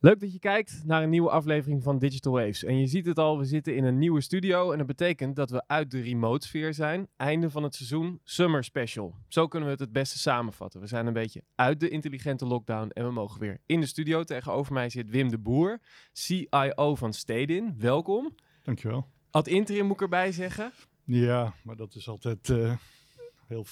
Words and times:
Leuk 0.00 0.20
dat 0.20 0.32
je 0.32 0.38
kijkt 0.38 0.82
naar 0.84 1.02
een 1.02 1.10
nieuwe 1.10 1.30
aflevering 1.30 1.82
van 1.82 1.98
Digital 1.98 2.32
Waves. 2.32 2.64
En 2.64 2.78
je 2.78 2.86
ziet 2.86 3.06
het 3.06 3.18
al, 3.18 3.38
we 3.38 3.44
zitten 3.44 3.76
in 3.76 3.84
een 3.84 3.98
nieuwe 3.98 4.20
studio 4.20 4.72
en 4.72 4.78
dat 4.78 4.86
betekent 4.86 5.36
dat 5.36 5.50
we 5.50 5.62
uit 5.66 5.90
de 5.90 6.00
remote 6.00 6.46
sfeer 6.46 6.74
zijn. 6.74 7.08
Einde 7.16 7.50
van 7.50 7.62
het 7.62 7.74
seizoen, 7.74 8.20
summer 8.24 8.64
special. 8.64 9.14
Zo 9.28 9.48
kunnen 9.48 9.68
we 9.68 9.74
het 9.74 9.84
het 9.84 9.92
beste 9.92 10.18
samenvatten. 10.18 10.80
We 10.80 10.86
zijn 10.86 11.06
een 11.06 11.12
beetje 11.12 11.42
uit 11.54 11.80
de 11.80 11.88
intelligente 11.88 12.46
lockdown 12.46 12.88
en 12.88 13.04
we 13.04 13.10
mogen 13.10 13.40
weer 13.40 13.60
in 13.66 13.80
de 13.80 13.86
studio. 13.86 14.24
Tegenover 14.24 14.72
mij 14.72 14.88
zit 14.88 15.10
Wim 15.10 15.28
de 15.30 15.38
Boer, 15.38 15.80
CIO 16.12 16.94
van 16.94 17.12
Stedin. 17.12 17.74
Welkom. 17.78 18.34
Dankjewel. 18.62 19.08
Ad 19.30 19.46
interim 19.46 19.86
moet 19.86 19.94
ik 19.94 20.02
erbij 20.02 20.32
zeggen. 20.32 20.72
Ja, 21.04 21.54
maar 21.62 21.76
dat 21.76 21.94
is 21.94 22.08
altijd 22.08 22.48
uh, 22.48 22.76
heel 23.46 23.66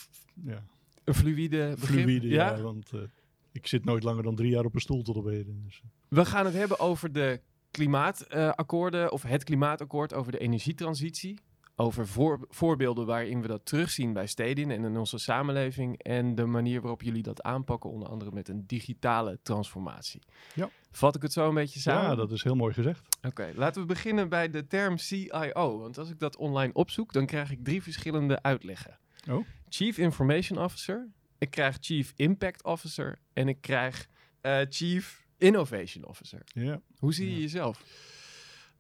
ja. 0.45 0.65
een 1.05 1.15
fluïde 1.15 1.75
begrip. 1.81 2.03
Fluïde, 2.03 2.29
ja, 2.29 2.61
want 2.61 2.93
uh, 2.95 3.01
ik 3.57 3.67
zit 3.67 3.85
nooit 3.85 4.03
langer 4.03 4.23
dan 4.23 4.35
drie 4.35 4.51
jaar 4.51 4.65
op 4.65 4.75
een 4.75 4.81
stoel 4.81 5.03
tot 5.03 5.17
op 5.17 5.25
heden. 5.25 5.63
Dus. 5.65 5.83
We 6.09 6.25
gaan 6.25 6.45
het 6.45 6.55
hebben 6.55 6.79
over 6.79 7.13
de 7.13 7.41
klimaatakkoorden, 7.71 9.05
uh, 9.05 9.13
of 9.13 9.23
het 9.23 9.45
klimaatakkoord, 9.45 10.15
over 10.15 10.33
de 10.33 10.39
energietransitie. 10.39 11.39
Over 11.79 12.07
voor, 12.07 12.47
voorbeelden 12.49 13.07
waarin 13.07 13.43
we 13.43 13.49
dat 13.49 13.67
terugzien 13.67 14.13
bij 14.13 14.27
steden 14.27 14.71
en 14.71 14.85
in 14.85 14.97
onze 14.97 15.19
samenleving. 15.19 16.03
En 16.03 16.35
de 16.35 16.45
manier 16.45 16.81
waarop 16.81 17.03
jullie 17.03 17.23
dat 17.23 17.43
aanpakken, 17.43 17.91
onder 17.91 18.09
andere 18.09 18.31
met 18.33 18.49
een 18.49 18.67
digitale 18.67 19.39
transformatie. 19.43 20.23
Ja. 20.55 20.71
Vat 20.91 21.17
ik 21.17 21.23
het 21.23 21.33
zo 21.33 21.49
een 21.49 21.55
beetje 21.55 21.81
samen? 21.81 22.11
Ja, 22.11 22.15
dat 22.15 22.33
is 22.33 22.43
heel 22.43 22.55
mooi 22.55 22.75
gezegd. 22.75 23.17
Oké, 23.23 23.53
laten 23.55 23.81
we 23.81 23.87
beginnen 23.87 24.29
bij 24.29 24.51
de 24.51 24.67
term 24.67 24.97
CIO. 24.97 25.79
Want 25.79 25.99
als 25.99 26.11
ik 26.11 26.19
dat 26.19 26.37
online 26.37 26.73
opzoek, 26.73 27.13
dan 27.13 27.27
krijg 27.27 27.51
ik 27.51 27.65
drie 27.65 27.83
verschillende 27.83 28.43
uitleggen. 28.43 28.99
Oh. 29.31 29.47
Chief 29.69 29.99
Information 29.99 30.59
Officer, 30.59 31.09
ik 31.39 31.51
krijg 31.51 31.77
Chief 31.81 32.13
Impact 32.17 32.65
Officer 32.65 33.19
en 33.33 33.49
ik 33.49 33.61
krijg 33.61 34.09
uh, 34.43 34.61
Chief 34.69 35.27
Innovation 35.39 36.05
Officer. 36.05 36.43
Ja. 36.47 36.81
Hoe 36.99 37.15
zie 37.15 37.27
je 37.29 37.35
Ja. 37.35 37.41
jezelf? 37.41 37.85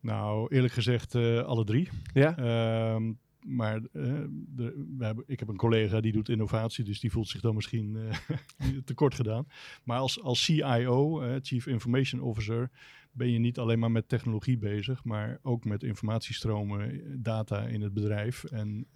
Nou, 0.01 0.55
eerlijk 0.55 0.73
gezegd 0.73 1.15
uh, 1.15 1.43
alle 1.43 1.65
drie. 1.65 1.89
Ja? 2.13 2.37
Ehm, 2.37 3.13
maar 3.41 3.77
uh, 3.77 4.25
de, 4.31 4.87
we 4.99 5.05
hebben, 5.05 5.25
ik 5.27 5.39
heb 5.39 5.49
een 5.49 5.57
collega 5.57 6.01
die 6.01 6.13
doet 6.13 6.29
innovatie, 6.29 6.85
dus 6.85 7.01
die 7.01 7.11
voelt 7.11 7.29
zich 7.29 7.41
dan 7.41 7.55
misschien 7.55 7.97
uh, 7.97 8.79
tekort 8.85 9.15
gedaan. 9.15 9.47
Maar 9.85 9.99
als, 9.99 10.23
als 10.23 10.45
CIO, 10.45 11.23
Chief 11.43 11.67
Information 11.67 12.21
Officer, 12.21 12.71
ben 13.13 13.31
je 13.31 13.39
niet 13.39 13.59
alleen 13.59 13.79
maar 13.79 13.91
met 13.91 14.09
technologie 14.09 14.59
bezig, 14.59 15.05
maar 15.05 15.39
ook 15.43 15.65
met 15.65 15.83
informatiestromen, 15.83 17.03
data 17.23 17.67
in 17.67 17.83
het 17.83 17.93
bedrijf. 17.95 18.45
En 18.45 18.87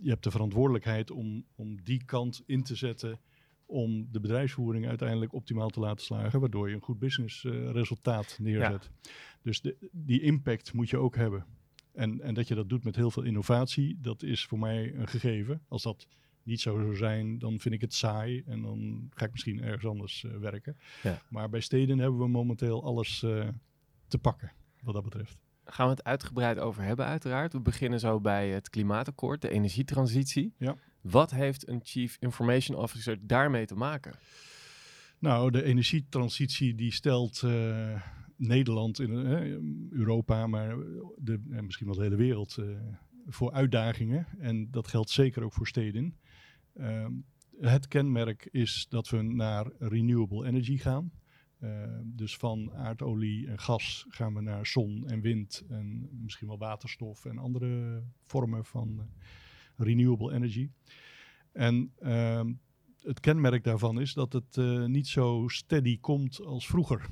je 0.00 0.08
hebt 0.08 0.24
de 0.24 0.30
verantwoordelijkheid 0.30 1.10
om, 1.10 1.44
om 1.54 1.82
die 1.82 2.04
kant 2.04 2.42
in 2.46 2.62
te 2.62 2.74
zetten 2.74 3.20
om 3.66 4.08
de 4.10 4.20
bedrijfsvoering 4.20 4.86
uiteindelijk 4.86 5.32
optimaal 5.32 5.68
te 5.68 5.80
laten 5.80 6.04
slagen, 6.04 6.40
waardoor 6.40 6.68
je 6.68 6.74
een 6.74 6.80
goed 6.80 6.98
businessresultaat 6.98 8.32
uh, 8.32 8.46
neerzet. 8.46 8.90
Ja. 9.02 9.10
Dus 9.42 9.60
de, 9.60 9.76
die 9.92 10.20
impact 10.20 10.72
moet 10.72 10.90
je 10.90 10.96
ook 10.96 11.16
hebben. 11.16 11.44
En, 11.92 12.20
en 12.20 12.34
dat 12.34 12.48
je 12.48 12.54
dat 12.54 12.68
doet 12.68 12.84
met 12.84 12.96
heel 12.96 13.10
veel 13.10 13.22
innovatie, 13.22 13.98
dat 14.00 14.22
is 14.22 14.44
voor 14.44 14.58
mij 14.58 14.94
een 14.94 15.08
gegeven. 15.08 15.60
Als 15.68 15.82
dat 15.82 16.06
niet 16.42 16.60
zo 16.60 16.78
zou 16.78 16.96
zijn, 16.96 17.38
dan 17.38 17.60
vind 17.60 17.74
ik 17.74 17.80
het 17.80 17.94
saai 17.94 18.42
en 18.46 18.62
dan 18.62 19.10
ga 19.14 19.24
ik 19.24 19.32
misschien 19.32 19.62
ergens 19.62 19.86
anders 19.86 20.22
uh, 20.22 20.36
werken. 20.36 20.76
Ja. 21.02 21.22
Maar 21.30 21.48
bij 21.48 21.60
steden 21.60 21.98
hebben 21.98 22.18
we 22.18 22.28
momenteel 22.28 22.84
alles 22.84 23.22
uh, 23.22 23.48
te 24.06 24.18
pakken, 24.18 24.52
wat 24.82 24.94
dat 24.94 25.04
betreft. 25.04 25.38
Gaan 25.70 25.86
we 25.86 25.92
het 25.92 26.04
uitgebreid 26.04 26.58
over 26.58 26.82
hebben, 26.82 27.06
uiteraard. 27.06 27.52
We 27.52 27.60
beginnen 27.60 28.00
zo 28.00 28.20
bij 28.20 28.48
het 28.48 28.70
klimaatakkoord, 28.70 29.42
de 29.42 29.48
energietransitie. 29.48 30.54
Ja. 30.58 30.76
Wat 31.00 31.30
heeft 31.30 31.68
een 31.68 31.80
Chief 31.82 32.16
Information 32.20 32.78
Officer 32.78 33.18
daarmee 33.26 33.66
te 33.66 33.74
maken? 33.74 34.14
Nou, 35.18 35.50
de 35.50 35.62
energietransitie 35.62 36.74
die 36.74 36.92
stelt 36.92 37.42
uh, 37.44 38.02
Nederland, 38.36 39.00
in 39.00 39.10
uh, 39.10 39.98
Europa, 39.98 40.46
maar 40.46 40.76
de, 41.16 41.40
en 41.50 41.64
misschien 41.64 41.86
wel 41.86 41.96
de 41.96 42.02
hele 42.02 42.16
wereld 42.16 42.56
uh, 42.60 42.78
voor 43.26 43.52
uitdagingen. 43.52 44.26
En 44.38 44.70
dat 44.70 44.88
geldt 44.88 45.10
zeker 45.10 45.42
ook 45.42 45.52
voor 45.52 45.66
steden. 45.66 46.16
het 47.60 47.88
kenmerk 47.88 48.48
is 48.50 48.86
dat 48.88 49.08
we 49.08 49.22
naar 49.22 49.70
renewable 49.78 50.46
energy 50.46 50.76
gaan. 50.76 51.12
Uh, 51.60 51.98
dus 52.04 52.36
van 52.36 52.72
aardolie 52.72 53.48
en 53.48 53.58
gas 53.58 54.06
gaan 54.08 54.34
we 54.34 54.40
naar 54.40 54.66
zon 54.66 55.06
en 55.06 55.20
wind 55.20 55.64
en 55.68 56.08
misschien 56.22 56.48
wel 56.48 56.58
waterstof 56.58 57.24
en 57.24 57.38
andere 57.38 58.02
vormen 58.22 58.64
van 58.64 58.88
uh, 58.98 59.04
renewable 59.76 60.32
energy. 60.32 60.70
En 61.52 61.92
uh, 62.00 62.44
het 63.02 63.20
kenmerk 63.20 63.64
daarvan 63.64 64.00
is 64.00 64.12
dat 64.12 64.32
het 64.32 64.56
uh, 64.56 64.84
niet 64.84 65.06
zo 65.06 65.44
steady 65.46 65.98
komt 66.00 66.44
als 66.44 66.66
vroeger. 66.66 67.06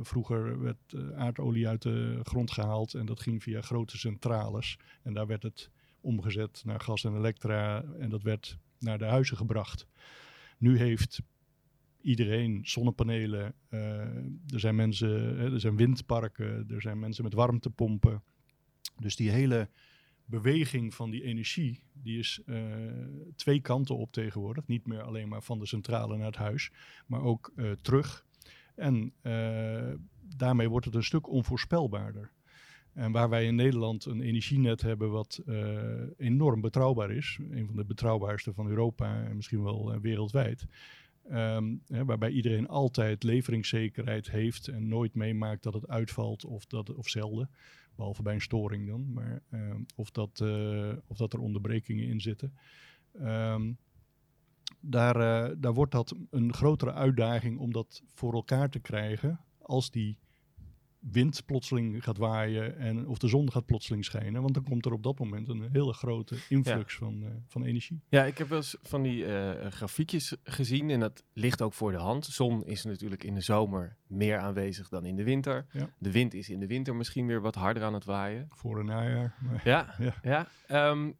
Vroeger 0.00 0.60
werd 0.60 1.14
aardolie 1.14 1.68
uit 1.68 1.82
de 1.82 2.20
grond 2.22 2.50
gehaald 2.50 2.94
en 2.94 3.06
dat 3.06 3.20
ging 3.20 3.42
via 3.42 3.60
grote 3.60 3.98
centrales. 3.98 4.78
En 5.02 5.14
daar 5.14 5.26
werd 5.26 5.42
het 5.42 5.70
omgezet 6.00 6.62
naar 6.64 6.80
gas 6.80 7.04
en 7.04 7.16
elektra 7.16 7.84
en 7.98 8.10
dat 8.10 8.22
werd 8.22 8.58
naar 8.78 8.98
de 8.98 9.04
huizen 9.04 9.36
gebracht. 9.36 9.86
Nu 10.58 10.78
heeft 10.78 11.22
iedereen 12.02 12.60
zonnepanelen. 12.62 13.54
Uh, 13.70 13.80
er 14.46 14.60
zijn 14.60 14.74
mensen, 14.74 15.38
er 15.38 15.60
zijn 15.60 15.76
windparken, 15.76 16.66
er 16.70 16.80
zijn 16.82 16.98
mensen 16.98 17.24
met 17.24 17.34
warmtepompen. 17.34 18.22
Dus 18.98 19.16
die 19.16 19.30
hele 19.30 19.68
beweging 20.24 20.94
van 20.94 21.10
die 21.10 21.22
energie, 21.22 21.82
die 21.92 22.18
is 22.18 22.42
uh, 22.46 22.58
twee 23.36 23.60
kanten 23.60 23.96
op 23.96 24.12
tegenwoordig. 24.12 24.66
Niet 24.66 24.86
meer 24.86 25.02
alleen 25.02 25.28
maar 25.28 25.42
van 25.42 25.58
de 25.58 25.66
centrale 25.66 26.16
naar 26.16 26.26
het 26.26 26.36
huis, 26.36 26.70
maar 27.06 27.22
ook 27.22 27.52
uh, 27.56 27.70
terug. 27.70 28.26
En 28.74 29.12
daarmee 30.36 30.68
wordt 30.68 30.86
het 30.86 30.94
een 30.94 31.04
stuk 31.04 31.28
onvoorspelbaarder. 31.28 32.30
En 32.92 33.12
waar 33.12 33.28
wij 33.28 33.46
in 33.46 33.54
Nederland 33.54 34.04
een 34.04 34.20
energienet 34.20 34.80
hebben 34.80 35.10
wat 35.10 35.42
enorm 36.16 36.60
betrouwbaar 36.60 37.10
is, 37.10 37.38
een 37.50 37.66
van 37.66 37.76
de 37.76 37.84
betrouwbaarste 37.84 38.52
van 38.52 38.68
Europa 38.68 39.24
en 39.24 39.36
misschien 39.36 39.62
wel 39.62 40.00
wereldwijd, 40.00 40.66
Um, 41.32 41.82
hè, 41.86 42.04
waarbij 42.04 42.30
iedereen 42.30 42.68
altijd 42.68 43.22
leveringszekerheid 43.22 44.30
heeft 44.30 44.68
en 44.68 44.88
nooit 44.88 45.14
meemaakt 45.14 45.62
dat 45.62 45.74
het 45.74 45.88
uitvalt 45.88 46.44
of, 46.44 46.66
dat, 46.66 46.94
of 46.94 47.08
zelden, 47.08 47.50
behalve 47.96 48.22
bij 48.22 48.34
een 48.34 48.40
storing 48.40 48.86
dan, 48.86 49.12
maar 49.12 49.42
um, 49.50 49.86
of, 49.96 50.10
dat, 50.10 50.40
uh, 50.42 50.92
of 51.06 51.16
dat 51.16 51.32
er 51.32 51.40
onderbrekingen 51.40 52.06
in 52.06 52.20
zitten. 52.20 52.54
Um, 53.20 53.78
daar, 54.80 55.16
uh, 55.16 55.56
daar 55.58 55.74
wordt 55.74 55.92
dat 55.92 56.14
een 56.30 56.54
grotere 56.54 56.92
uitdaging 56.92 57.58
om 57.58 57.72
dat 57.72 58.02
voor 58.06 58.32
elkaar 58.32 58.70
te 58.70 58.80
krijgen 58.80 59.40
als 59.58 59.90
die 59.90 60.18
wind 61.00 61.46
plotseling 61.46 62.04
gaat 62.04 62.16
waaien 62.16 62.78
en 62.78 63.08
of 63.08 63.18
de 63.18 63.28
zon 63.28 63.52
gaat 63.52 63.66
plotseling 63.66 64.04
schijnen. 64.04 64.42
Want 64.42 64.54
dan 64.54 64.64
komt 64.64 64.86
er 64.86 64.92
op 64.92 65.02
dat 65.02 65.18
moment 65.18 65.48
een 65.48 65.68
hele 65.72 65.92
grote 65.92 66.36
influx 66.48 66.92
ja. 66.92 66.98
van, 66.98 67.22
uh, 67.22 67.28
van 67.46 67.64
energie. 67.64 68.00
Ja, 68.08 68.24
ik 68.24 68.38
heb 68.38 68.48
wel 68.48 68.58
eens 68.58 68.76
van 68.82 69.02
die 69.02 69.24
uh, 69.24 69.66
grafiekjes 69.66 70.36
gezien 70.42 70.90
en 70.90 71.00
dat 71.00 71.24
ligt 71.32 71.62
ook 71.62 71.72
voor 71.72 71.92
de 71.92 71.98
hand. 71.98 72.26
Zon 72.26 72.64
is 72.64 72.84
natuurlijk 72.84 73.24
in 73.24 73.34
de 73.34 73.40
zomer 73.40 73.96
meer 74.06 74.38
aanwezig 74.38 74.88
dan 74.88 75.04
in 75.04 75.16
de 75.16 75.24
winter. 75.24 75.66
Ja. 75.72 75.90
De 75.98 76.10
wind 76.10 76.34
is 76.34 76.48
in 76.48 76.60
de 76.60 76.66
winter 76.66 76.94
misschien 76.94 77.26
weer 77.26 77.40
wat 77.40 77.54
harder 77.54 77.82
aan 77.82 77.94
het 77.94 78.04
waaien. 78.04 78.46
Voor 78.50 78.78
een 78.78 78.86
najaar. 78.86 79.34
Maar, 79.40 79.60
ja, 79.64 79.94
ja. 80.22 80.46
ja. 80.68 80.90
Um, 80.90 81.16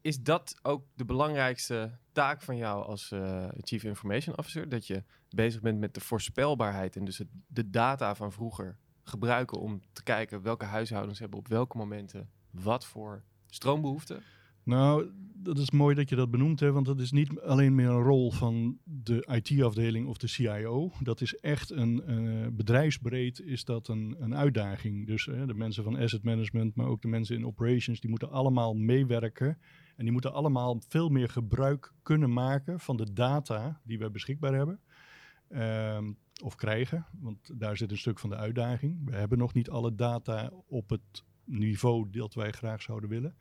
is 0.00 0.22
dat 0.22 0.58
ook 0.62 0.84
de 0.94 1.04
belangrijkste 1.04 1.98
taak 2.12 2.42
van 2.42 2.56
jou 2.56 2.84
als 2.84 3.10
uh, 3.10 3.48
Chief 3.60 3.84
Information 3.84 4.38
Officer? 4.38 4.68
Dat 4.68 4.86
je 4.86 5.02
bezig 5.28 5.60
bent 5.60 5.78
met 5.78 5.94
de 5.94 6.00
voorspelbaarheid 6.00 6.96
en 6.96 7.04
dus 7.04 7.18
het, 7.18 7.28
de 7.46 7.70
data 7.70 8.14
van 8.14 8.32
vroeger 8.32 8.78
gebruiken 9.08 9.60
om 9.60 9.80
te 9.92 10.02
kijken 10.02 10.42
welke 10.42 10.64
huishoudens 10.64 11.18
hebben 11.18 11.38
op 11.38 11.48
welke 11.48 11.76
momenten 11.76 12.30
wat 12.50 12.86
voor 12.86 13.22
stroombehoeften? 13.46 14.22
Nou, 14.62 15.10
dat 15.34 15.58
is 15.58 15.70
mooi 15.70 15.94
dat 15.94 16.08
je 16.08 16.16
dat 16.16 16.30
benoemt, 16.30 16.60
hè, 16.60 16.72
want 16.72 16.86
dat 16.86 17.00
is 17.00 17.12
niet 17.12 17.40
alleen 17.40 17.74
meer 17.74 17.88
een 17.88 18.02
rol 18.02 18.30
van 18.30 18.78
de 18.84 19.28
IT-afdeling 19.30 20.06
of 20.06 20.16
de 20.16 20.26
CIO. 20.26 20.92
Dat 21.02 21.20
is 21.20 21.34
echt 21.34 21.70
een 21.70 22.02
uh, 22.08 22.46
bedrijfsbreed 22.52 23.40
is 23.40 23.64
dat 23.64 23.88
een, 23.88 24.16
een 24.18 24.34
uitdaging. 24.34 25.06
Dus 25.06 25.26
uh, 25.26 25.46
de 25.46 25.54
mensen 25.54 25.84
van 25.84 25.96
asset 25.96 26.22
management, 26.22 26.74
maar 26.74 26.86
ook 26.86 27.02
de 27.02 27.08
mensen 27.08 27.36
in 27.36 27.46
operations, 27.46 28.00
die 28.00 28.10
moeten 28.10 28.30
allemaal 28.30 28.74
meewerken. 28.74 29.58
En 29.96 30.04
die 30.04 30.12
moeten 30.12 30.32
allemaal 30.32 30.80
veel 30.88 31.08
meer 31.08 31.28
gebruik 31.28 31.92
kunnen 32.02 32.32
maken 32.32 32.80
van 32.80 32.96
de 32.96 33.12
data 33.12 33.80
die 33.84 33.98
we 33.98 34.10
beschikbaar 34.10 34.54
hebben. 34.54 34.80
Uh, 35.48 35.98
of 36.42 36.54
krijgen, 36.54 37.06
want 37.20 37.60
daar 37.60 37.76
zit 37.76 37.90
een 37.90 37.98
stuk 37.98 38.18
van 38.18 38.30
de 38.30 38.36
uitdaging. 38.36 39.04
We 39.04 39.16
hebben 39.16 39.38
nog 39.38 39.54
niet 39.54 39.70
alle 39.70 39.94
data 39.94 40.52
op 40.66 40.90
het 40.90 41.24
niveau 41.44 42.10
dat 42.10 42.34
wij 42.34 42.52
graag 42.52 42.82
zouden 42.82 43.08
willen. 43.08 43.36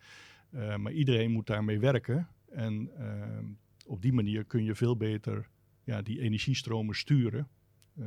Uh, 0.50 0.76
maar 0.76 0.92
iedereen 0.92 1.32
moet 1.32 1.48
daarmee 1.48 1.80
werken. 1.80 2.28
En 2.50 2.92
uh, 3.00 3.38
op 3.86 4.02
die 4.02 4.14
manier 4.14 4.46
kun 4.46 4.64
je 4.64 4.76
veel 4.76 4.98
beter 4.98 5.50
ja, 5.84 6.02
die 6.02 6.22
energiestromen 6.22 6.96
sturen. 6.96 7.48
Uh, 7.96 8.06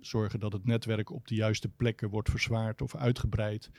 zorgen 0.00 0.40
dat 0.40 0.52
het 0.52 0.64
netwerk 0.64 1.10
op 1.10 1.28
de 1.28 1.34
juiste 1.34 1.68
plekken 1.68 2.08
wordt 2.08 2.30
verzwaard 2.30 2.82
of 2.82 2.96
uitgebreid. 2.96 3.70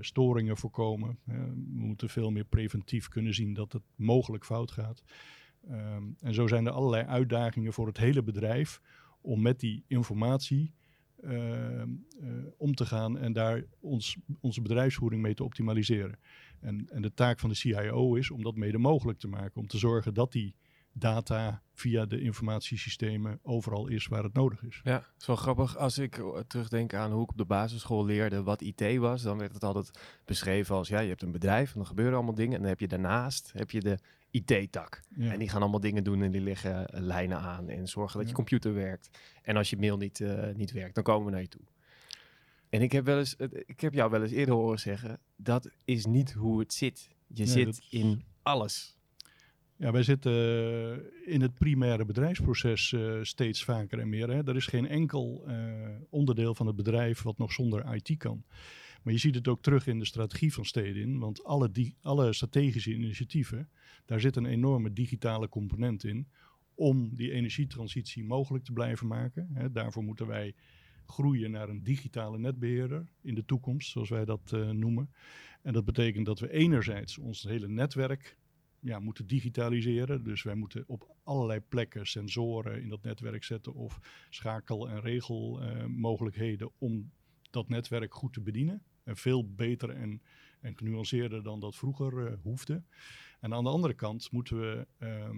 Storingen 0.00 0.56
voorkomen. 0.56 1.18
we 1.24 1.52
moeten 1.56 2.08
veel 2.08 2.30
meer 2.30 2.44
preventief 2.44 3.08
kunnen 3.08 3.34
zien 3.34 3.54
dat 3.54 3.72
het 3.72 3.82
mogelijk 3.94 4.44
fout 4.44 4.70
gaat. 4.70 5.02
Um, 5.70 6.16
en 6.20 6.34
zo 6.34 6.46
zijn 6.46 6.66
er 6.66 6.72
allerlei 6.72 7.04
uitdagingen 7.04 7.72
voor 7.72 7.86
het 7.86 7.96
hele 7.96 8.22
bedrijf 8.22 8.80
om 9.24 9.42
met 9.42 9.60
die 9.60 9.84
informatie 9.86 10.74
om 12.56 12.74
te 12.74 12.86
gaan 12.86 13.18
en 13.18 13.32
daar 13.32 13.64
ons, 13.80 14.16
onze 14.40 14.62
bedrijfsvoering 14.62 15.22
mee 15.22 15.34
te 15.34 15.44
optimaliseren. 15.44 16.18
En, 16.60 16.88
en 16.92 17.02
de 17.02 17.14
taak 17.14 17.38
van 17.38 17.48
de 17.48 17.54
CIO 17.54 18.14
is 18.14 18.30
om 18.30 18.42
dat 18.42 18.56
mede 18.56 18.78
mogelijk 18.78 19.18
te 19.18 19.28
maken, 19.28 19.60
om 19.60 19.66
te 19.66 19.78
zorgen 19.78 20.14
dat 20.14 20.32
die 20.32 20.54
data 20.94 21.62
via 21.72 22.06
de 22.06 22.20
informatiesystemen 22.20 23.38
overal 23.42 23.86
is 23.86 24.06
waar 24.06 24.22
het 24.22 24.34
nodig 24.34 24.62
is. 24.62 24.80
Ja, 24.84 25.06
wel 25.26 25.36
grappig. 25.36 25.76
Als 25.76 25.98
ik 25.98 26.18
eh, 26.18 26.38
terugdenk 26.38 26.94
aan 26.94 27.12
hoe 27.12 27.22
ik 27.22 27.30
op 27.30 27.36
de 27.36 27.44
basisschool 27.44 28.04
leerde 28.04 28.42
wat 28.42 28.60
IT 28.60 28.96
was, 28.96 29.22
dan 29.22 29.38
werd 29.38 29.54
het 29.54 29.64
altijd 29.64 29.90
beschreven 30.24 30.74
als, 30.74 30.88
ja, 30.88 31.00
je 31.00 31.08
hebt 31.08 31.22
een 31.22 31.32
bedrijf 31.32 31.68
en 31.68 31.78
dan 31.78 31.86
gebeuren 31.86 32.14
allemaal 32.14 32.34
dingen. 32.34 32.54
En 32.54 32.60
dan 32.60 32.68
heb 32.68 32.80
je 32.80 32.88
daarnaast 32.88 33.52
heb 33.52 33.70
je 33.70 33.80
de 33.80 33.98
IT-tak. 34.34 35.02
En 35.18 35.38
die 35.38 35.48
gaan 35.48 35.60
allemaal 35.60 35.80
dingen 35.80 36.04
doen 36.04 36.22
en 36.22 36.30
die 36.30 36.40
leggen 36.40 36.88
eh, 36.88 37.00
lijnen 37.00 37.38
aan 37.38 37.68
en 37.68 37.88
zorgen 37.88 38.18
dat 38.18 38.28
je 38.28 38.34
computer 38.34 38.74
werkt. 38.74 39.18
En 39.42 39.56
als 39.56 39.70
je 39.70 39.76
mail 39.76 39.96
niet, 39.96 40.20
uh, 40.20 40.54
niet 40.54 40.72
werkt, 40.72 40.94
dan 40.94 41.04
komen 41.04 41.24
we 41.24 41.30
naar 41.30 41.40
je 41.40 41.48
toe. 41.48 41.62
En 42.68 42.82
ik 42.82 42.92
heb, 42.92 43.04
wel 43.04 43.18
eens, 43.18 43.36
ik 43.66 43.80
heb 43.80 43.94
jou 43.94 44.10
wel 44.10 44.22
eens 44.22 44.32
eerder 44.32 44.54
horen 44.54 44.78
zeggen, 44.78 45.20
dat 45.36 45.70
is 45.84 46.06
niet 46.06 46.32
hoe 46.32 46.58
het 46.58 46.72
zit. 46.72 47.08
Je 47.26 47.46
zit 47.46 47.86
in 47.90 48.22
alles. 48.42 48.96
Ja, 49.76 49.92
wij 49.92 50.02
zitten 50.02 50.32
eh, 50.32 51.32
in 51.32 51.40
het 51.40 51.54
primaire 51.54 52.04
bedrijfsproces 52.04 52.92
uh, 52.92 53.18
steeds 53.22 53.64
vaker 53.64 53.98
en 53.98 54.08
meer. 54.08 54.30
Hè. 54.30 54.48
Er 54.48 54.56
is 54.56 54.66
geen 54.66 54.88
enkel 54.88 55.44
uh, 55.46 55.54
onderdeel 56.10 56.54
van 56.54 56.66
het 56.66 56.76
bedrijf 56.76 57.22
wat 57.22 57.38
nog 57.38 57.52
zonder 57.52 57.94
IT 57.94 58.16
kan. 58.16 58.44
Maar 59.04 59.12
je 59.12 59.18
ziet 59.18 59.34
het 59.34 59.48
ook 59.48 59.62
terug 59.62 59.86
in 59.86 59.98
de 59.98 60.04
strategie 60.04 60.52
van 60.52 60.64
Stedin. 60.64 61.18
Want 61.18 61.44
alle, 61.44 61.70
die, 61.70 61.96
alle 62.00 62.32
strategische 62.32 62.94
initiatieven, 62.94 63.68
daar 64.04 64.20
zit 64.20 64.36
een 64.36 64.46
enorme 64.46 64.92
digitale 64.92 65.48
component 65.48 66.04
in. 66.04 66.28
Om 66.74 67.16
die 67.16 67.30
energietransitie 67.30 68.24
mogelijk 68.24 68.64
te 68.64 68.72
blijven 68.72 69.06
maken. 69.06 69.70
Daarvoor 69.72 70.02
moeten 70.02 70.26
wij 70.26 70.54
groeien 71.06 71.50
naar 71.50 71.68
een 71.68 71.82
digitale 71.82 72.38
netbeheerder 72.38 73.06
in 73.22 73.34
de 73.34 73.44
toekomst, 73.44 73.90
zoals 73.90 74.08
wij 74.08 74.24
dat 74.24 74.50
noemen. 74.72 75.10
En 75.62 75.72
dat 75.72 75.84
betekent 75.84 76.26
dat 76.26 76.40
we 76.40 76.50
enerzijds 76.50 77.18
ons 77.18 77.42
hele 77.42 77.68
netwerk 77.68 78.36
ja, 78.80 78.98
moeten 78.98 79.26
digitaliseren. 79.26 80.24
Dus 80.24 80.42
wij 80.42 80.54
moeten 80.54 80.84
op 80.86 81.16
allerlei 81.22 81.60
plekken 81.60 82.06
sensoren 82.06 82.82
in 82.82 82.88
dat 82.88 83.02
netwerk 83.02 83.44
zetten 83.44 83.74
of 83.74 84.26
schakel- 84.30 84.88
en 84.88 85.00
regelmogelijkheden 85.00 86.70
om 86.78 87.10
dat 87.50 87.68
netwerk 87.68 88.14
goed 88.14 88.32
te 88.32 88.40
bedienen. 88.40 88.82
En 89.04 89.16
veel 89.16 89.54
beter 89.54 89.90
en, 89.90 90.22
en 90.60 90.76
genuanceerder 90.76 91.42
dan 91.42 91.60
dat 91.60 91.76
vroeger 91.76 92.12
uh, 92.12 92.32
hoefde. 92.42 92.82
En 93.40 93.54
aan 93.54 93.64
de 93.64 93.70
andere 93.70 93.94
kant 93.94 94.30
moeten 94.30 94.60
we 94.60 94.86
uh, 94.98 95.30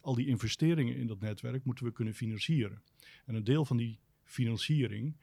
al 0.00 0.14
die 0.14 0.26
investeringen 0.26 0.96
in 0.96 1.06
dat 1.06 1.20
netwerk 1.20 1.64
moeten 1.64 1.84
we 1.84 1.92
kunnen 1.92 2.14
financieren. 2.14 2.82
En 3.26 3.34
een 3.34 3.44
deel 3.44 3.64
van 3.64 3.76
die 3.76 4.00
financiering 4.24 5.16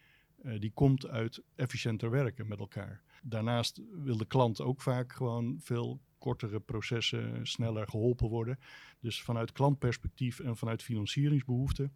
uh, 0.44 0.60
die 0.60 0.72
komt 0.72 1.08
uit 1.08 1.44
efficiënter 1.56 2.10
werken 2.10 2.48
met 2.48 2.60
elkaar. 2.60 3.04
Daarnaast 3.24 3.82
wil 3.92 4.18
de 4.18 4.26
klant 4.26 4.62
ook 4.62 4.82
vaak 4.82 5.14
gewoon 5.14 5.58
veel 5.60 6.02
kortere 6.18 6.60
processen 6.60 7.48
sneller 7.48 7.88
geholpen 7.88 8.30
worden. 8.30 8.60
Dus 9.00 9.22
vanuit 9.22 9.52
klantperspectief 9.52 10.40
en 10.40 10.58
vanuit 10.58 10.84
financieringsbehoeften 10.84 11.94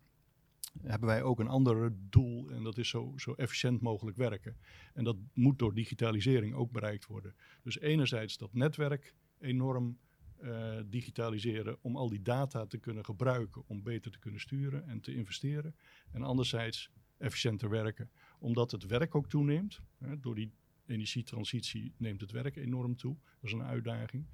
hebben 0.82 1.10
wij 1.10 1.24
ook 1.24 1.40
een 1.40 1.48
ander 1.48 1.94
doel 2.10 2.50
en 2.50 2.64
dat 2.64 2.78
is 2.78 2.90
zo, 2.90 3.14
zo 3.16 3.34
efficiënt 3.34 3.82
mogelijk 3.82 4.18
werken. 4.18 4.58
En 4.94 5.04
dat 5.04 5.18
moet 5.34 5.60
door 5.60 5.74
digitalisering 5.74 6.54
ook 6.54 6.72
bereikt 6.72 7.06
worden. 7.06 7.36
Dus 7.64 7.80
enerzijds 7.80 8.38
dat 8.38 8.54
netwerk 8.54 9.14
enorm 9.40 9.98
uh, 10.42 10.80
digitaliseren 10.86 11.78
om 11.82 11.96
al 11.96 12.10
die 12.10 12.22
data 12.22 12.66
te 12.66 12.78
kunnen 12.78 13.06
gebruiken 13.06 13.64
om 13.68 13.84
beter 13.84 14.12
te 14.12 14.20
kunnen 14.20 14.40
sturen 14.40 14.88
en 14.88 15.00
te 15.00 15.16
investeren. 15.16 15.76
En 16.12 16.24
anderzijds 16.24 16.92
efficiënter 17.18 17.70
werken, 17.70 18.10
omdat 18.40 18.72
het 18.72 18.86
werk 18.86 19.16
ook 19.16 19.30
toeneemt. 19.30 19.82
Hè, 19.98 20.20
door 20.20 20.36
die 20.36 20.52
energietransitie 20.86 21.94
neemt 21.98 22.22
het 22.22 22.32
werk 22.32 22.56
enorm 22.56 22.96
toe. 22.96 23.18
Dat 23.24 23.44
is 23.44 23.52
een 23.52 23.64
uitdaging. 23.64 24.26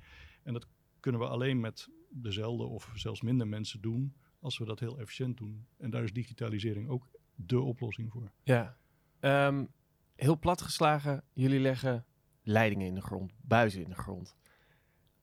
En 0.44 0.54
dat 0.54 0.68
kunnen 1.00 1.22
we 1.22 1.28
alleen 1.28 1.60
met 1.60 1.90
dezelfde 2.10 2.64
of 2.64 2.92
zelfs 2.96 3.22
minder 3.22 3.48
mensen 3.48 3.82
doen 3.82 4.16
als 4.46 4.58
we 4.58 4.66
dat 4.66 4.80
heel 4.80 5.00
efficiënt 5.00 5.38
doen. 5.38 5.66
En 5.78 5.90
daar 5.90 6.04
is 6.04 6.14
digitalisering 6.14 6.90
ook 6.90 7.08
de 7.36 7.60
oplossing 7.60 8.12
voor. 8.12 8.32
Ja, 8.44 8.78
um, 9.20 9.68
heel 10.16 10.40
plat 10.40 10.62
geslagen, 10.62 11.24
jullie 11.34 11.60
leggen 11.60 12.06
leidingen 12.44 12.88
in 12.88 12.96
de 12.96 13.02
grond, 13.02 13.34
buizen 13.42 13.84
in 13.84 13.90
de 13.90 13.96
grond. 13.96 14.36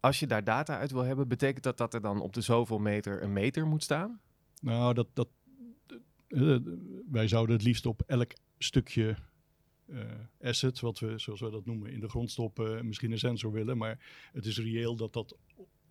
Als 0.01 0.21
je 0.21 0.27
daar 0.27 0.45
data 0.45 0.79
uit 0.79 0.91
wil 0.91 1.03
hebben, 1.03 1.29
betekent 1.29 1.65
dat 1.65 1.79
dat 1.79 1.95
er 1.95 2.01
dan 2.01 2.21
op 2.21 2.33
de 2.33 2.41
zoveel 2.41 2.79
meter 2.79 3.23
een 3.23 3.33
meter 3.33 3.67
moet 3.67 3.83
staan? 3.83 4.21
Nou, 4.61 4.95
dat, 4.95 5.09
dat, 5.13 5.29
uh, 6.29 6.59
wij 7.11 7.29
zouden 7.29 7.57
het 7.57 7.65
liefst 7.65 7.87
op 7.87 8.03
elk 8.07 8.33
stukje 8.59 9.17
uh, 9.87 10.01
asset, 10.41 10.81
wat 10.81 10.99
we, 10.99 11.19
zoals 11.19 11.41
we 11.41 11.51
dat 11.51 11.67
noemen, 11.67 11.93
in 11.93 12.01
de 12.01 12.09
grond 12.09 12.31
stoppen, 12.31 12.87
misschien 12.87 13.13
een 13.13 13.19
sensor 13.19 13.53
willen. 13.53 13.77
Maar 13.77 14.29
het 14.33 14.47
is 14.47 14.59
reëel 14.59 14.97
dat 14.97 15.13
dat 15.13 15.37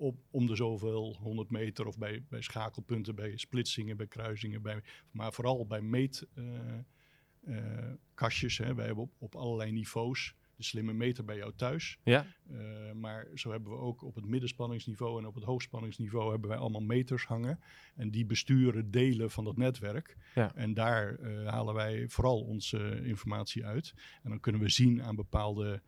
op, 0.01 0.19
om 0.31 0.47
de 0.47 0.55
zoveel 0.55 1.17
100 1.19 1.51
meter 1.51 1.87
of 1.87 1.97
bij, 1.97 2.23
bij 2.29 2.41
schakelpunten, 2.41 3.15
bij 3.15 3.37
splitsingen, 3.37 3.97
bij 3.97 4.07
kruisingen, 4.07 4.61
bij, 4.61 4.81
maar 5.11 5.33
vooral 5.33 5.67
bij 5.67 5.81
meetkastjes. 5.81 8.59
Uh, 8.59 8.69
uh, 8.69 8.75
wij 8.75 8.85
hebben 8.85 9.03
op, 9.03 9.11
op 9.17 9.35
allerlei 9.35 9.71
niveaus 9.71 10.35
de 10.55 10.63
slimme 10.63 10.93
meter 10.93 11.25
bij 11.25 11.35
jou 11.35 11.53
thuis. 11.55 11.97
Ja. 12.03 12.25
Uh, 12.51 12.91
maar 12.91 13.27
zo 13.33 13.51
hebben 13.51 13.71
we 13.71 13.77
ook 13.77 14.03
op 14.03 14.15
het 14.15 14.25
middenspanningsniveau 14.25 15.19
en 15.19 15.27
op 15.27 15.35
het 15.35 15.43
hoogspanningsniveau 15.43 16.31
hebben 16.31 16.49
wij 16.49 16.57
allemaal 16.57 16.81
meters 16.81 17.25
hangen. 17.25 17.59
En 17.95 18.11
die 18.11 18.25
besturen 18.25 18.91
delen 18.91 19.31
van 19.31 19.43
dat 19.43 19.57
netwerk. 19.57 20.17
Ja. 20.35 20.55
En 20.55 20.73
daar 20.73 21.19
halen 21.45 21.73
wij 21.73 22.09
vooral 22.09 22.41
onze 22.41 23.01
informatie 23.03 23.65
uit. 23.65 23.93
En 24.23 24.29
dan 24.29 24.39
kunnen 24.39 24.61
we 24.61 24.69
zien 24.69 25.03
aan 25.03 25.15
bepaalde 25.15 25.81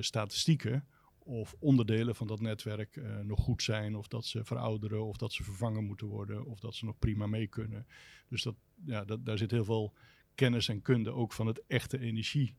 statistieken 0.00 0.86
of 1.26 1.54
onderdelen 1.58 2.14
van 2.14 2.26
dat 2.26 2.40
netwerk 2.40 2.96
uh, 2.96 3.18
nog 3.18 3.40
goed 3.40 3.62
zijn, 3.62 3.96
of 3.96 4.08
dat 4.08 4.24
ze 4.24 4.44
verouderen, 4.44 5.04
of 5.04 5.16
dat 5.16 5.32
ze 5.32 5.42
vervangen 5.42 5.84
moeten 5.84 6.06
worden, 6.06 6.46
of 6.46 6.60
dat 6.60 6.74
ze 6.74 6.84
nog 6.84 6.98
prima 6.98 7.26
mee 7.26 7.46
kunnen. 7.46 7.86
Dus 8.28 8.42
dat, 8.42 8.54
ja, 8.84 9.04
dat, 9.04 9.26
daar 9.26 9.38
zit 9.38 9.50
heel 9.50 9.64
veel 9.64 9.92
kennis 10.34 10.68
en 10.68 10.82
kunde 10.82 11.12
ook 11.12 11.32
van 11.32 11.46
het 11.46 11.62
echte 11.66 11.98
energie 11.98 12.54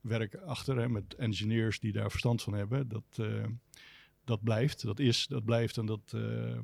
werk 0.00 0.34
achter, 0.34 0.78
hè, 0.78 0.88
met 0.88 1.14
engineers 1.14 1.80
die 1.80 1.92
daar 1.92 2.10
verstand 2.10 2.42
van 2.42 2.52
hebben. 2.52 2.88
Dat, 2.88 3.18
uh, 3.20 3.44
dat 4.24 4.42
blijft, 4.42 4.82
dat 4.82 4.98
is, 4.98 5.26
dat 5.26 5.44
blijft 5.44 5.76
en 5.76 5.86
dat, 5.86 6.12
uh, 6.14 6.58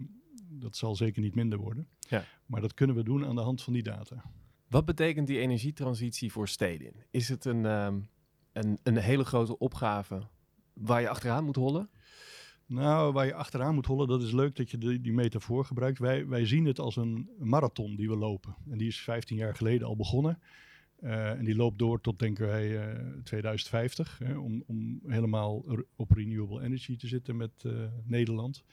dat 0.49 0.77
zal 0.77 0.97
zeker 0.97 1.23
niet 1.23 1.35
minder 1.35 1.59
worden. 1.59 1.89
Ja. 1.99 2.25
Maar 2.47 2.61
dat 2.61 2.75
kunnen 2.75 2.97
we 2.97 3.03
doen 3.03 3.25
aan 3.25 3.35
de 3.35 3.41
hand 3.41 3.63
van 3.63 3.73
die 3.73 3.83
data. 3.83 4.25
Wat 4.69 4.85
betekent 4.85 5.27
die 5.27 5.39
energietransitie 5.39 6.33
voor 6.33 6.49
steden? 6.49 6.93
Is 7.11 7.29
het 7.29 7.45
een, 7.45 7.65
um, 7.65 8.09
een, 8.53 8.79
een 8.83 8.97
hele 8.97 9.25
grote 9.25 9.59
opgave 9.59 10.29
waar 10.81 11.01
je 11.01 11.09
achteraan 11.09 11.45
moet 11.45 11.57
hollen? 11.57 11.91
Nou, 12.67 13.13
waar 13.13 13.27
je 13.27 13.35
achteraan 13.35 13.75
moet 13.75 13.87
hollen, 13.87 14.09
dat 14.09 14.23
is 14.23 14.33
leuk 14.33 14.57
dat 14.57 14.71
je 14.71 14.79
die, 14.79 15.01
die 15.01 15.13
metafoor 15.13 15.65
gebruikt. 15.65 15.99
Wij, 15.99 16.27
wij 16.27 16.47
zien 16.47 16.65
het 16.65 16.79
als 16.79 16.97
een 16.97 17.31
marathon 17.39 17.97
die 17.97 18.09
we 18.09 18.17
lopen. 18.17 18.57
En 18.71 18.79
die 18.79 18.89
is 18.89 19.01
15 19.01 19.37
jaar 19.37 19.55
geleden 19.55 19.87
al 19.87 19.97
begonnen. 19.97 20.39
Uh, 21.01 21.31
en 21.31 21.45
die 21.45 21.57
loopt 21.57 21.79
door 21.79 22.01
tot, 22.01 22.19
denken 22.19 22.47
wij, 22.47 22.69
uh, 22.69 23.23
2050. 23.23 24.19
Hè, 24.19 24.39
om, 24.39 24.63
om 24.67 25.01
helemaal 25.07 25.65
op 25.97 26.11
renewable 26.11 26.63
energy 26.63 26.97
te 26.97 27.07
zitten 27.07 27.37
met 27.37 27.51
uh, 27.67 27.73
Nederland. 28.05 28.65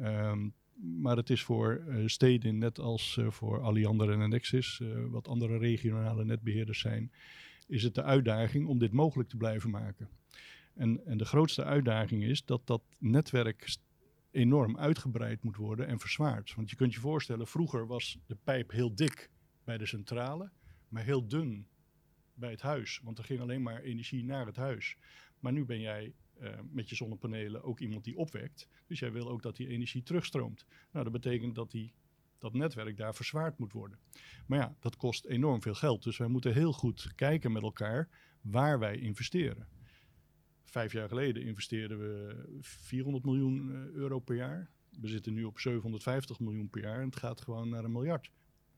Um, 0.00 0.54
maar 1.00 1.16
het 1.16 1.30
is 1.30 1.42
voor 1.42 1.82
steden, 2.06 2.58
net 2.58 2.78
als 2.78 3.18
voor 3.28 3.60
Alliander 3.60 4.10
en 4.10 4.28
Nexus, 4.28 4.82
wat 5.10 5.28
andere 5.28 5.58
regionale 5.58 6.24
netbeheerders 6.24 6.78
zijn, 6.78 7.12
is 7.66 7.82
het 7.82 7.94
de 7.94 8.02
uitdaging 8.02 8.66
om 8.66 8.78
dit 8.78 8.92
mogelijk 8.92 9.28
te 9.28 9.36
blijven 9.36 9.70
maken. 9.70 10.08
En, 10.76 11.06
en 11.06 11.18
de 11.18 11.24
grootste 11.24 11.64
uitdaging 11.64 12.24
is 12.24 12.44
dat 12.44 12.66
dat 12.66 12.82
netwerk 12.98 13.76
enorm 14.30 14.78
uitgebreid 14.78 15.42
moet 15.42 15.56
worden 15.56 15.86
en 15.86 15.98
verzwaard. 15.98 16.54
Want 16.54 16.70
je 16.70 16.76
kunt 16.76 16.94
je 16.94 17.00
voorstellen, 17.00 17.46
vroeger 17.46 17.86
was 17.86 18.18
de 18.26 18.36
pijp 18.44 18.70
heel 18.70 18.94
dik 18.94 19.30
bij 19.64 19.78
de 19.78 19.86
centrale 19.86 20.50
maar 20.88 21.04
heel 21.04 21.28
dun 21.28 21.66
bij 22.34 22.50
het 22.50 22.60
huis. 22.60 23.00
Want 23.04 23.18
er 23.18 23.24
ging 23.24 23.40
alleen 23.40 23.62
maar 23.62 23.82
energie 23.82 24.24
naar 24.24 24.46
het 24.46 24.56
huis. 24.56 24.96
Maar 25.40 25.52
nu 25.52 25.64
ben 25.64 25.80
jij 25.80 26.14
uh, 26.40 26.50
met 26.70 26.88
je 26.88 26.94
zonnepanelen 26.94 27.62
ook 27.62 27.80
iemand 27.80 28.04
die 28.04 28.16
opwekt. 28.16 28.68
Dus 28.86 28.98
jij 28.98 29.12
wil 29.12 29.28
ook 29.28 29.42
dat 29.42 29.56
die 29.56 29.68
energie 29.68 30.02
terugstroomt. 30.02 30.66
Nou, 30.92 31.04
dat 31.04 31.12
betekent 31.12 31.54
dat 31.54 31.70
die, 31.70 31.92
dat 32.38 32.52
netwerk 32.52 32.96
daar 32.96 33.14
verzwaard 33.14 33.58
moet 33.58 33.72
worden. 33.72 33.98
Maar 34.46 34.58
ja, 34.58 34.76
dat 34.80 34.96
kost 34.96 35.24
enorm 35.24 35.62
veel 35.62 35.74
geld. 35.74 36.02
Dus 36.02 36.16
wij 36.16 36.28
moeten 36.28 36.52
heel 36.52 36.72
goed 36.72 37.12
kijken 37.14 37.52
met 37.52 37.62
elkaar 37.62 38.08
waar 38.40 38.78
wij 38.78 38.98
investeren. 38.98 39.68
Vijf 40.70 40.92
jaar 40.92 41.08
geleden 41.08 41.42
investeerden 41.42 41.98
we 41.98 42.44
400 42.60 43.24
miljoen 43.24 43.70
eh, 43.70 43.94
euro 43.94 44.18
per 44.18 44.36
jaar. 44.36 44.70
We 45.00 45.08
zitten 45.08 45.34
nu 45.34 45.44
op 45.44 45.58
750 45.58 46.40
miljoen 46.40 46.70
per 46.70 46.82
jaar 46.82 47.00
en 47.00 47.06
het 47.06 47.16
gaat 47.16 47.40
gewoon 47.40 47.68
naar 47.68 47.84
een 47.84 47.92
miljard 47.92 48.30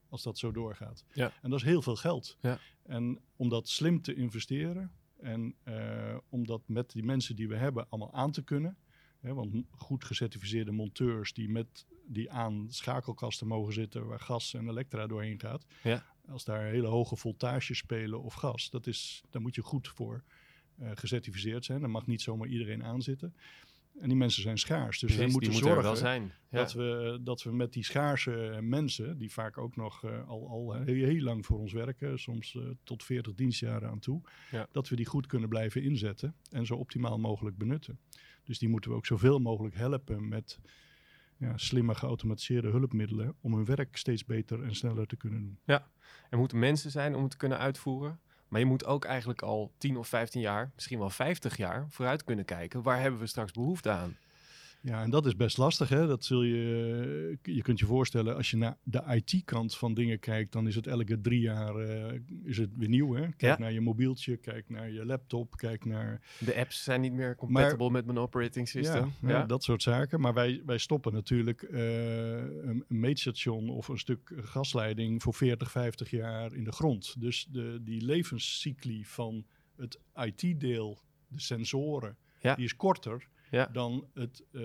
als 0.09 0.23
dat 0.23 0.39
zo 0.39 0.53
doorgaat. 0.53 1.05
Ja. 1.13 1.33
En 1.43 1.51
dat 1.51 1.59
is 1.59 1.65
heel 1.65 1.83
veel 1.83 1.97
geld. 1.97 2.37
Ja. 2.41 2.59
En 2.83 3.21
om 3.37 3.49
dat 3.49 3.69
slim 3.69 4.03
te 4.03 4.15
investeren 4.15 4.93
en 5.17 5.55
uh, 5.65 6.17
om 6.29 6.47
dat 6.47 6.63
met 6.67 6.91
die 6.91 7.05
mensen 7.05 7.37
die 7.37 7.49
we 7.49 7.57
hebben 7.57 7.87
allemaal 7.89 8.15
aan 8.15 8.31
te 8.31 8.43
kunnen. 8.43 8.77
Hè, 9.21 9.35
want 9.35 9.65
goed 9.71 10.05
gecertificeerde 10.05 10.73
monteurs 10.73 11.33
die 11.33 11.49
met 11.49 11.87
die 12.07 12.31
aan 12.31 12.67
schakelkasten 12.69 13.47
mogen 13.47 13.73
zitten 13.73 14.07
waar 14.07 14.21
gas 14.21 14.55
en 14.55 14.69
elektra 14.69 15.07
doorheen 15.07 15.41
gaat. 15.41 15.67
Ja. 15.83 16.07
als 16.29 16.45
daar 16.45 16.65
hele 16.65 16.87
hoge 16.87 17.17
voltages 17.17 17.79
spelen 17.79 18.23
of 18.23 18.35
gas, 18.35 18.71
dat 18.71 18.87
is, 18.87 19.23
daar 19.31 19.43
moet 19.43 19.55
je 19.55 19.63
goed 19.63 19.89
voor 19.89 20.25
gecertificeerd 20.95 21.65
zijn. 21.65 21.81
Daar 21.81 21.91
mag 21.91 22.07
niet 22.07 22.23
zomaar 22.23 22.49
iedereen 22.49 22.85
aanzitten. 22.85 23.35
En 24.01 24.09
die 24.09 24.17
mensen 24.17 24.43
zijn 24.43 24.59
schaars. 24.59 24.99
Dus 24.99 25.17
we 25.17 25.27
moeten 25.27 25.53
zorgen 25.53 25.83
wel 25.83 25.97
zijn. 25.97 26.33
dat, 26.51 26.73
we, 26.73 27.19
dat 27.23 27.43
we 27.43 27.53
met 27.53 27.73
die 27.73 27.85
schaarse 27.85 28.59
mensen, 28.63 29.19
die 29.19 29.33
vaak 29.33 29.59
ook 29.59 29.77
nog 29.77 30.05
uh, 30.05 30.29
al, 30.29 30.49
al 30.49 30.75
heel, 30.75 31.07
heel, 31.07 31.23
lang 31.23 31.47
voor 31.47 31.59
ons 31.59 31.73
werken, 31.73 32.19
soms 32.19 32.55
uh, 32.55 32.63
tot 32.85 33.05
40 33.05 33.35
dienstjaren 33.35 33.89
aan 33.89 33.99
toe, 33.99 34.23
ja. 34.51 34.69
dat 34.73 34.89
we 34.89 34.97
die 34.97 35.07
goed 35.07 35.27
kunnen 35.27 35.49
blijven 35.49 35.83
inzetten 35.83 36.35
en 36.51 36.67
zo 36.67 36.75
optimaal 36.75 37.19
mogelijk 37.19 37.57
benutten. 37.57 37.99
Dus 38.45 38.59
die 38.59 38.69
moeten 38.69 38.91
we 38.91 38.97
ook 38.97 39.07
zoveel 39.07 39.39
mogelijk 39.39 39.75
helpen 39.75 40.29
met 40.29 40.61
ja, 41.37 41.57
slimme 41.57 41.95
geautomatiseerde 41.95 42.69
hulpmiddelen 42.69 43.35
om 43.41 43.55
hun 43.55 43.65
werk 43.65 43.97
steeds 43.97 44.25
beter 44.25 44.63
en 44.63 44.75
sneller 44.75 45.07
te 45.07 45.17
kunnen 45.17 45.41
doen. 45.41 45.59
Ja, 45.65 45.91
er 46.31 46.39
moeten 46.39 46.59
mensen 46.59 46.91
zijn 46.91 47.15
om 47.15 47.23
het 47.23 47.31
te 47.31 47.37
kunnen 47.37 47.59
uitvoeren. 47.59 48.21
Maar 48.49 48.61
je 48.61 48.67
moet 48.67 48.85
ook 48.85 49.05
eigenlijk 49.05 49.43
al 49.43 49.71
10 49.79 49.97
of 49.97 50.09
15 50.09 50.41
jaar, 50.41 50.71
misschien 50.75 50.99
wel 50.99 51.11
50 51.11 51.57
jaar 51.57 51.87
vooruit 51.89 52.25
kunnen 52.25 52.45
kijken. 52.45 52.83
Waar 52.83 53.01
hebben 53.01 53.21
we 53.21 53.27
straks 53.27 53.53
behoefte 53.53 53.91
aan? 53.91 54.17
Ja, 54.81 55.03
en 55.03 55.11
dat 55.11 55.27
is 55.27 55.37
best 55.37 55.59
lastig. 55.59 55.89
Hè? 55.89 56.07
Dat 56.07 56.25
zul 56.25 56.43
je, 56.43 57.39
je 57.43 57.63
kunt 57.63 57.79
je 57.79 57.87
voorstellen, 57.87 58.37
als 58.37 58.51
je 58.51 58.57
naar 58.57 58.77
de 58.83 59.03
IT-kant 59.25 59.77
van 59.77 59.95
dingen 59.95 60.19
kijkt, 60.19 60.53
dan 60.53 60.67
is 60.67 60.75
het 60.75 60.87
elke 60.87 61.21
drie 61.21 61.41
jaar 61.41 61.89
uh, 61.89 62.21
is 62.45 62.57
het 62.57 62.71
weer 62.77 62.89
nieuw. 62.89 63.15
Hè? 63.15 63.21
Kijk 63.23 63.41
Ja. 63.41 63.59
naar 63.59 63.73
je 63.73 63.81
mobieltje, 63.81 64.37
kijk 64.37 64.69
naar 64.69 64.91
je 64.91 65.05
laptop, 65.07 65.57
kijk 65.57 65.85
naar 65.85 66.21
De 66.39 66.57
apps 66.57 66.83
zijn 66.83 67.01
niet 67.01 67.13
meer 67.13 67.37
compatible 67.37 67.91
met 67.91 68.05
mijn 68.07 68.19
operating 68.19 68.69
system. 68.69 69.13
Ja, 69.21 69.29
ja, 69.29 69.47
dat 69.47 69.63
soort 69.65 69.83
zaken. 69.83 70.21
Maar 70.21 70.35
wij, 70.35 70.63
wij 70.67 70.79
stoppen 70.79 71.13
natuurlijk 71.13 71.63
eh, 71.63 72.37
een, 72.37 72.85
een 72.89 73.01
meetstation 73.01 73.69
of 73.71 73.89
een 73.89 73.99
stuk 73.99 74.33
gasleiding 74.37 75.23
voor 75.23 75.35
40, 75.35 75.71
50 75.71 76.11
jaar 76.11 76.55
in 76.55 76.65
de 76.65 76.73
grond. 76.73 77.21
Dus 77.21 77.47
de, 77.51 77.79
die 77.83 78.05
levenscycli 78.05 79.05
van 79.05 79.45
het 79.77 79.99
IT-deel, 80.15 80.99
de 81.29 81.41
sensoren, 81.41 82.17
die 82.41 82.65
is 82.65 82.77
korter 82.77 83.29
Ja. 83.51 83.67
dan 83.73 84.09
het 84.15 84.45
eh, 84.53 84.63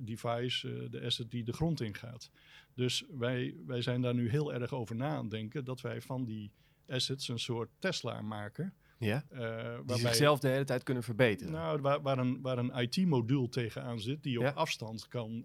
device, 0.00 0.68
eh, 0.72 0.90
de 0.90 1.00
asset 1.04 1.30
die 1.30 1.44
de 1.44 1.52
grond 1.52 1.80
ingaat. 1.80 2.30
Dus 2.74 3.04
wij, 3.18 3.54
wij 3.66 3.82
zijn 3.82 4.00
daar 4.00 4.14
nu 4.14 4.30
heel 4.30 4.54
erg 4.54 4.72
over 4.72 4.96
na 4.96 5.08
aan 5.08 5.28
denken 5.28 5.64
dat 5.64 5.80
wij 5.80 6.00
van 6.00 6.24
die 6.24 6.50
assets 6.88 7.28
een 7.28 7.38
soort 7.38 7.70
Tesla 7.78 8.20
maken. 8.22 8.74
Ja? 8.98 9.24
Die 9.30 9.38
waarbij- 9.38 9.96
zichzelf 9.98 10.38
de 10.40 10.48
hele 10.48 10.64
tijd 10.64 10.82
kunnen 10.82 11.02
verbeteren. 11.02 11.52
nou, 11.52 11.80
waar, 11.80 12.02
waar 12.02 12.18
een, 12.18 12.40
waar 12.40 12.58
een 12.58 12.72
IT-moduul 12.78 13.48
tegenaan 13.48 14.00
zit 14.00 14.22
die 14.22 14.38
op 14.38 14.44
Ja. 14.44 14.50
afstand 14.50 15.08
kan, 15.08 15.44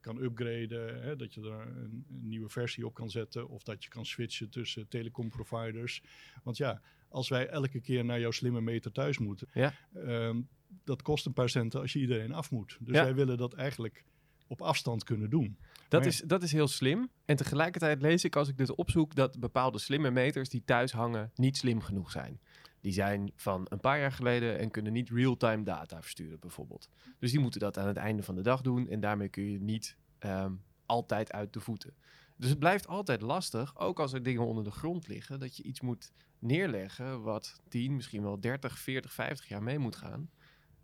kan 0.00 0.22
upgraden. 0.22 1.02
Hè, 1.02 1.16
dat 1.16 1.34
je 1.34 1.40
er 1.40 1.46
een, 1.52 1.76
een 2.08 2.28
nieuwe 2.28 2.48
versie 2.48 2.86
op 2.86 2.94
kan 2.94 3.10
zetten. 3.10 3.48
Of 3.48 3.62
dat 3.62 3.82
je 3.84 3.88
kan 3.88 4.06
switchen 4.06 4.50
tussen 4.50 4.88
telecomproviders. 4.88 6.02
Want 6.42 6.56
ja, 6.56 6.80
als 7.08 7.28
wij 7.28 7.48
elke 7.48 7.80
keer 7.80 8.04
naar 8.04 8.20
jouw 8.20 8.30
slimme 8.30 8.60
meter 8.60 8.92
thuis 8.92 9.18
moeten. 9.18 9.48
Ja. 9.52 9.72
ehm, 9.94 10.40
dat 10.86 11.02
kost 11.02 11.26
een 11.26 11.32
paar 11.32 11.48
centen 11.48 11.80
als 11.80 11.92
je 11.92 11.98
iedereen 11.98 12.32
af 12.32 12.50
moet. 12.50 12.76
Dus 12.80 12.94
Ja. 12.96 13.02
wij 13.04 13.14
willen 13.14 13.36
dat 13.38 13.54
eigenlijk 13.54 14.04
op 14.46 14.62
afstand 14.62 15.04
kunnen 15.04 15.30
doen. 15.30 15.58
Dat, 15.88 16.06
is, 16.06 16.20
dat 16.20 16.42
is 16.42 16.52
heel 16.52 16.68
slim. 16.68 17.08
En 17.24 17.36
tegelijkertijd 17.36 18.02
lees 18.02 18.24
ik 18.24 18.36
als 18.36 18.48
ik 18.48 18.56
dit 18.56 18.74
opzoek 18.74 19.14
dat 19.14 19.40
bepaalde 19.40 19.78
slimme 19.78 20.10
meters 20.10 20.48
die 20.48 20.62
thuis 20.64 20.92
hangen 20.92 21.30
niet 21.34 21.56
slim 21.56 21.80
genoeg 21.80 22.10
zijn. 22.10 22.40
Die 22.80 22.92
zijn 22.92 23.32
van 23.36 23.66
een 23.68 23.80
paar 23.80 23.98
jaar 23.98 24.12
geleden 24.12 24.58
en 24.58 24.70
kunnen 24.70 24.92
niet 24.92 25.10
real-time 25.10 25.62
data 25.62 26.02
versturen 26.02 26.40
bijvoorbeeld. 26.40 26.88
Dus 27.18 27.30
die 27.30 27.40
moeten 27.40 27.60
dat 27.60 27.78
aan 27.78 27.86
het 27.86 27.96
einde 27.96 28.22
van 28.22 28.34
de 28.34 28.42
dag 28.42 28.60
doen 28.60 28.88
en 28.88 29.00
daarmee 29.00 29.28
kun 29.28 29.50
je 29.50 29.60
niet 29.60 29.96
ehm, 30.18 30.52
altijd 30.86 31.32
uit 31.32 31.52
de 31.52 31.60
voeten. 31.60 31.94
Dus 32.36 32.50
het 32.50 32.58
blijft 32.58 32.86
altijd 32.86 33.20
lastig, 33.20 33.78
ook 33.78 34.00
als 34.00 34.12
er 34.12 34.22
dingen 34.22 34.46
onder 34.46 34.64
de 34.64 34.70
grond 34.70 35.08
liggen, 35.08 35.38
dat 35.40 35.56
je 35.56 35.62
iets 35.62 35.80
moet 35.80 36.12
neerleggen 36.38 37.22
wat 37.22 37.60
10, 37.68 37.94
misschien 37.96 38.22
wel 38.22 38.40
30, 38.40 38.78
40, 38.78 39.12
50 39.12 39.48
jaar 39.48 39.62
mee 39.62 39.78
moet 39.78 39.96
gaan. 39.96 40.30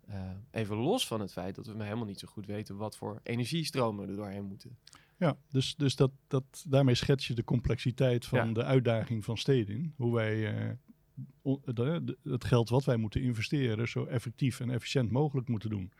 Eh, 0.07 0.19
even 0.51 0.75
los 0.75 1.07
van 1.07 1.19
het 1.21 1.31
feit 1.31 1.55
dat 1.55 1.65
we 1.65 1.73
maar 1.73 1.85
helemaal 1.85 2.05
niet 2.07 2.19
zo 2.19 2.27
goed 2.27 2.45
weten 2.45 2.75
wat 2.75 2.97
voor 2.97 3.19
energiestromen 3.23 4.09
er 4.09 4.15
doorheen 4.15 4.43
moeten. 4.45 4.77
Ja, 5.17 5.37
dus, 5.49 5.75
dus 5.75 5.95
dat, 5.95 6.11
dat, 6.27 6.65
daarmee 6.67 6.95
schets 6.95 7.27
je 7.27 7.33
de 7.33 7.43
complexiteit 7.43 8.25
van 8.25 8.47
Ja. 8.47 8.53
de 8.53 8.63
uitdaging 8.63 9.23
van 9.25 9.37
steden. 9.37 9.93
Hoe 9.97 10.13
wij 10.13 10.53
eh, 10.67 10.69
on- 11.41 11.61
de- 11.65 12.01
de- 12.03 12.17
het 12.23 12.43
geld 12.43 12.69
wat 12.69 12.83
wij 12.85 12.97
moeten 12.97 13.21
investeren 13.21 13.87
zo 13.87 14.05
effectief 14.05 14.59
en 14.59 14.69
efficiënt 14.69 15.11
mogelijk 15.11 15.47
moeten 15.47 15.69
doen. 15.69 15.91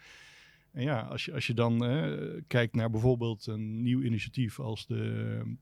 En 0.72 0.84
ja, 0.84 1.02
als 1.02 1.26
je, 1.26 1.34
als 1.34 1.48
je 1.48 1.54
dan 1.54 1.86
eh, 1.86 2.42
kijkt 2.48 2.76
naar 2.76 2.90
bijvoorbeeld 2.90 3.46
een 3.48 3.82
nieuw 3.82 4.02
initiatief 4.02 4.60
als, 4.60 4.86
de, 4.88 5.56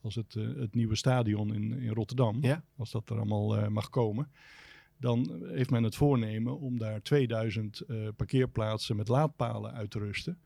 als 0.00 0.14
het, 0.14 0.34
het 0.34 0.74
nieuwe 0.74 0.96
stadion 0.96 1.54
in, 1.54 1.72
in 1.72 1.92
Rotterdam, 1.92 2.38
Ja. 2.42 2.64
als 2.76 2.90
dat 2.90 3.10
er 3.10 3.16
allemaal 3.16 3.70
mag 3.70 3.90
komen, 3.90 4.30
dan 5.00 5.42
heeft 5.46 5.70
men 5.70 5.82
het 5.82 5.96
voornemen 5.96 6.58
om 6.58 6.78
daar 6.78 7.02
2000 7.02 7.80
eh, 7.80 8.08
parkeerplaatsen 8.16 8.96
met 8.96 9.08
laadpalen 9.08 9.72
uit 9.72 9.90
te 9.90 9.98
rusten. 9.98 10.38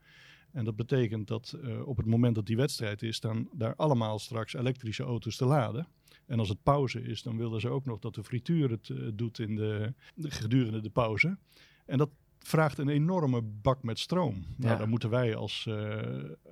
En 0.51 0.65
dat 0.65 0.75
betekent 0.75 1.27
dat 1.27 1.57
eh, 1.63 1.87
op 1.87 1.97
het 1.97 2.05
moment 2.05 2.35
dat 2.35 2.45
die 2.45 2.55
wedstrijd 2.55 3.01
is, 3.01 3.19
dan 3.19 3.49
daar 3.53 3.75
allemaal 3.75 4.19
straks 4.19 4.53
elektrische 4.53 5.03
auto's 5.03 5.35
te 5.35 5.45
laden. 5.45 5.87
En 6.25 6.39
als 6.39 6.49
het 6.49 6.63
pauze 6.63 7.01
is, 7.01 7.23
dan 7.23 7.37
willen 7.37 7.61
ze 7.61 7.69
ook 7.69 7.85
nog 7.85 7.99
dat 7.99 8.15
de 8.15 8.23
frituur 8.23 8.69
het 8.69 8.89
eh, 8.89 8.97
doet 9.13 9.39
in 9.39 9.55
de, 9.55 9.93
de- 10.15 10.31
gedurende 10.31 10.81
de 10.81 10.89
pauze. 10.89 11.37
En 11.85 11.97
dat 11.97 12.09
vraagt 12.39 12.77
een 12.77 12.89
enorme 12.89 13.41
bak 13.41 13.83
met 13.83 13.99
stroom. 13.99 14.45
Nou, 14.57 14.77
dan 14.77 14.89
moeten 14.89 15.09
wij 15.09 15.35
als, 15.35 15.69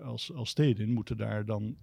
als, 0.01 0.33
als 0.33 0.49
steden 0.49 0.89
moeten 0.89 1.17
daar 1.17 1.45
dan 1.45 1.77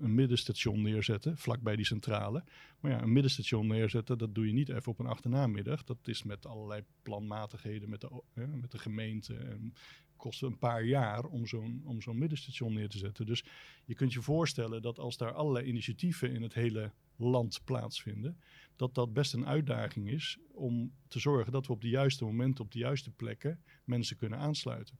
een 0.00 0.14
middenstation 0.14 0.82
neerzetten, 0.82 1.36
vlakbij 1.36 1.76
die 1.76 1.84
centrale. 1.84 2.44
Maar 2.80 2.90
ja, 2.90 3.02
een 3.02 3.12
middenstation 3.12 3.66
neerzetten, 3.66 4.18
dat 4.18 4.34
doe 4.34 4.46
je 4.46 4.52
niet 4.52 4.68
even 4.68 4.92
op 4.92 4.98
een 4.98 5.06
achternamiddag. 5.06 5.84
Dat 5.84 6.08
is 6.08 6.22
met 6.22 6.46
allerlei 6.46 6.84
planmatigheden 7.02 7.88
met 7.88 8.00
de, 8.00 8.22
met 8.34 8.70
de 8.70 8.78
gemeente. 8.78 9.34
En 9.34 9.74
kost 10.16 10.42
een 10.42 10.58
paar 10.58 10.84
jaar 10.84 11.24
om 11.24 11.46
zo'n, 11.46 11.82
om 11.84 12.02
zo'n 12.02 12.18
middenstation 12.18 12.72
neer 12.72 12.88
te 12.88 12.98
zetten. 12.98 13.26
Dus 13.26 13.44
je 13.84 13.94
kunt 13.94 14.12
je 14.12 14.22
voorstellen 14.22 14.82
dat 14.82 14.98
als 14.98 15.16
daar 15.16 15.32
allerlei 15.32 15.66
initiatieven 15.66 16.32
in 16.32 16.42
het 16.42 16.54
hele 16.54 16.92
land 17.16 17.60
plaatsvinden, 17.64 18.40
dat 18.76 18.94
dat 18.94 19.12
best 19.12 19.34
een 19.34 19.46
uitdaging 19.46 20.10
is 20.10 20.38
om 20.52 20.92
te 21.08 21.18
zorgen 21.18 21.52
dat 21.52 21.66
we 21.66 21.72
op 21.72 21.80
de 21.80 21.88
juiste 21.88 22.24
momenten, 22.24 22.64
op 22.64 22.72
de 22.72 22.78
juiste 22.78 23.10
plekken 23.10 23.62
mensen 23.84 24.16
kunnen 24.16 24.38
aansluiten. 24.38 24.98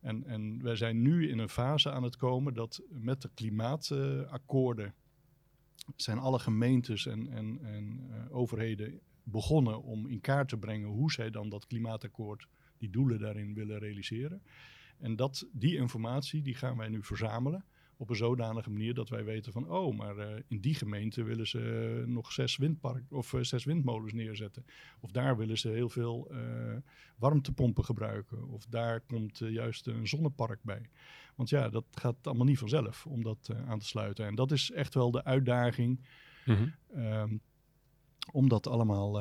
En, 0.00 0.24
en 0.24 0.62
wij 0.62 0.76
zijn 0.76 1.02
nu 1.02 1.28
in 1.28 1.38
een 1.38 1.48
fase 1.48 1.90
aan 1.90 2.02
het 2.02 2.16
komen 2.16 2.54
dat 2.54 2.82
met 2.88 3.22
de 3.22 3.30
klimaatakkoorden 3.34 4.94
zijn 5.96 6.18
alle 6.18 6.38
gemeentes 6.38 7.06
en, 7.06 7.28
en, 7.28 7.58
en 7.62 8.00
eh, 8.10 8.36
overheden 8.36 9.00
begonnen 9.22 9.82
om 9.82 10.08
in 10.08 10.20
kaart 10.20 10.48
te 10.48 10.56
brengen 10.56 10.88
hoe 10.88 11.12
zij 11.12 11.30
dan 11.30 11.48
dat 11.48 11.66
klimaatakkoord, 11.66 12.48
die 12.78 12.90
doelen 12.90 13.18
daarin 13.18 13.54
willen 13.54 13.78
realiseren. 13.78 14.42
En 14.98 15.16
dat, 15.16 15.46
die 15.52 15.76
informatie 15.76 16.42
die 16.42 16.54
gaan 16.54 16.76
wij 16.76 16.88
nu 16.88 17.02
verzamelen 17.02 17.64
op 18.00 18.10
een 18.10 18.16
zodanige 18.16 18.70
manier 18.70 18.94
dat 18.94 19.08
wij 19.08 19.24
weten 19.24 19.52
van, 19.52 19.70
oh, 19.70 19.96
maar 19.96 20.18
eh, 20.18 20.42
in 20.48 20.60
die 20.60 20.74
gemeente 20.74 21.22
willen 21.22 21.46
ze 21.46 22.00
eh, 22.00 22.06
nog 22.06 22.32
zes, 22.32 22.56
windpark, 22.56 23.12
of, 23.12 23.34
eh, 23.34 23.40
zes 23.42 23.64
windmolens 23.64 24.12
neerzetten. 24.12 24.64
Of 25.00 25.10
daar 25.10 25.36
willen 25.36 25.58
ze 25.58 25.68
heel 25.68 25.88
veel 25.88 26.30
warmtepompen 27.18 27.84
gebruiken. 27.84 28.48
Of 28.48 28.66
daar 28.66 29.00
komt 29.00 29.38
juist 29.38 29.86
een 29.86 30.08
zonnepark 30.08 30.62
bij. 30.62 30.90
Want 31.34 31.48
ja, 31.48 31.68
dat 31.68 31.84
gaat 31.90 32.26
allemaal 32.26 32.46
niet 32.46 32.58
vanzelf 32.58 33.06
om 33.06 33.22
dat 33.22 33.50
aan 33.66 33.78
te 33.78 33.86
sluiten. 33.86 34.26
En 34.26 34.34
dat 34.34 34.52
is 34.52 34.70
echt 34.70 34.94
wel 34.94 35.10
de 35.10 35.24
uitdaging 35.24 36.00
ehm, 36.94 37.36
om 38.32 38.48
dat 38.48 38.66
allemaal 38.66 39.20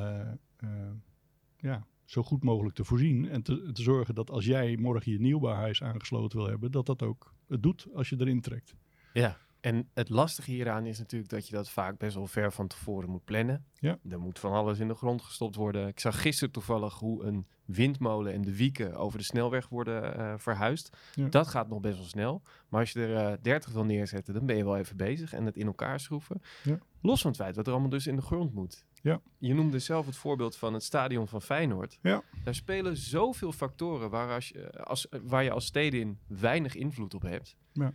ja, 1.57 1.87
zo 2.09 2.23
goed 2.23 2.43
mogelijk 2.43 2.75
te 2.75 2.83
voorzien. 2.83 3.29
En 3.29 3.41
te, 3.41 3.71
te 3.71 3.81
zorgen 3.81 4.15
dat 4.15 4.29
als 4.29 4.45
jij 4.45 4.77
morgen 4.77 5.11
je 5.11 5.19
nieuwbouwhuis 5.19 5.83
aangesloten 5.83 6.37
wil 6.37 6.47
hebben, 6.47 6.71
dat 6.71 6.85
dat 6.85 7.01
ook 7.01 7.33
het 7.47 7.63
doet 7.63 7.87
als 7.93 8.09
je 8.09 8.15
erin 8.19 8.41
trekt. 8.41 8.75
Ja, 9.13 9.37
en 9.59 9.89
het 9.93 10.09
lastige 10.09 10.51
hieraan 10.51 10.85
is 10.85 10.99
natuurlijk 10.99 11.31
dat 11.31 11.47
je 11.47 11.55
dat 11.55 11.69
vaak 11.69 11.97
best 11.97 12.15
wel 12.15 12.27
ver 12.27 12.51
van 12.51 12.67
tevoren 12.67 13.09
moet 13.09 13.23
plannen. 13.23 13.65
Ja. 13.79 13.99
Er 14.09 14.19
moet 14.19 14.39
van 14.39 14.51
alles 14.51 14.79
in 14.79 14.87
de 14.87 14.95
grond 14.95 15.21
gestopt 15.21 15.55
worden. 15.55 15.87
Ik 15.87 15.99
zag 15.99 16.21
gisteren 16.21 16.53
toevallig 16.53 16.93
hoe 16.93 17.23
een 17.23 17.47
windmolen 17.65 18.33
en 18.33 18.41
de 18.41 18.55
wieken 18.55 18.95
over 18.95 19.17
de 19.17 19.23
snelweg 19.23 19.69
worden 19.69 20.17
eh, 20.17 20.33
verhuisd. 20.37 20.97
Ja. 21.13 21.27
Dat 21.27 21.47
gaat 21.47 21.69
nog 21.69 21.79
best 21.79 21.97
wel 21.97 22.05
snel. 22.05 22.41
Maar 22.69 22.79
als 22.79 22.91
je 22.91 23.05
er 23.05 23.15
eh 23.15 23.37
30 23.41 23.71
wil 23.71 23.85
neerzetten, 23.85 24.33
dan 24.33 24.45
ben 24.45 24.57
je 24.57 24.63
wel 24.63 24.77
even 24.77 24.97
bezig 24.97 25.33
en 25.33 25.45
het 25.45 25.55
in 25.55 25.65
elkaar 25.65 25.99
schroeven. 25.99 26.41
Ja. 26.63 26.79
Los 27.01 27.21
van 27.21 27.31
het 27.31 27.39
feit 27.39 27.55
wat 27.55 27.65
er 27.65 27.71
allemaal 27.71 27.89
dus 27.89 28.07
in 28.07 28.15
de 28.15 28.21
grond 28.21 28.53
moet. 28.53 28.85
Ja. 29.01 29.21
Je 29.37 29.53
noemde 29.53 29.79
zelf 29.79 30.05
het 30.05 30.15
voorbeeld 30.15 30.55
van 30.55 30.73
het 30.73 30.83
stadion 30.83 31.27
van 31.27 31.41
Feyenoord. 31.41 31.99
Ja. 32.01 32.23
Daar 32.43 32.55
spelen 32.55 32.97
zoveel 32.97 33.51
factoren 33.51 34.09
waar, 34.09 34.33
als 34.33 34.49
je, 34.49 34.83
als, 34.83 35.07
waar 35.23 35.43
je 35.43 35.51
als 35.51 35.65
steden 35.65 35.99
in 35.99 36.19
weinig 36.27 36.75
invloed 36.75 37.13
op 37.13 37.21
hebt. 37.21 37.55
Ja. 37.73 37.93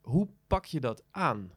Hoe 0.00 0.28
pak 0.46 0.64
je 0.64 0.80
dat 0.80 1.02
aan? 1.10 1.52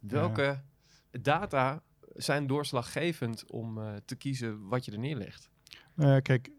Welke 0.00 0.62
data 1.10 1.82
zijn 2.14 2.46
doorslaggevend 2.46 3.50
om 3.50 3.78
eh, 3.78 3.94
te 4.04 4.16
kiezen 4.16 4.68
wat 4.68 4.84
je 4.84 4.92
er 4.92 4.98
neerlegt? 4.98 5.50
Ja, 5.96 6.20
kijk, 6.20 6.50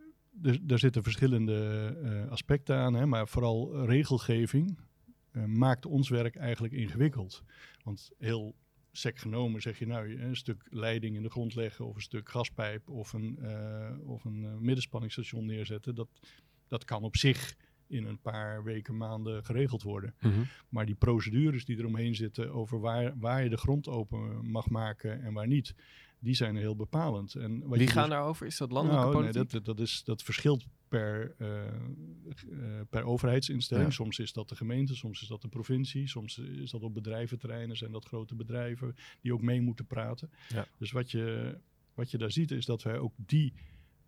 er, 0.42 0.68
daar 0.68 0.80
zitten 0.80 1.04
verschillende 1.04 1.88
eh, 2.04 2.32
aspecten 2.32 2.78
aan, 2.78 2.94
hè, 2.94 3.06
maar 3.06 3.28
vooral 3.28 3.86
regelgeving 3.86 4.78
eh, 5.32 5.44
maakt 5.46 5.86
ons 5.86 6.10
werk 6.10 6.36
eigenlijk 6.36 6.74
ingewikkeld. 6.74 7.44
Want 7.84 8.12
heel 8.18 8.56
sec 8.96 9.20
genomen 9.20 9.62
zeg 9.62 9.80
je 9.80 9.88
nou 9.88 10.22
een 10.22 10.36
stuk 10.36 10.68
leiding 10.70 11.16
in 11.16 11.24
de 11.24 11.30
grond 11.30 11.56
leggen 11.56 11.86
of 11.86 11.96
een 11.96 12.02
stuk 12.02 12.30
gaspijp 12.30 12.90
of 12.90 13.14
een, 13.14 13.38
uh, 13.42 14.10
of 14.10 14.24
een 14.26 14.42
uh, 14.42 14.54
middenspanningsstation 14.58 15.46
neerzetten. 15.46 15.96
Dat, 15.96 16.08
dat 16.68 16.86
kan 16.86 17.04
op 17.04 17.16
zich 17.16 17.56
in 17.88 18.06
een 18.06 18.20
paar 18.20 18.64
weken, 18.64 18.98
maanden 18.98 19.46
geregeld 19.46 19.84
worden. 19.84 20.16
Mhm. 20.20 20.42
Maar 20.70 20.86
die 20.86 20.96
procedures 20.96 21.66
die 21.66 21.78
eromheen 21.78 22.16
zitten 22.16 22.54
over 22.54 22.80
waar, 22.80 23.14
waar 23.20 23.44
je 23.44 23.50
de 23.50 23.58
grond 23.58 23.88
open 23.88 24.52
mag 24.52 24.70
maken 24.70 25.24
en 25.24 25.34
waar 25.34 25.48
niet, 25.48 25.76
die 26.24 26.36
zijn 26.36 26.56
heel 26.56 26.76
bepalend. 26.76 27.36
En 27.36 27.68
wat 27.68 27.78
Wie 27.78 27.88
gaan 27.88 28.04
dus- 28.04 28.12
daarover? 28.12 28.46
Is 28.46 28.58
dat 28.58 28.72
landelijke 28.72 29.06
nou, 29.06 29.24
nee, 29.24 29.32
politiek? 29.32 29.52
dat, 29.52 29.66
dat, 29.66 29.80
is, 29.80 30.04
dat 30.04 30.22
verschilt 30.24 30.66
per, 30.88 31.36
eh, 31.38 31.68
eh, 31.68 31.74
per 32.90 33.04
overheidsinstelling. 33.04 33.88
Ja. 33.88 33.94
Soms 33.94 34.20
is 34.20 34.34
dat 34.34 34.50
de 34.50 34.56
gemeente, 34.56 34.96
soms 34.96 35.22
is 35.22 35.28
dat 35.28 35.42
de 35.42 35.48
provincie, 35.48 36.08
soms 36.08 36.38
is 36.38 36.72
dat 36.72 36.82
op 36.82 36.94
bedrijventerreinen, 36.94 37.78
zijn 37.78 37.92
dat 37.92 38.06
grote 38.06 38.36
bedrijven 38.36 38.96
die 39.22 39.34
ook 39.34 39.42
mee 39.42 39.62
moeten 39.62 39.86
praten. 39.86 40.30
Ja. 40.50 40.68
Dus 40.78 40.92
wat 40.92 41.12
je, 41.12 41.58
wat 41.94 42.12
je 42.12 42.18
daar 42.18 42.32
ziet 42.32 42.52
is 42.52 42.66
dat 42.66 42.84
wij 42.84 42.98
ook 42.98 43.14
die 43.16 43.54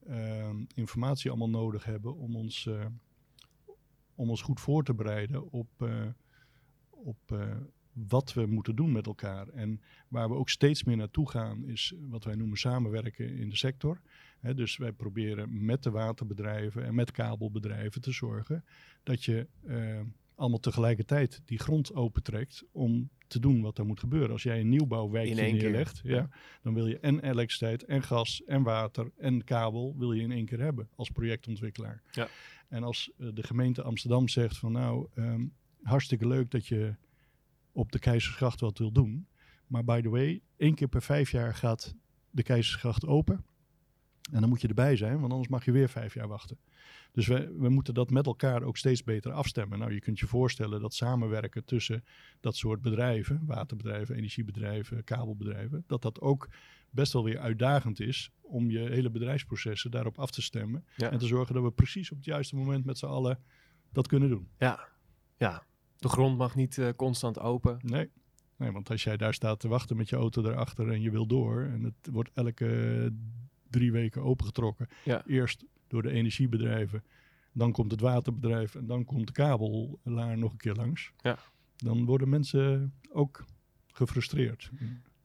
ehm, 0.08 0.64
informatie 0.74 1.30
allemaal 1.30 1.50
nodig 1.50 1.84
hebben 1.84 2.16
om 2.16 2.36
ons, 2.36 2.66
eh, 2.66 2.86
om 4.16 4.30
ons 4.30 4.42
goed 4.42 4.60
voor 4.60 4.84
te 4.84 4.94
bereiden 4.94 5.52
op, 5.52 5.90
op 6.90 7.20
wat 7.96 8.34
we 8.34 8.46
moeten 8.46 8.76
doen 8.76 8.92
met 8.92 9.06
elkaar. 9.06 9.48
En 9.48 9.82
waar 10.08 10.30
we 10.30 10.36
ook 10.36 10.50
steeds 10.50 10.84
meer 10.84 10.98
naartoe 10.98 11.30
gaan 11.30 11.66
is 11.66 11.94
wat 12.00 12.24
wij 12.24 12.36
noemen 12.36 12.58
samenwerken 12.58 13.38
in 13.38 13.50
de 13.50 13.56
sector. 13.56 14.02
Dus 14.56 14.78
wij 14.78 14.92
proberen 14.92 15.66
met 15.66 15.84
de 15.84 15.90
waterbedrijven 15.90 16.86
en 16.86 16.96
met 16.96 17.12
kabelbedrijven 17.12 18.02
te 18.02 18.12
zorgen 18.12 18.66
dat 19.04 19.24
je 19.24 19.48
eh, 19.68 20.00
allemaal 20.36 20.60
tegelijkertijd 20.60 21.42
die 21.46 21.60
grond 21.60 21.94
opentrekt 21.94 22.64
om 22.72 23.10
te 23.28 23.40
doen 23.40 23.62
wat 23.62 23.78
er 23.78 23.86
moet 23.86 24.00
gebeuren. 24.00 24.32
Als 24.32 24.44
jij 24.44 24.60
een 24.60 24.70
nieuwbouwwijkje 24.70 25.36
keer. 25.36 25.54
neerlegt, 25.54 26.02
ja, 26.04 26.30
dan 26.62 26.74
wil 26.74 26.88
je 26.88 27.00
en 27.00 27.20
elektriciteit 27.20 27.84
en 27.84 28.04
gas 28.04 28.44
en 28.46 28.64
water 28.64 29.12
en 29.18 29.44
kabel 29.44 29.96
wil 29.98 30.12
je 30.12 30.22
in 30.22 30.32
één 30.32 30.46
keer 30.46 30.60
hebben 30.60 30.90
als 30.96 31.10
projectontwikkelaar. 31.10 32.02
Ja. 32.12 32.28
En 32.68 32.84
als 32.84 33.12
eh, 33.18 33.28
de 33.34 33.44
gemeente 33.44 33.82
Amsterdam 33.82 34.28
zegt 34.28 34.58
van 34.58 34.72
nou, 34.72 35.08
ehm, 35.14 35.46
hartstikke 35.82 36.28
leuk 36.28 36.52
dat 36.52 36.68
je 36.68 36.96
op 37.76 37.92
de 37.92 38.00
Keizersgracht 38.00 38.60
wat 38.60 38.78
wil 38.78 38.92
doen. 38.92 39.28
Maar 39.68 39.84
by 39.84 40.02
the 40.02 40.10
way, 40.10 40.42
één 40.58 40.76
keer 40.76 40.88
per 40.88 41.02
vijf 41.02 41.32
jaar 41.32 41.56
gaat 41.56 41.96
de 42.30 42.44
Keizersgracht 42.44 43.06
open. 43.06 43.46
En 44.32 44.40
dan 44.40 44.50
moet 44.50 44.62
je 44.62 44.68
erbij 44.68 44.96
zijn, 44.96 45.20
want 45.20 45.32
anders 45.32 45.50
mag 45.50 45.66
je 45.66 45.72
weer 45.72 45.90
vijf 45.90 46.14
jaar 46.14 46.28
wachten. 46.28 46.58
Dus 47.12 47.28
we, 47.28 47.56
we 47.58 47.70
moeten 47.70 47.94
dat 47.94 48.10
met 48.10 48.26
elkaar 48.26 48.64
ook 48.64 48.78
steeds 48.78 49.04
beter 49.04 49.32
afstemmen. 49.32 49.80
Nou, 49.80 49.94
je 49.94 50.00
kunt 50.00 50.20
je 50.20 50.28
voorstellen 50.28 50.82
dat 50.82 50.94
samenwerken 50.94 51.66
tussen 51.66 52.04
dat 52.40 52.56
soort 52.56 52.82
bedrijven, 52.82 53.42
waterbedrijven, 53.46 54.16
energiebedrijven, 54.16 55.04
kabelbedrijven, 55.04 55.84
dat 55.88 56.02
dat 56.02 56.22
ook 56.22 56.50
best 56.90 57.14
wel 57.14 57.24
weer 57.24 57.40
uitdagend 57.40 58.00
is 58.00 58.32
om 58.42 58.70
je 58.70 58.80
hele 58.80 59.10
bedrijfsprocessen 59.10 59.92
daarop 59.92 60.20
af 60.20 60.32
te 60.32 60.42
stemmen. 60.42 60.86
Ja. 60.96 61.12
En 61.12 61.18
te 61.18 61.28
zorgen 61.28 61.54
dat 61.54 61.64
we 61.64 61.72
precies 61.72 62.12
op 62.12 62.18
het 62.18 62.26
juiste 62.26 62.56
moment 62.56 62.86
met 62.86 62.98
z'n 62.98 63.06
allen 63.06 63.40
dat 63.92 64.08
kunnen 64.08 64.30
doen. 64.30 64.50
Ja. 64.58 64.88
ja, 65.38 65.64
de 65.98 66.10
grond 66.10 66.38
mag 66.38 66.56
niet 66.56 66.78
eh, 66.78 66.90
constant 66.96 67.40
open. 67.40 67.78
Nee. 67.82 68.10
nee, 68.56 68.72
want 68.72 68.90
als 68.90 69.04
jij 69.04 69.18
daar 69.18 69.34
staat 69.34 69.60
te 69.60 69.68
wachten 69.68 69.98
met 69.98 70.10
je 70.10 70.16
auto 70.16 70.44
erachter 70.44 70.92
en 70.92 71.02
je 71.02 71.12
wil 71.12 71.28
door 71.28 71.62
en 71.62 71.84
het 71.84 72.10
wordt 72.12 72.30
elke 72.34 73.12
drie 73.70 73.92
weken 73.92 74.22
opengetrokken. 74.24 74.88
Ja. 75.04 75.26
Eerst 75.26 75.66
door 75.88 76.02
de 76.02 76.12
energiebedrijven, 76.12 77.04
dan 77.52 77.72
komt 77.72 77.92
het 77.92 78.02
waterbedrijf 78.02 78.76
en 78.76 78.86
dan 78.86 79.06
komt 79.06 79.28
de 79.28 79.34
kabelaar 79.34 80.38
nog 80.38 80.52
een 80.52 80.58
keer 80.58 80.76
langs. 80.76 81.12
Ja. 81.18 81.38
Dan 81.76 82.06
worden 82.06 82.30
mensen 82.30 82.94
ook 83.12 83.46
gefrustreerd. 83.88 84.72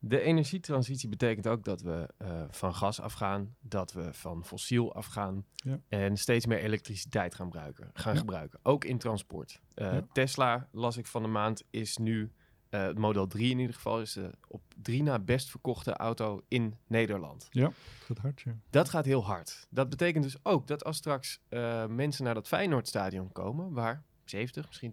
De 0.03 0.21
energietransitie 0.21 1.09
betekent 1.09 1.47
ook 1.47 1.65
dat 1.65 1.81
we 1.83 2.09
eh, 2.19 2.43
van 2.51 2.75
gas 2.75 3.01
afgaan, 3.01 3.55
dat 3.61 3.93
we 3.93 4.13
van 4.13 4.45
fossiel 4.45 4.95
afgaan 4.95 5.45
Ja. 5.55 5.81
en 5.89 6.17
steeds 6.17 6.47
meer 6.47 6.59
elektriciteit 6.59 7.35
gaan, 7.35 7.47
gebruiken, 7.47 7.91
gaan 7.95 8.13
Ja. 8.15 8.19
gebruiken. 8.21 8.59
Ook 8.63 8.85
in 8.85 8.99
transport. 8.99 9.61
Eh, 9.75 9.93
Ja. 9.93 10.07
Tesla, 10.13 10.69
las 10.73 10.97
ik 10.97 11.07
van 11.07 11.23
de 11.23 11.29
maand, 11.29 11.63
is 11.71 11.97
nu, 11.97 12.33
het 12.69 12.99
model 12.99 13.27
3 13.27 13.51
in 13.51 13.59
ieder 13.59 13.75
geval, 13.75 14.01
is 14.01 14.13
de 14.13 14.31
op 14.49 14.63
drie 14.83 15.03
na 15.03 15.19
best 15.19 15.51
verkochte 15.51 15.93
auto 15.93 16.41
in 16.49 16.75
Nederland. 16.87 17.49
Het 17.51 17.73
gaat 18.07 18.19
hard, 18.19 18.41
ja. 18.41 18.55
Dat 18.71 18.89
gaat 18.89 19.05
heel 19.05 19.25
hard. 19.25 19.67
Dat 19.71 19.89
betekent 19.89 20.25
dus 20.25 20.37
ook 20.45 20.67
dat 20.67 20.85
als 20.85 20.97
straks 20.97 21.41
mensen 21.89 22.25
naar 22.25 22.35
dat 22.35 22.49
Feyenoordstadion 22.49 23.33
komen, 23.33 23.73
waar 23.73 24.03
70, 24.25 24.67
misschien 24.67 24.93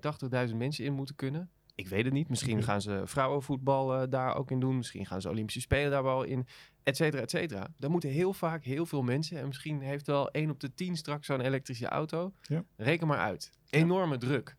80.000 0.50 0.58
mensen 0.58 0.86
in 0.86 0.94
moeten 0.94 1.16
kunnen. 1.16 1.50
Ik 1.78 1.88
weet 1.88 2.04
het 2.06 2.14
niet. 2.14 2.30
Misschien 2.30 2.56
Oké. 2.58 2.64
gaan 2.64 2.82
ze 2.82 3.02
vrouwenvoetbal 3.06 3.96
eh, 3.96 4.10
daar 4.10 4.36
ook 4.36 4.52
in 4.52 4.60
doen. 4.60 4.78
Misschien 4.78 5.06
gaan 5.06 5.22
ze 5.22 5.30
Olympische 5.30 5.62
Spelen 5.62 5.92
daar 5.92 6.04
wel 6.04 6.24
in. 6.24 6.48
Et 6.84 6.96
cetera, 6.98 7.22
et 7.22 7.30
cetera. 7.30 7.68
Dan 7.78 7.92
moeten 7.92 8.10
heel 8.10 8.34
vaak 8.34 8.64
heel 8.64 8.86
veel 8.86 9.02
mensen. 9.02 9.40
En 9.40 9.48
misschien 9.48 9.82
heeft 9.82 10.08
wel 10.08 10.32
1 10.32 10.50
op 10.50 10.60
de 10.60 10.74
10 10.74 10.96
straks 10.98 11.26
zo'n 11.26 11.42
elektrische 11.42 11.88
auto. 11.88 12.34
Ja. 12.42 12.64
Reken 12.76 13.08
maar 13.08 13.20
uit. 13.20 13.52
Ja. 13.66 13.80
Enorme 13.80 14.18
druk. 14.18 14.56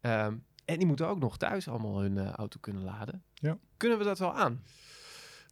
Ehm, 0.00 0.36
en 0.64 0.78
die 0.78 0.86
moeten 0.86 1.06
ook 1.08 1.18
nog 1.18 1.36
thuis 1.36 1.68
allemaal 1.68 2.00
hun 2.00 2.18
eh, 2.18 2.30
auto 2.30 2.58
kunnen 2.60 2.82
laden. 2.82 3.22
Ja. 3.34 3.58
Kunnen 3.76 3.98
we 3.98 4.04
dat 4.04 4.18
wel 4.18 4.34
aan? 4.34 4.62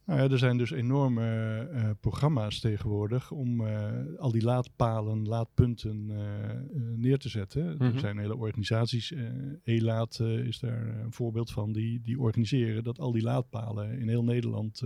Nou 0.05 0.21
ja, 0.21 0.29
er 0.29 0.37
zijn 0.37 0.57
dus 0.57 0.71
enorme 0.71 1.57
eh, 1.73 1.89
programma's 1.99 2.59
tegenwoordig 2.59 3.31
om 3.31 3.67
eh, 3.67 3.91
al 4.17 4.31
die 4.31 4.43
laadpalen, 4.43 5.27
laadpunten 5.27 6.05
eh, 6.09 6.79
neer 6.95 7.17
te 7.17 7.29
zetten. 7.29 7.75
Mhm. 7.75 7.83
Er 7.83 7.99
zijn 7.99 8.17
hele 8.17 8.35
organisaties, 8.35 9.13
E-Laat 9.63 10.19
eh, 10.19 10.27
is 10.27 10.59
daar 10.59 10.87
een 10.87 11.13
voorbeeld 11.13 11.51
van, 11.51 11.71
die, 11.71 12.01
die 12.01 12.19
organiseren 12.19 12.83
dat 12.83 12.99
al 12.99 13.11
die 13.11 13.21
laadpalen 13.21 13.99
in 13.99 14.07
heel 14.07 14.23
Nederland 14.23 14.83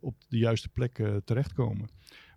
op 0.00 0.14
de 0.28 0.38
juiste 0.38 0.68
plek 0.68 1.02
terechtkomen. 1.24 1.88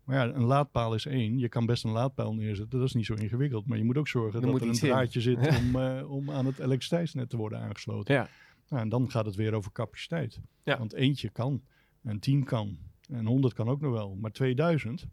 Maar 0.04 0.16
ja, 0.28 0.34
een 0.34 0.44
laadpaal 0.44 0.96
is 0.96 1.06
één. 1.06 1.38
Je 1.38 1.50
kan 1.50 1.66
best 1.66 1.84
een 1.84 1.92
laadpaal 1.92 2.34
neerzetten, 2.34 2.80
dat 2.80 2.88
is 2.88 2.94
niet 2.94 3.06
zo 3.06 3.14
ingewikkeld. 3.14 3.68
Maar 3.68 3.78
je 3.78 3.84
moet 3.84 3.98
ook 3.98 4.08
zorgen 4.08 4.42
dat 4.42 4.56
er 4.56 4.62
een 4.62 4.68
in. 4.68 4.74
draadje 4.74 5.22
zit 5.22 5.38
om, 5.60 5.76
om 6.02 6.32
aan 6.32 6.46
het 6.46 6.60
elektriciteitsnet 6.60 7.30
te 7.30 7.38
worden 7.38 7.60
aangesloten. 7.60 8.16
Ja. 8.16 8.30
Nou, 8.70 8.82
en 8.82 8.90
dan 8.90 9.12
gaat 9.12 9.26
het 9.26 9.36
weer 9.36 9.54
over 9.54 9.72
capaciteit. 9.72 10.40
Ja. 10.64 10.78
Want 10.78 10.94
eentje 10.94 11.30
kan, 11.30 11.64
en 12.04 12.20
tien 12.20 12.44
kan, 12.44 12.78
en 13.10 13.26
honderd 13.26 13.54
kan 13.54 13.70
ook 13.70 13.82
nog 13.82 13.92
wel. 13.92 14.16
Maar 14.16 14.32
2000, 14.32 15.08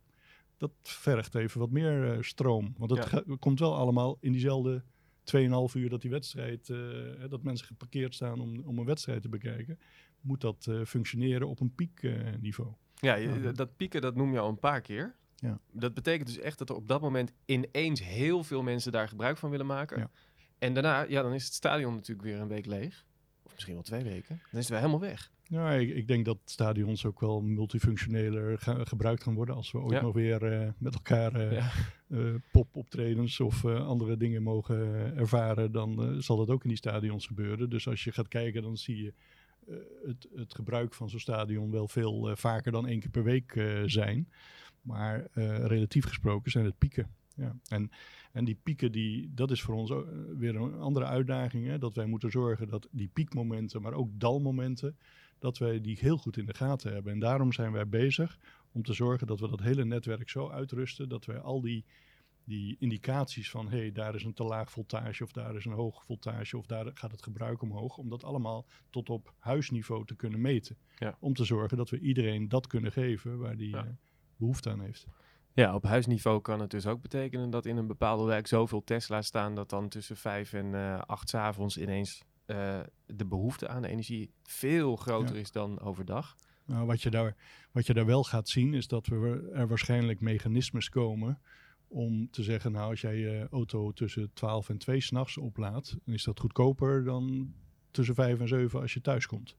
dat 0.56 0.70
vergt 0.82 1.34
even 1.34 1.60
wat 1.60 1.70
meer 1.70 2.12
eh, 2.12 2.22
stroom. 2.22 2.74
Want 2.78 2.94
Ja. 2.94 3.02
ga- 3.02 3.24
komt 3.38 3.58
wel 3.58 3.74
allemaal 3.76 4.16
in 4.20 4.32
diezelfde 4.32 4.82
2,5 5.24 5.74
uur 5.74 5.88
dat 5.90 6.00
die 6.00 6.10
wedstrijd, 6.10 6.68
eh, 6.70 6.78
dat 7.28 7.42
mensen 7.42 7.66
geparkeerd 7.66 8.14
staan 8.14 8.40
om, 8.40 8.62
om 8.64 8.78
een 8.78 8.84
wedstrijd 8.84 9.22
te 9.22 9.28
bekijken. 9.28 9.78
Moet 10.20 10.40
dat 10.40 10.66
eh, 10.68 10.80
functioneren 10.84 11.48
op 11.48 11.60
een 11.60 11.74
piekniveau. 11.74 12.72
Ja, 12.94 13.14
je- 13.14 13.40
dat- 13.40 13.56
dat 13.56 13.76
pieken 13.76 14.00
dat 14.00 14.14
noem 14.14 14.32
je 14.32 14.38
al 14.38 14.48
een 14.48 14.58
paar 14.58 14.80
keer. 14.80 15.16
Ja. 15.36 15.60
Dat 15.72 15.94
betekent 15.94 16.26
dus 16.28 16.38
echt 16.38 16.58
dat 16.58 16.68
er 16.70 16.74
op 16.76 16.88
dat 16.88 17.00
moment 17.00 17.32
ineens 17.44 18.02
heel 18.04 18.44
veel 18.44 18.62
mensen 18.62 18.92
daar 18.92 19.08
gebruik 19.08 19.36
van 19.36 19.50
willen 19.50 19.66
maken. 19.66 19.98
Ja. 19.98 20.10
En 20.58 20.74
daarna, 20.74 21.02
ja, 21.02 21.22
dan 21.22 21.32
is 21.32 21.44
het 21.44 21.54
stadion 21.54 21.94
natuurlijk 21.94 22.28
weer 22.28 22.40
een 22.40 22.48
week 22.48 22.66
leeg. 22.66 23.04
Of 23.42 23.52
misschien 23.52 23.74
wel 23.74 23.82
twee 23.82 24.02
weken. 24.04 24.36
Dan 24.36 24.46
is 24.50 24.58
het 24.58 24.68
weer 24.68 24.78
helemaal 24.78 25.00
weg. 25.00 25.30
Ja, 25.42 25.72
ik, 25.72 25.90
ik 25.94 26.08
denk 26.08 26.24
dat 26.24 26.38
stadions 26.44 27.04
ook 27.06 27.20
wel 27.20 27.42
multifunctioneler 27.42 28.58
gebruikt 28.86 29.22
gaan 29.22 29.34
worden 29.34 29.54
als 29.54 29.72
we 29.72 29.78
ooit 29.78 29.92
Ja. 29.92 30.00
nog 30.02 30.14
weer 30.14 30.52
eh, 30.52 30.68
met 30.78 30.94
elkaar 30.94 31.34
eh, 31.34 31.52
Ja. 31.52 31.70
eh, 32.08 32.34
popoptredens 32.52 33.40
of 33.40 33.64
andere 33.64 34.16
dingen 34.16 34.42
mogen 34.42 34.76
ervaren, 35.16 35.72
dan 35.72 36.22
zal 36.22 36.36
dat 36.36 36.50
ook 36.50 36.62
in 36.62 36.68
die 36.68 36.78
stadions 36.78 37.26
gebeuren. 37.26 37.70
Dus 37.70 37.88
als 37.88 38.04
je 38.04 38.12
gaat 38.12 38.28
kijken, 38.28 38.62
dan 38.62 38.76
zie 38.76 39.02
je 39.02 39.12
het, 40.06 40.28
het 40.34 40.54
gebruik 40.54 40.94
van 40.94 41.10
zo'n 41.10 41.20
stadion 41.20 41.70
wel 41.70 41.88
veel 41.88 42.36
vaker 42.36 42.72
dan 42.72 42.86
één 42.86 43.00
keer 43.00 43.10
per 43.10 43.24
week 43.24 43.52
zijn. 43.86 44.28
Maar 44.80 45.26
relatief 45.66 46.04
gesproken 46.06 46.50
zijn 46.50 46.64
het 46.64 46.78
pieken. 46.78 47.10
Ja. 47.36 47.56
En, 47.68 47.90
en 48.32 48.44
die 48.44 48.58
pieken, 48.62 48.92
die, 48.92 49.30
dat 49.34 49.50
is 49.50 49.62
voor 49.62 49.74
ons 49.74 49.90
ook, 49.90 50.06
eh, 50.06 50.12
weer 50.36 50.56
een 50.56 50.74
andere 50.74 51.06
uitdaging. 51.06 51.66
Hè? 51.66 51.78
Dat 51.78 51.94
wij 51.94 52.06
moeten 52.06 52.30
zorgen 52.30 52.68
dat 52.68 52.88
die 52.90 53.08
piekmomenten, 53.12 53.82
maar 53.82 53.92
ook 53.92 54.08
dalmomenten, 54.12 54.96
dat 55.38 55.58
wij 55.58 55.80
die 55.80 55.98
heel 56.00 56.16
goed 56.18 56.36
in 56.36 56.46
de 56.46 56.54
gaten 56.54 56.92
hebben. 56.92 57.12
En 57.12 57.18
daarom 57.18 57.52
zijn 57.52 57.72
wij 57.72 57.88
bezig 57.88 58.38
om 58.72 58.82
te 58.82 58.92
zorgen 58.92 59.26
dat 59.26 59.40
we 59.40 59.48
dat 59.48 59.60
hele 59.60 59.84
netwerk 59.84 60.28
zo 60.30 60.48
uitrusten 60.50 61.08
dat 61.08 61.24
wij 61.24 61.38
al 61.38 61.60
die, 61.60 61.84
die 62.44 62.76
indicaties 62.78 63.50
van 63.50 63.70
hé, 63.70 63.78
hey, 63.78 63.92
daar 63.92 64.14
is 64.14 64.24
een 64.24 64.34
te 64.34 64.44
laag 64.44 64.70
voltage 64.70 65.24
of 65.24 65.32
daar 65.32 65.56
is 65.56 65.64
een 65.64 65.72
hoog 65.72 66.04
voltage 66.04 66.56
of 66.56 66.66
daar 66.66 66.90
gaat 66.94 67.10
het 67.10 67.22
gebruik 67.22 67.62
omhoog, 67.62 67.96
om 67.96 68.08
dat 68.08 68.24
allemaal 68.24 68.66
tot 68.90 69.10
op 69.10 69.34
huisniveau 69.38 70.04
te 70.04 70.14
kunnen 70.16 70.40
meten. 70.40 70.76
Ja. 70.98 71.16
Om 71.20 71.34
te 71.34 71.44
zorgen 71.44 71.76
dat 71.76 71.90
we 71.90 71.98
iedereen 71.98 72.48
dat 72.48 72.66
kunnen 72.66 72.92
geven 72.92 73.38
waar 73.38 73.56
die 73.56 73.70
Ja. 73.70 73.84
eh, 73.84 73.90
behoefte 74.36 74.70
aan 74.70 74.80
heeft. 74.80 75.06
Ja, 75.54 75.74
op 75.74 75.84
huisniveau 75.84 76.40
kan 76.40 76.60
het 76.60 76.70
dus 76.70 76.86
ook 76.86 77.00
betekenen 77.00 77.50
dat 77.50 77.66
in 77.66 77.76
een 77.76 77.86
bepaalde 77.86 78.24
wijk 78.24 78.46
zoveel 78.46 78.84
Tesla's 78.84 79.26
staan 79.26 79.54
dat 79.54 79.70
dan 79.70 79.88
tussen 79.88 80.16
vijf 80.16 80.52
en 80.52 80.74
eh, 80.74 80.98
acht 80.98 81.28
's 81.28 81.34
avonds 81.34 81.78
ineens 81.78 82.22
eh, 82.44 82.80
de 83.06 83.26
behoefte 83.26 83.68
aan 83.68 83.84
energie 83.84 84.30
veel 84.42 84.96
groter 84.96 85.34
Ja. 85.34 85.40
is 85.40 85.52
dan 85.52 85.80
overdag. 85.80 86.36
Nou, 86.66 86.86
wat, 86.86 87.02
je 87.02 87.10
daar, 87.10 87.36
wat 87.72 87.86
je 87.86 87.94
daar 87.94 88.06
wel 88.06 88.24
gaat 88.24 88.48
zien 88.48 88.74
is 88.74 88.88
dat 88.88 89.06
we 89.06 89.50
er 89.54 89.68
waarschijnlijk 89.68 90.20
mechanismes 90.20 90.88
komen 90.88 91.40
om 91.88 92.30
te 92.30 92.42
zeggen, 92.42 92.72
nou 92.72 92.90
als 92.90 93.00
jij 93.00 93.16
je 93.16 93.46
auto 93.50 93.92
tussen 93.92 94.30
12 94.32 94.68
en 94.68 94.78
2 94.78 95.00
s'nachts 95.00 95.38
oplaadt, 95.38 95.96
dan 96.04 96.14
is 96.14 96.24
dat 96.24 96.40
goedkoper 96.40 97.04
dan 97.04 97.52
tussen 97.90 98.14
5 98.14 98.40
en 98.40 98.48
7 98.48 98.80
als 98.80 98.94
je 98.94 99.00
thuis 99.00 99.26
komt. 99.26 99.56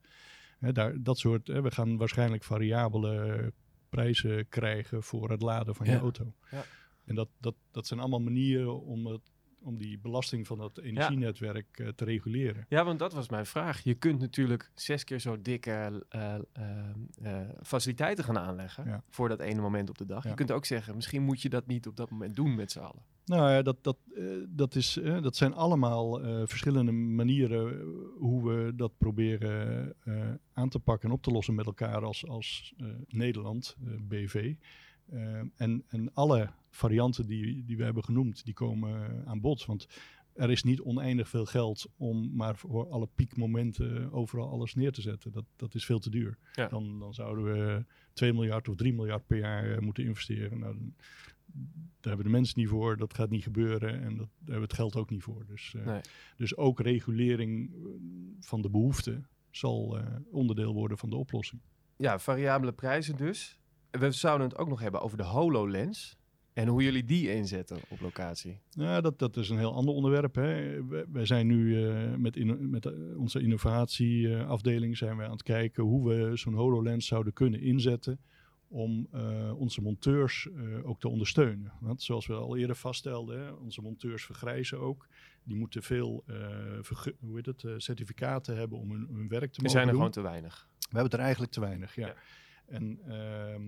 Hè, 0.59 0.71
daar, 0.71 1.01
dat 1.01 1.17
soort, 1.17 1.47
hè, 1.47 1.61
we 1.61 1.71
gaan 1.71 1.97
waarschijnlijk 1.97 2.43
variabele 2.43 3.53
prijzen 3.95 4.49
krijgen 4.49 5.03
voor 5.03 5.29
het 5.29 5.41
laden 5.41 5.75
van 5.75 5.85
je 5.85 5.91
Ja. 5.91 5.99
auto. 5.99 6.33
Ja. 6.51 6.63
En 7.05 7.15
dat, 7.15 7.29
dat, 7.39 7.55
dat 7.71 7.87
zijn 7.87 7.99
allemaal 7.99 8.21
manieren 8.21 8.81
om, 8.81 9.05
het, 9.05 9.21
om 9.59 9.77
die 9.77 9.99
belasting 9.99 10.47
van 10.47 10.57
dat 10.57 10.77
energienetwerk 10.77 11.79
eh, 11.79 11.87
te 11.87 12.05
reguleren. 12.05 12.65
Ja, 12.69 12.85
want 12.85 12.99
dat 12.99 13.13
was 13.13 13.29
mijn 13.29 13.45
vraag. 13.45 13.83
Je 13.83 13.93
kunt 13.93 14.19
natuurlijk 14.19 14.71
zes 14.75 15.03
keer 15.03 15.19
zo 15.19 15.41
dikke 15.41 16.05
eh, 16.09 16.35
eh, 16.35 16.41
eh, 17.21 17.49
faciliteiten 17.63 18.23
gaan 18.23 18.37
aanleggen 18.37 18.85
Ja. 18.85 19.03
voor 19.09 19.29
dat 19.29 19.39
ene 19.39 19.61
moment 19.61 19.89
op 19.89 19.97
de 19.97 20.05
dag. 20.05 20.23
Je 20.23 20.33
kunt 20.33 20.51
ook 20.51 20.65
zeggen, 20.65 20.95
misschien 20.95 21.23
moet 21.23 21.41
je 21.41 21.49
dat 21.49 21.67
niet 21.67 21.87
op 21.87 21.95
dat 21.97 22.09
moment 22.09 22.35
doen 22.35 22.55
met 22.55 22.71
z'n 22.71 22.79
allen. 22.79 23.03
Nou 23.25 23.51
ja, 23.51 23.61
dat, 23.61 23.83
dat, 23.83 23.97
eh, 24.15 24.25
dat, 24.49 24.75
is, 24.75 24.97
eh, 24.97 25.21
dat 25.21 25.35
zijn 25.35 25.53
allemaal 25.53 26.21
eh, 26.21 26.41
verschillende 26.45 26.91
manieren 26.91 27.81
hoe 28.17 28.49
we 28.49 28.75
dat 28.75 28.97
proberen 28.97 29.95
aan 30.53 30.69
te 30.69 30.79
pakken 30.79 31.09
en 31.09 31.15
op 31.15 31.21
te 31.21 31.31
lossen 31.31 31.55
met 31.55 31.65
elkaar 31.65 32.03
als, 32.03 32.27
als 32.27 32.73
Nederland, 33.07 33.75
BV. 34.01 34.55
En, 35.55 35.83
en 35.87 36.13
alle 36.13 36.49
varianten 36.69 37.25
die, 37.25 37.63
die 37.65 37.77
we 37.77 37.83
hebben 37.83 38.03
genoemd, 38.03 38.45
die 38.45 38.53
komen 38.53 39.23
aan 39.27 39.41
bod. 39.41 39.65
Want 39.65 39.87
er 40.33 40.51
is 40.51 40.63
niet 40.63 40.81
oneindig 40.81 41.29
veel 41.29 41.45
geld 41.45 41.87
om 41.97 42.35
maar 42.35 42.55
voor 42.55 42.89
alle 42.89 43.09
piekmomenten 43.15 44.11
overal 44.11 44.49
alles 44.49 44.75
neer 44.75 44.91
te 44.91 45.01
zetten. 45.01 45.31
Dat, 45.31 45.45
dat 45.55 45.75
is 45.75 45.85
veel 45.85 45.99
te 45.99 46.09
duur. 46.09 46.37
Ja. 46.53 46.67
Dan, 46.67 46.99
dan 46.99 47.13
zouden 47.13 47.43
we 47.43 47.85
2 48.13 48.33
miljard 48.33 48.69
of 48.69 48.75
3 48.75 48.93
miljard 48.93 49.27
per 49.27 49.37
jaar 49.37 49.83
moeten 49.83 50.03
investeren. 50.03 50.59
Nou, 50.59 50.75
daar 51.53 52.13
hebben 52.13 52.25
de 52.25 52.37
mensen 52.37 52.59
niet 52.59 52.69
voor, 52.69 52.97
dat 52.97 53.13
gaat 53.13 53.29
niet 53.29 53.43
gebeuren 53.43 54.01
en 54.01 54.17
dat, 54.17 54.27
daar 54.27 54.37
hebben 54.37 54.55
we 54.55 54.61
het 54.61 54.73
geld 54.73 54.95
ook 54.95 55.09
niet 55.09 55.23
voor. 55.23 55.45
Dus, 55.45 55.73
eh, 55.77 55.85
Nee. 55.85 56.01
dus 56.37 56.57
ook 56.57 56.79
regulering 56.79 57.71
eh, 57.73 57.89
van 58.39 58.61
de 58.61 58.69
behoeften 58.69 59.27
zal 59.49 59.97
eh, 59.97 60.05
onderdeel 60.31 60.73
worden 60.73 60.97
van 60.97 61.09
de 61.09 61.15
oplossing. 61.15 61.61
Ja, 61.97 62.19
variabele 62.19 62.73
prijzen 62.73 63.15
dus. 63.15 63.59
We 63.91 64.11
zouden 64.11 64.47
het 64.47 64.57
ook 64.57 64.67
nog 64.69 64.79
hebben 64.81 65.01
over 65.01 65.17
de 65.17 65.23
HoloLens. 65.23 66.17
En 66.53 66.67
hoe 66.67 66.83
jullie 66.83 67.03
die 67.03 67.33
inzetten 67.33 67.77
op 67.89 67.99
locatie. 67.99 68.59
Ja, 68.69 69.01
dat, 69.01 69.19
dat 69.19 69.37
is 69.37 69.49
een 69.49 69.57
heel 69.57 69.73
ander 69.73 69.93
onderwerp. 69.93 70.35
Hè. 70.35 70.83
Wij, 70.85 71.05
wij 71.11 71.25
zijn 71.25 71.47
nu 71.47 71.87
met, 72.17 72.35
inno- 72.35 72.57
met 72.59 73.15
onze 73.15 73.41
innovatieafdeling 73.41 74.97
zijn 74.97 75.17
we 75.17 75.23
aan 75.23 75.31
het 75.31 75.43
kijken 75.43 75.83
hoe 75.83 76.09
we 76.09 76.37
zo'n 76.37 76.53
HoloLens 76.53 77.05
zouden 77.07 77.33
kunnen 77.33 77.61
inzetten 77.61 78.19
om 78.73 79.07
eh, 79.11 79.59
onze 79.59 79.81
monteurs 79.81 80.49
eh, 80.55 80.87
ook 80.87 80.99
te 80.99 81.07
ondersteunen. 81.07 81.71
Want 81.79 82.01
zoals 82.01 82.27
we 82.27 82.33
al 82.33 82.57
eerder 82.57 82.75
vaststelden, 82.75 83.39
hè, 83.39 83.51
onze 83.51 83.81
monteurs 83.81 84.25
vergrijzen 84.25 84.79
ook. 84.79 85.07
Die 85.43 85.55
moeten 85.55 85.83
veel 85.83 86.23
eh, 86.27 86.35
hoe 87.19 87.35
heet 87.35 87.45
het, 87.45 87.63
certificaten 87.77 88.57
hebben 88.57 88.77
om 88.77 88.91
hun, 88.91 89.07
hun 89.13 89.27
werk 89.27 89.51
te 89.51 89.57
Er 89.57 89.63
mogen 89.63 89.69
zijn 89.69 89.83
er 89.83 89.93
doen. 89.93 89.95
gewoon 89.95 90.11
te 90.11 90.21
weinig. 90.21 90.67
We 90.79 90.97
hebben 90.99 91.11
er 91.11 91.23
eigenlijk 91.23 91.51
te 91.51 91.59
weinig, 91.59 91.95
ja. 91.95 92.07
Ja. 92.07 92.15
En 92.65 92.99
ehm, 93.07 93.61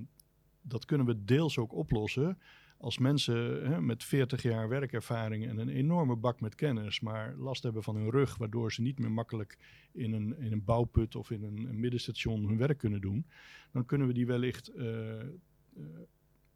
dat 0.61 0.85
kunnen 0.85 1.05
we 1.05 1.23
deels 1.25 1.57
ook 1.57 1.73
oplossen 1.73 2.37
als 2.85 2.97
mensen 2.97 3.65
hè, 3.67 3.81
met 3.81 4.03
40 4.03 4.41
jaar 4.41 4.69
werkervaring 4.69 5.47
en 5.47 5.57
een 5.57 5.69
enorme 5.69 6.15
bak 6.15 6.41
met 6.41 6.55
kennis, 6.55 6.99
maar 6.99 7.35
last 7.35 7.63
hebben 7.63 7.83
van 7.83 7.95
hun 7.95 8.09
rug, 8.09 8.37
waardoor 8.37 8.71
ze 8.73 8.81
niet 8.81 8.99
meer 8.99 9.11
makkelijk 9.11 9.57
in 9.91 10.13
een, 10.13 10.37
in 10.39 10.51
een 10.51 10.63
bouwput 10.63 11.15
of 11.15 11.31
in 11.31 11.43
een, 11.43 11.79
middenstation 11.79 12.47
hun 12.47 12.57
werk 12.57 12.77
kunnen 12.77 13.01
doen, 13.01 13.25
dan 13.71 13.85
kunnen 13.85 14.07
we 14.07 14.13
die 14.13 14.25
wellicht 14.25 14.67
eh, 14.67 14.87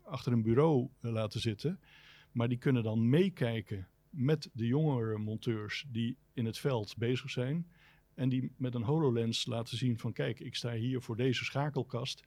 achter 0.04 0.32
een 0.32 0.42
bureau 0.42 0.90
eh, 1.00 1.12
laten 1.12 1.40
zitten. 1.40 1.80
Maar 2.32 2.50
die 2.50 2.58
kunnen 2.58 2.84
dan 2.84 3.10
meekijken 3.10 3.88
met 4.10 4.50
de 4.54 4.68
jongere 4.68 5.18
monteurs 5.18 5.86
die 5.92 6.18
in 6.34 6.46
het 6.46 6.58
veld 6.58 6.98
bezig 6.98 7.30
zijn. 7.30 7.68
En 8.14 8.30
die 8.30 8.52
met 8.58 8.76
een 8.76 8.84
HoloLens 8.84 9.46
laten 9.46 9.78
zien 9.78 10.00
van 10.00 10.14
kijk, 10.14 10.40
ik 10.40 10.56
sta 10.56 10.74
hier 10.74 11.02
voor 11.02 11.16
deze 11.16 11.44
schakelkast. 11.44 12.24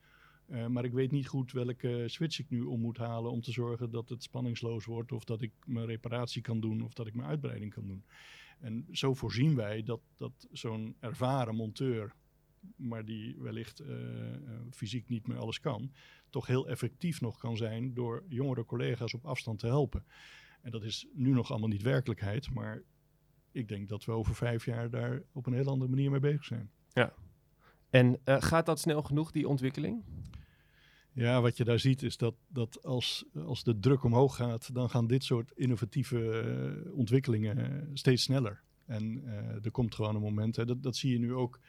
Eh, 0.47 0.67
maar 0.67 0.85
ik 0.85 0.93
weet 0.93 1.11
niet 1.11 1.29
goed 1.29 1.53
welke 1.53 2.05
switch 2.07 2.39
ik 2.39 2.51
nu 2.51 2.63
om 2.63 2.81
moet 2.81 2.99
halen 2.99 3.31
om 3.31 3.41
te 3.41 3.53
zorgen 3.53 3.91
dat 3.91 4.09
het 4.09 4.23
spanningsloos 4.23 4.85
wordt. 4.85 5.13
Of 5.13 5.25
dat 5.25 5.43
ik 5.43 5.53
mijn 5.65 5.87
reparatie 5.87 6.43
kan 6.43 6.61
doen 6.61 6.83
of 6.83 6.93
dat 6.95 7.07
ik 7.07 7.15
mijn 7.15 7.29
uitbreiding 7.29 7.75
kan 7.75 7.87
doen. 7.87 8.05
En 8.61 8.87
zo 8.91 9.15
voorzien 9.15 9.55
wij 9.55 9.83
dat, 9.83 10.01
dat 10.17 10.49
zo'n 10.53 10.97
ervaren 11.01 11.55
monteur, 11.55 12.15
maar 12.77 13.05
die 13.05 13.37
wellicht 13.39 13.81
eh, 13.81 14.35
eh, 14.35 14.41
fysiek 14.71 15.09
niet 15.09 15.27
meer 15.27 15.39
alles 15.39 15.61
kan, 15.61 15.93
toch 16.31 16.47
heel 16.47 16.69
effectief 16.69 17.21
nog 17.21 17.39
kan 17.39 17.57
zijn 17.57 17.95
door 17.95 18.25
jongere 18.29 18.65
collega's 18.65 19.15
op 19.15 19.27
afstand 19.27 19.59
te 19.59 19.67
helpen. 19.67 20.05
En 20.61 20.71
dat 20.71 20.85
is 20.85 21.07
nu 21.13 21.31
nog 21.31 21.51
allemaal 21.51 21.69
niet 21.69 21.83
werkelijkheid, 21.83 22.55
maar 22.55 22.83
ik 23.53 23.69
denk 23.69 23.89
dat 23.89 24.05
we 24.05 24.13
over 24.13 24.35
vijf 24.35 24.65
jaar 24.65 24.91
daar 24.91 25.23
op 25.33 25.47
een 25.47 25.53
heel 25.53 25.69
andere 25.69 25.91
manier 25.91 26.11
mee 26.11 26.21
bezig 26.21 26.45
zijn. 26.45 26.71
En 27.93 28.21
eh, 28.25 28.37
gaat 28.43 28.67
dat 28.67 28.81
snel 28.81 29.03
genoeg, 29.03 29.31
die 29.31 29.49
ontwikkeling? 29.49 30.03
Ja, 31.13 31.41
wat 31.41 31.57
je 31.57 31.65
daar 31.65 31.79
ziet 31.79 32.03
is 32.03 32.17
dat, 32.17 32.35
dat 32.49 32.85
als, 32.85 33.25
als 33.47 33.65
de 33.65 33.79
druk 33.79 34.05
omhoog 34.05 34.37
gaat, 34.37 34.75
dan 34.75 34.91
gaan 34.91 35.07
dit 35.07 35.25
soort 35.25 35.53
innovatieve 35.55 36.31
eh, 36.31 36.97
ontwikkelingen 36.97 37.91
steeds 37.95 38.23
sneller. 38.23 38.63
En 38.87 39.23
eh, 39.25 39.65
er 39.65 39.71
komt 39.71 39.95
gewoon 39.95 40.15
een 40.15 40.23
moment, 40.23 40.57
hè, 40.57 40.65
dat, 40.65 40.83
dat 40.83 40.97
zie 40.97 41.13
je 41.13 41.19
nu 41.19 41.35
ook 41.35 41.61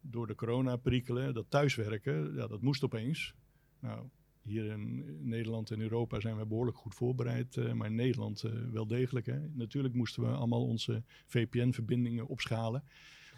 door 0.00 0.26
de 0.26 0.34
coronaperikelen, 0.34 1.34
dat 1.34 1.46
thuiswerken, 1.48 2.34
ja, 2.34 2.46
dat 2.46 2.62
moest 2.62 2.84
opeens. 2.84 3.34
Nou, 3.78 4.08
hier 4.42 4.64
in 4.64 5.04
Nederland 5.28 5.70
en 5.70 5.80
Europa 5.80 6.20
zijn 6.20 6.36
we 6.36 6.46
behoorlijk 6.46 6.76
goed 6.76 6.94
voorbereid, 6.94 7.56
eh, 7.56 7.72
maar 7.72 7.86
in 7.86 7.94
Nederland 7.94 8.42
eh, 8.42 8.52
wel 8.72 8.86
degelijk. 8.86 9.26
Hè. 9.26 9.48
Natuurlijk 9.52 9.94
moesten 9.94 10.22
we 10.22 10.28
allemaal 10.28 10.66
onze 10.66 11.02
VPN-verbindingen 11.26 12.26
opschalen. 12.26 12.84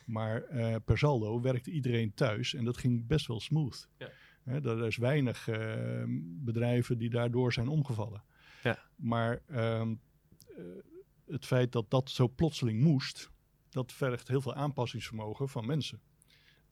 Maar 0.04 0.42
eh, 0.42 0.76
per 0.84 0.98
saldo 0.98 1.40
werkte 1.40 1.70
iedereen 1.70 2.14
thuis 2.14 2.54
en 2.54 2.64
dat 2.64 2.76
ging 2.76 3.06
best 3.06 3.26
wel 3.26 3.40
smooth. 3.40 3.88
Ja. 3.98 4.10
Er 4.44 4.86
is 4.86 4.96
weinig 4.96 5.48
eh, 5.48 6.02
bedrijven 6.44 6.98
die 6.98 7.10
daardoor 7.10 7.52
zijn 7.52 7.68
omgevallen. 7.68 8.22
Ja. 8.62 8.78
Maar 8.96 9.42
ehm, 9.46 9.94
eh, 10.56 10.64
het 11.26 11.46
feit 11.46 11.72
dat 11.72 11.90
dat 11.90 12.10
zo 12.10 12.28
plotseling 12.28 12.80
moest, 12.80 13.30
dat 13.68 13.92
vergt 13.92 14.28
heel 14.28 14.40
veel 14.40 14.54
aanpassingsvermogen 14.54 15.48
van 15.48 15.66
mensen. 15.66 16.00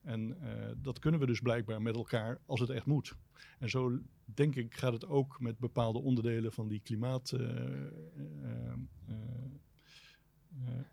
En 0.03 0.37
dat 0.79 0.99
kunnen 0.99 1.21
we 1.21 1.27
dus 1.27 1.41
blijkbaar 1.41 1.83
met 1.83 1.97
elkaar 1.97 2.41
als 2.47 2.61
het 2.61 2.71
echt 2.71 2.87
moet. 2.87 3.15
En 3.59 3.71
zo 3.71 3.99
denk 4.25 4.57
ik 4.57 4.75
gaat 4.75 4.93
het 4.93 5.07
ook 5.07 5.41
met 5.41 5.59
bepaalde 5.59 5.99
onderdelen 5.99 6.53
van 6.53 6.69
die 6.69 6.81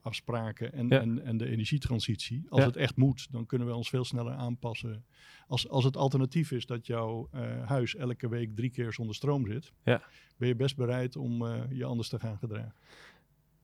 klimaatafspraken 0.03 0.73
en, 0.73 0.87
Ja. 0.87 0.99
en, 1.01 1.23
en 1.23 1.37
de 1.37 1.45
energietransitie. 1.49 2.45
Als 2.49 2.59
Ja. 2.61 2.65
het 2.67 2.75
echt 2.75 2.95
moet, 2.95 3.27
dan 3.31 3.45
kunnen 3.45 3.67
we 3.67 3.73
ons 3.75 3.89
veel 3.89 4.05
sneller 4.05 4.33
aanpassen. 4.33 5.05
Als, 5.47 5.69
als 5.69 5.83
het 5.83 5.97
alternatief 5.97 6.51
is 6.51 6.65
dat 6.65 6.85
jouw 6.87 7.27
eh, 7.31 7.67
huis 7.67 7.95
elke 7.95 8.29
week 8.29 8.55
drie 8.55 8.69
keer 8.69 8.93
zonder 8.93 9.15
stroom 9.15 9.47
zit, 9.47 9.71
Ja. 9.83 10.01
ben 10.37 10.47
je 10.47 10.55
best 10.55 10.75
bereid 10.75 11.15
om 11.15 11.45
eh, 11.45 11.61
je 11.71 11.85
anders 11.85 12.09
te 12.09 12.19
gaan 12.19 12.37
gedragen. 12.37 12.73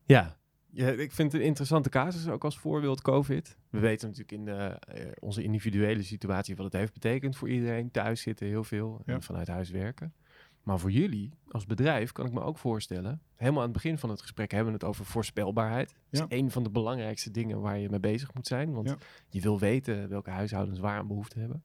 Ja. 0.05 0.37
ja, 0.71 0.87
ik 0.89 1.11
vind 1.11 1.31
het 1.31 1.41
een 1.41 1.47
interessante 1.47 1.89
casus 1.89 2.27
ook 2.27 2.43
als 2.43 2.57
voorbeeld 2.57 3.01
COVID. 3.01 3.57
We 3.69 3.79
weten 3.79 4.07
natuurlijk 4.07 4.37
in 4.37 4.45
de, 4.45 4.51
eh, 4.53 5.11
onze 5.19 5.43
individuele 5.43 6.03
situatie 6.03 6.55
wat 6.55 6.65
het 6.65 6.73
heeft 6.73 6.93
betekend 6.93 7.37
voor 7.37 7.49
iedereen. 7.49 7.91
Thuis 7.91 8.21
zitten 8.21 8.47
heel 8.47 8.63
veel 8.63 9.01
en 9.05 9.21
vanuit 9.21 9.47
huis 9.47 9.69
werken. 9.69 10.13
Maar 10.65 10.79
voor 10.79 10.91
jullie 10.91 11.31
als 11.47 11.65
bedrijf 11.65 12.11
kan 12.11 12.25
ik 12.25 12.33
me 12.33 12.41
ook 12.41 12.57
voorstellen, 12.57 13.21
helemaal 13.35 13.59
aan 13.61 13.69
het 13.69 13.81
begin 13.81 13.97
van 13.97 14.09
het 14.09 14.21
gesprek 14.21 14.51
hebben 14.51 14.67
we 14.73 14.77
het 14.79 14.87
over 14.87 15.05
voorspelbaarheid. 15.05 15.87
Dat 16.09 16.19
Ja. 16.19 16.25
is 16.29 16.39
een 16.39 16.51
van 16.51 16.63
de 16.63 16.69
belangrijkste 16.69 17.31
dingen 17.31 17.61
waar 17.61 17.77
je 17.79 17.89
mee 17.89 17.99
bezig 17.99 18.33
moet 18.33 18.47
zijn. 18.47 18.73
Want 18.73 18.89
Ja. 18.89 18.97
je 19.29 19.41
wil 19.41 19.59
weten 19.59 20.09
welke 20.09 20.29
huishoudens 20.29 20.79
waar 20.79 20.97
aan 20.97 21.07
behoefte 21.07 21.39
hebben. 21.39 21.63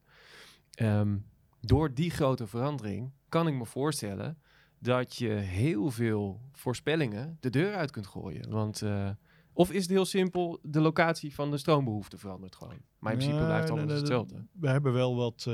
Ehm, 0.71 1.17
door 1.61 1.93
die 1.93 2.09
grote 2.09 2.47
verandering 2.47 3.11
kan 3.29 3.47
ik 3.47 3.53
me 3.53 3.65
voorstellen 3.65 4.37
dat 4.79 5.15
je 5.15 5.29
heel 5.29 5.91
veel 5.91 6.41
voorspellingen 6.51 7.37
de 7.39 7.49
deur 7.49 7.73
uit 7.75 7.91
kunt 7.91 8.07
gooien. 8.07 8.49
Want, 8.49 8.81
eh, 8.81 9.09
of 9.53 9.71
is 9.71 9.81
het 9.81 9.91
heel 9.91 10.05
simpel, 10.05 10.59
de 10.63 10.81
locatie 10.81 11.33
van 11.33 11.51
de 11.51 11.57
stroombehoefte 11.57 12.17
verandert 12.17 12.55
gewoon. 12.55 12.77
Maar 12.99 13.11
in 13.13 13.17
principe 13.17 13.43
blijft 13.45 13.69
alles 13.69 13.93
hetzelfde. 13.99 14.45
We 14.51 14.69
hebben 14.69 14.93
wel 14.93 15.15
wat 15.15 15.45
eh, 15.47 15.53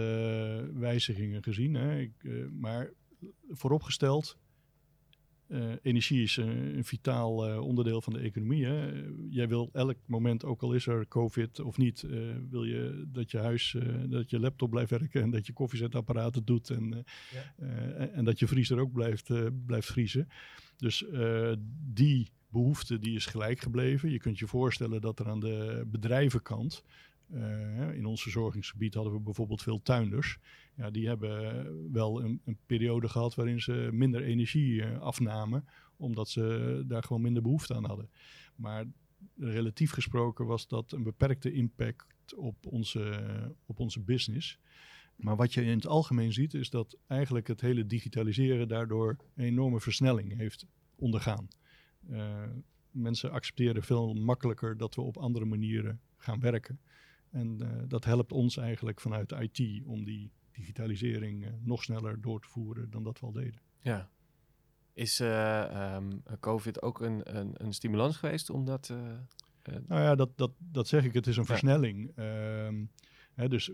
wijzigingen 0.73 1.43
gezien. 1.43 1.73
Hè. 1.73 1.99
Ik, 1.99 2.11
eh, 2.23 2.31
maar 2.51 2.91
vooropgesteld, 3.49 4.37
eh, 5.47 5.71
energie 5.81 6.23
is 6.23 6.37
eh, 6.37 6.45
een 6.75 6.85
vitaal 6.85 7.47
eh, 7.47 7.59
onderdeel 7.59 8.01
van 8.01 8.13
de 8.13 8.19
economie. 8.19 8.65
Hè. 8.65 9.03
Jij 9.29 9.47
wil 9.47 9.69
elk 9.73 9.97
moment, 10.05 10.45
ook 10.45 10.61
al 10.61 10.73
is 10.73 10.87
er 10.87 11.07
COVID 11.07 11.59
of 11.59 11.77
niet, 11.77 12.05
wil 12.49 12.63
je 12.63 13.05
dat 13.07 13.31
je 13.31 13.37
huis, 13.37 13.75
dat 14.05 14.29
je 14.29 14.39
laptop 14.39 14.69
blijft 14.69 14.89
werken 14.89 15.21
en 15.21 15.29
dat 15.29 15.47
je 15.47 15.53
koffiezetapparaat 15.53 16.35
het 16.35 16.47
doet 16.47 16.69
en, 16.69 17.05
en, 17.57 18.13
en 18.13 18.25
dat 18.25 18.39
je 18.39 18.47
vriezer 18.47 18.79
ook 18.79 18.91
blijft, 18.91 19.29
blijft 19.65 19.87
vriezen. 19.87 20.27
Dus 20.77 21.05
die 21.93 22.27
behoefte 22.49 22.99
die 22.99 23.15
is 23.15 23.25
gelijk 23.25 23.59
gebleven. 23.59 24.11
Je 24.11 24.19
kunt 24.19 24.39
je 24.39 24.47
voorstellen 24.47 25.01
dat 25.01 25.19
er 25.19 25.29
aan 25.29 25.39
de 25.39 25.83
bedrijvenkant 25.87 26.83
eh, 27.33 27.93
in 27.93 28.05
ons 28.05 28.21
verzorgingsgebied 28.21 28.93
hadden 28.93 29.13
we 29.13 29.19
bijvoorbeeld 29.19 29.61
veel 29.61 29.81
tuinders. 29.81 30.37
Ja, 30.75 30.89
die 30.89 31.07
hebben 31.07 31.91
wel 31.91 32.23
een, 32.23 32.41
een 32.45 32.57
periode 32.65 33.09
gehad 33.09 33.35
waarin 33.35 33.61
ze 33.61 33.89
minder 33.91 34.23
energie 34.23 34.83
eh, 34.83 34.99
afnamen, 34.99 35.65
omdat 35.97 36.29
ze 36.29 36.83
daar 36.87 37.03
gewoon 37.03 37.21
minder 37.21 37.41
behoefte 37.41 37.73
aan 37.75 37.85
hadden. 37.85 38.09
Maar 38.55 38.85
relatief 39.35 39.91
gesproken 39.91 40.45
was 40.45 40.67
dat 40.67 40.91
een 40.91 41.03
beperkte 41.03 41.51
impact 41.51 42.35
op 42.35 42.65
onze, 42.65 43.21
op 43.65 43.79
onze 43.79 43.99
business. 43.99 44.59
Maar 45.15 45.35
wat 45.35 45.53
je 45.53 45.61
in 45.61 45.75
het 45.75 45.87
algemeen 45.87 46.33
ziet, 46.33 46.53
is 46.53 46.69
dat 46.69 46.97
eigenlijk 47.07 47.47
het 47.47 47.61
hele 47.61 47.87
digitaliseren 47.87 48.67
daardoor 48.67 49.17
een 49.35 49.45
enorme 49.45 49.79
versnelling 49.79 50.37
heeft 50.37 50.65
ondergaan. 50.95 51.47
Uh, 52.09 52.43
mensen 52.91 53.31
accepteren 53.31 53.83
veel 53.83 54.13
makkelijker 54.13 54.77
dat 54.77 54.95
we 54.95 55.01
op 55.01 55.17
andere 55.17 55.45
manieren 55.45 55.99
gaan 56.17 56.39
werken. 56.39 56.79
En 57.37 57.57
uh, 57.61 57.67
dat 57.87 58.05
helpt 58.05 58.31
ons 58.31 58.57
eigenlijk 58.57 59.01
vanuit 59.01 59.31
IT 59.31 59.85
om 59.85 60.05
die 60.05 60.31
digitalisering 60.51 61.45
uh, 61.45 61.49
nog 61.61 61.83
sneller 61.83 62.21
door 62.21 62.41
te 62.41 62.47
voeren 62.47 62.89
dan 62.89 63.03
dat 63.03 63.19
we 63.19 63.25
al 63.25 63.31
deden. 63.31 63.61
Ja. 63.79 64.09
Is 64.93 65.19
um, 65.19 66.23
COVID 66.39 66.81
ook 66.81 67.01
een, 67.01 67.37
een, 67.37 67.53
een, 67.53 67.73
stimulans 67.73 68.17
geweest 68.17 68.49
om 68.49 68.65
dat... 68.65 68.93
nou 69.63 70.01
ja, 70.01 70.15
dat, 70.15 70.37
dat, 70.37 70.51
dat 70.57 70.87
zeg 70.87 71.03
ik. 71.03 71.13
Het 71.13 71.27
is 71.27 71.37
een 71.37 71.45
versnelling. 71.45 72.11
Ehm, 72.15 72.85
hè, 73.33 73.49
dus 73.49 73.71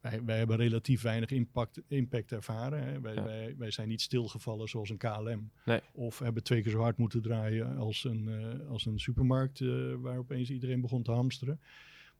wij, 0.00 0.24
wij, 0.24 0.38
hebben 0.38 0.56
relatief 0.56 1.02
weinig 1.02 1.30
impact, 1.30 1.82
impact 1.88 2.32
ervaren. 2.32 2.82
Hè. 2.82 3.00
Wij, 3.00 3.14
wij, 3.14 3.54
wij, 3.58 3.70
zijn 3.70 3.88
niet 3.88 4.00
stilgevallen 4.02 4.68
zoals 4.68 4.90
een 4.90 4.96
KLM. 4.96 5.50
Nee. 5.64 5.80
Of 5.92 6.18
hebben 6.18 6.42
twee 6.42 6.62
keer 6.62 6.72
zo 6.72 6.80
hard 6.80 6.98
moeten 6.98 7.22
draaien 7.22 7.76
als 7.76 8.04
een, 8.04 8.60
als 8.68 8.86
een 8.86 8.98
supermarkt 8.98 9.60
waar 10.00 10.18
opeens 10.18 10.50
iedereen 10.50 10.80
begon 10.80 11.02
te 11.02 11.12
hamsteren. 11.12 11.60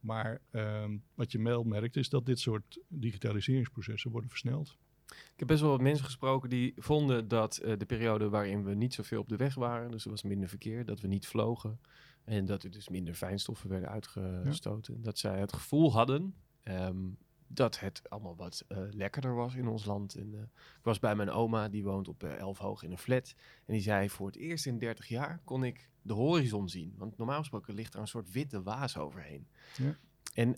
Maar 0.04 0.40
um, 0.50 1.02
wat 1.14 1.32
je 1.32 1.42
wel 1.42 1.62
merkt 1.62 1.96
is 1.96 2.08
dat 2.08 2.26
dit 2.26 2.40
soort 2.40 2.80
digitaliseringsprocessen 2.88 4.10
worden 4.10 4.30
versneld. 4.30 4.76
Ik 5.06 5.34
heb 5.36 5.48
best 5.48 5.60
wel 5.60 5.70
wat 5.70 5.80
mensen 5.80 6.04
gesproken 6.04 6.48
die 6.48 6.72
vonden 6.76 7.28
dat 7.28 7.60
uh, 7.64 7.72
de 7.78 7.86
periode 7.86 8.28
waarin 8.28 8.64
we 8.64 8.74
niet 8.74 8.94
zoveel 8.94 9.20
op 9.20 9.28
de 9.28 9.36
weg 9.36 9.54
waren, 9.54 9.90
dus 9.90 10.04
er 10.04 10.10
was 10.10 10.22
minder 10.22 10.48
verkeer, 10.48 10.84
dat 10.84 11.00
we 11.00 11.08
niet 11.08 11.26
vlogen 11.26 11.80
en 12.24 12.44
dat 12.44 12.62
er 12.62 12.70
dus 12.70 12.88
minder 12.88 13.14
fijnstoffen 13.14 13.70
werden 13.70 13.88
uitgestoten, 13.88 14.94
ja. 14.94 15.02
dat 15.02 15.18
zij 15.18 15.40
het 15.40 15.52
gevoel 15.52 15.92
hadden 15.92 16.34
um, 16.64 17.16
dat 17.46 17.80
het 17.80 18.10
allemaal 18.10 18.36
wat 18.36 18.64
uh, 18.68 18.78
lekkerder 18.90 19.34
was 19.34 19.54
in 19.54 19.68
ons 19.68 19.84
land. 19.84 20.14
En, 20.14 20.32
uh, 20.32 20.40
ik 20.78 20.82
was 20.82 20.98
bij 20.98 21.14
mijn 21.14 21.30
oma, 21.30 21.68
die 21.68 21.84
woont 21.84 22.08
op 22.08 22.22
uh, 22.22 22.38
Elfhoog 22.38 22.82
in 22.82 22.90
een 22.90 22.98
flat. 22.98 23.34
En 23.64 23.72
die 23.72 23.82
zei, 23.82 24.10
voor 24.10 24.26
het 24.26 24.36
eerst 24.36 24.66
in 24.66 24.78
30 24.78 25.08
jaar 25.08 25.40
kon 25.44 25.64
ik 25.64 25.88
de 26.02 26.12
horizon 26.12 26.68
zien. 26.68 26.94
Want 26.96 27.16
normaal 27.16 27.38
gesproken 27.38 27.74
ligt 27.74 27.94
er 27.94 28.00
een 28.00 28.08
soort 28.08 28.32
witte 28.32 28.62
waas 28.62 28.96
overheen. 28.96 29.48
Ja. 29.76 29.96
En 30.34 30.56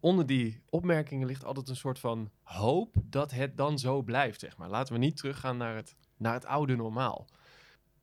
onder 0.00 0.26
die 0.26 0.62
opmerkingen 0.68 1.26
ligt 1.26 1.44
altijd 1.44 1.68
een 1.68 1.76
soort 1.76 1.98
van 1.98 2.30
hoop 2.42 2.94
dat 3.04 3.30
het 3.30 3.56
dan 3.56 3.78
zo 3.78 4.02
blijft, 4.02 4.40
zeg 4.40 4.56
maar. 4.56 4.68
Laten 4.68 4.92
we 4.92 4.98
niet 4.98 5.16
teruggaan 5.16 5.56
naar 5.56 5.76
het, 5.76 5.96
naar 6.16 6.34
het 6.34 6.44
oude 6.44 6.76
normaal. 6.76 7.26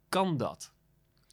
Kan 0.09 0.37
dat? 0.37 0.73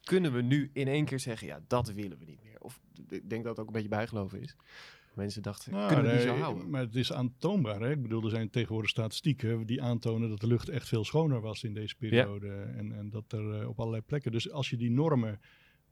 Kunnen 0.03 0.33
we 0.33 0.41
nu 0.41 0.69
in 0.73 0.87
één 0.87 1.05
keer 1.05 1.19
zeggen, 1.19 1.47
ja, 1.47 1.61
dat 1.67 1.91
willen 1.91 2.17
we 2.17 2.25
niet 2.25 2.43
meer? 2.43 2.59
Of 2.59 2.81
ik 3.09 3.29
denk 3.29 3.43
dat 3.43 3.51
het 3.51 3.59
ook 3.59 3.67
een 3.67 3.73
beetje 3.73 3.89
bijgeloven 3.89 4.41
is. 4.41 4.55
Mensen 5.13 5.41
dachten, 5.41 5.71
nou, 5.71 5.87
kunnen 5.87 6.05
we 6.05 6.11
nee, 6.11 6.25
die 6.25 6.35
zo 6.35 6.41
houden? 6.41 6.69
Maar 6.69 6.81
het 6.81 6.95
is 6.95 7.13
aantoonbaar. 7.13 7.81
Hè? 7.81 7.91
Ik 7.91 8.01
bedoel, 8.01 8.23
er 8.23 8.29
zijn 8.29 8.49
tegenwoordig 8.49 8.89
statistieken 8.89 9.65
die 9.65 9.81
aantonen 9.81 10.29
dat 10.29 10.39
de 10.39 10.47
lucht 10.47 10.69
echt 10.69 10.87
veel 10.87 11.03
schoner 11.03 11.41
was 11.41 11.63
in 11.63 11.73
deze 11.73 11.95
periode. 11.95 12.47
Ja. 12.47 12.77
En, 12.77 12.91
en 12.91 13.09
dat 13.09 13.31
er 13.31 13.61
uh, 13.61 13.67
op 13.67 13.79
allerlei 13.79 14.03
plekken. 14.03 14.31
Dus 14.31 14.51
als 14.51 14.69
je 14.69 14.77
die 14.77 14.91
normen 14.91 15.39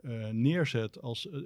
uh, 0.01 0.27
neerzet 0.29 1.01
als 1.01 1.25
uh, 1.25 1.41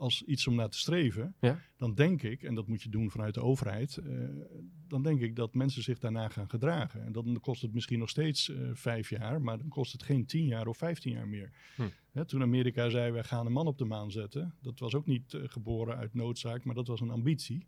als 0.00 0.22
iets 0.22 0.46
om 0.46 0.54
naar 0.54 0.68
te 0.68 0.78
streven, 0.78 1.34
ja? 1.40 1.60
dan 1.76 1.94
denk 1.94 2.22
ik, 2.22 2.42
en 2.42 2.54
dat 2.54 2.66
moet 2.66 2.82
je 2.82 2.88
doen 2.88 3.10
vanuit 3.10 3.34
de 3.34 3.42
overheid, 3.42 3.98
uh, 4.06 4.28
dan 4.88 5.02
denk 5.02 5.20
ik 5.20 5.36
dat 5.36 5.54
mensen 5.54 5.82
zich 5.82 5.98
daarna 5.98 6.28
gaan 6.28 6.50
gedragen. 6.50 7.04
En 7.04 7.12
dan 7.12 7.38
kost 7.40 7.62
het 7.62 7.74
misschien 7.74 7.98
nog 7.98 8.08
steeds 8.08 8.48
uh, 8.48 8.70
vijf 8.72 9.10
jaar, 9.10 9.42
maar 9.42 9.58
dan 9.58 9.68
kost 9.68 9.92
het 9.92 10.02
geen 10.02 10.26
tien 10.26 10.46
jaar 10.46 10.66
of 10.66 10.76
vijftien 10.76 11.12
jaar 11.12 11.28
meer. 11.28 11.52
Hm. 11.76 11.82
Hè, 12.12 12.24
toen 12.24 12.42
Amerika 12.42 12.88
zei, 12.88 13.10
wij 13.10 13.24
gaan 13.24 13.46
een 13.46 13.52
man 13.52 13.66
op 13.66 13.78
de 13.78 13.84
maan 13.84 14.10
zetten, 14.10 14.54
dat 14.60 14.78
was 14.78 14.94
ook 14.94 15.06
niet 15.06 15.32
uh, 15.32 15.42
geboren 15.46 15.96
uit 15.96 16.14
noodzaak, 16.14 16.64
maar 16.64 16.74
dat 16.74 16.86
was 16.86 17.00
een 17.00 17.10
ambitie. 17.10 17.66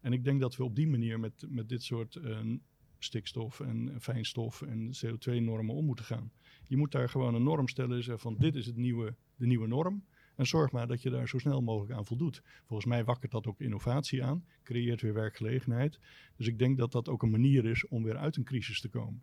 En 0.00 0.12
ik 0.12 0.24
denk 0.24 0.40
dat 0.40 0.56
we 0.56 0.64
op 0.64 0.76
die 0.76 0.88
manier 0.88 1.20
met, 1.20 1.44
met 1.48 1.68
dit 1.68 1.82
soort 1.82 2.20
stikstof 2.98 3.60
en 3.60 3.96
fijnstof 4.00 4.62
en 4.62 4.92
CO2-normen 5.04 5.74
om 5.74 5.84
moeten 5.84 6.04
gaan. 6.04 6.32
Je 6.66 6.76
moet 6.76 6.92
daar 6.92 7.08
gewoon 7.08 7.34
een 7.34 7.42
norm 7.42 7.68
stellen 7.68 7.96
en 7.96 8.02
zeggen 8.02 8.22
van 8.22 8.36
dit 8.38 8.54
is 8.54 8.66
het 8.66 8.76
nieuwe, 8.76 9.14
de 9.36 9.46
nieuwe 9.46 9.66
norm. 9.66 10.04
En 10.40 10.46
zorg 10.46 10.72
maar 10.72 10.86
dat 10.86 11.02
je 11.02 11.10
daar 11.10 11.28
zo 11.28 11.38
snel 11.38 11.62
mogelijk 11.62 11.92
aan 11.92 12.06
voldoet. 12.06 12.42
Volgens 12.66 12.88
mij 12.88 13.04
wakkert 13.04 13.32
dat 13.32 13.46
ook 13.46 13.60
innovatie 13.60 14.24
aan, 14.24 14.44
creëert 14.62 15.00
weer 15.00 15.14
werkgelegenheid. 15.14 15.98
Dus 16.36 16.46
ik 16.46 16.58
denk 16.58 16.78
dat 16.78 16.92
dat 16.92 17.08
ook 17.08 17.22
een 17.22 17.30
manier 17.30 17.64
is 17.64 17.88
om 17.88 18.02
weer 18.02 18.16
uit 18.16 18.36
een 18.36 18.44
crisis 18.44 18.80
te 18.80 18.88
komen. 18.88 19.22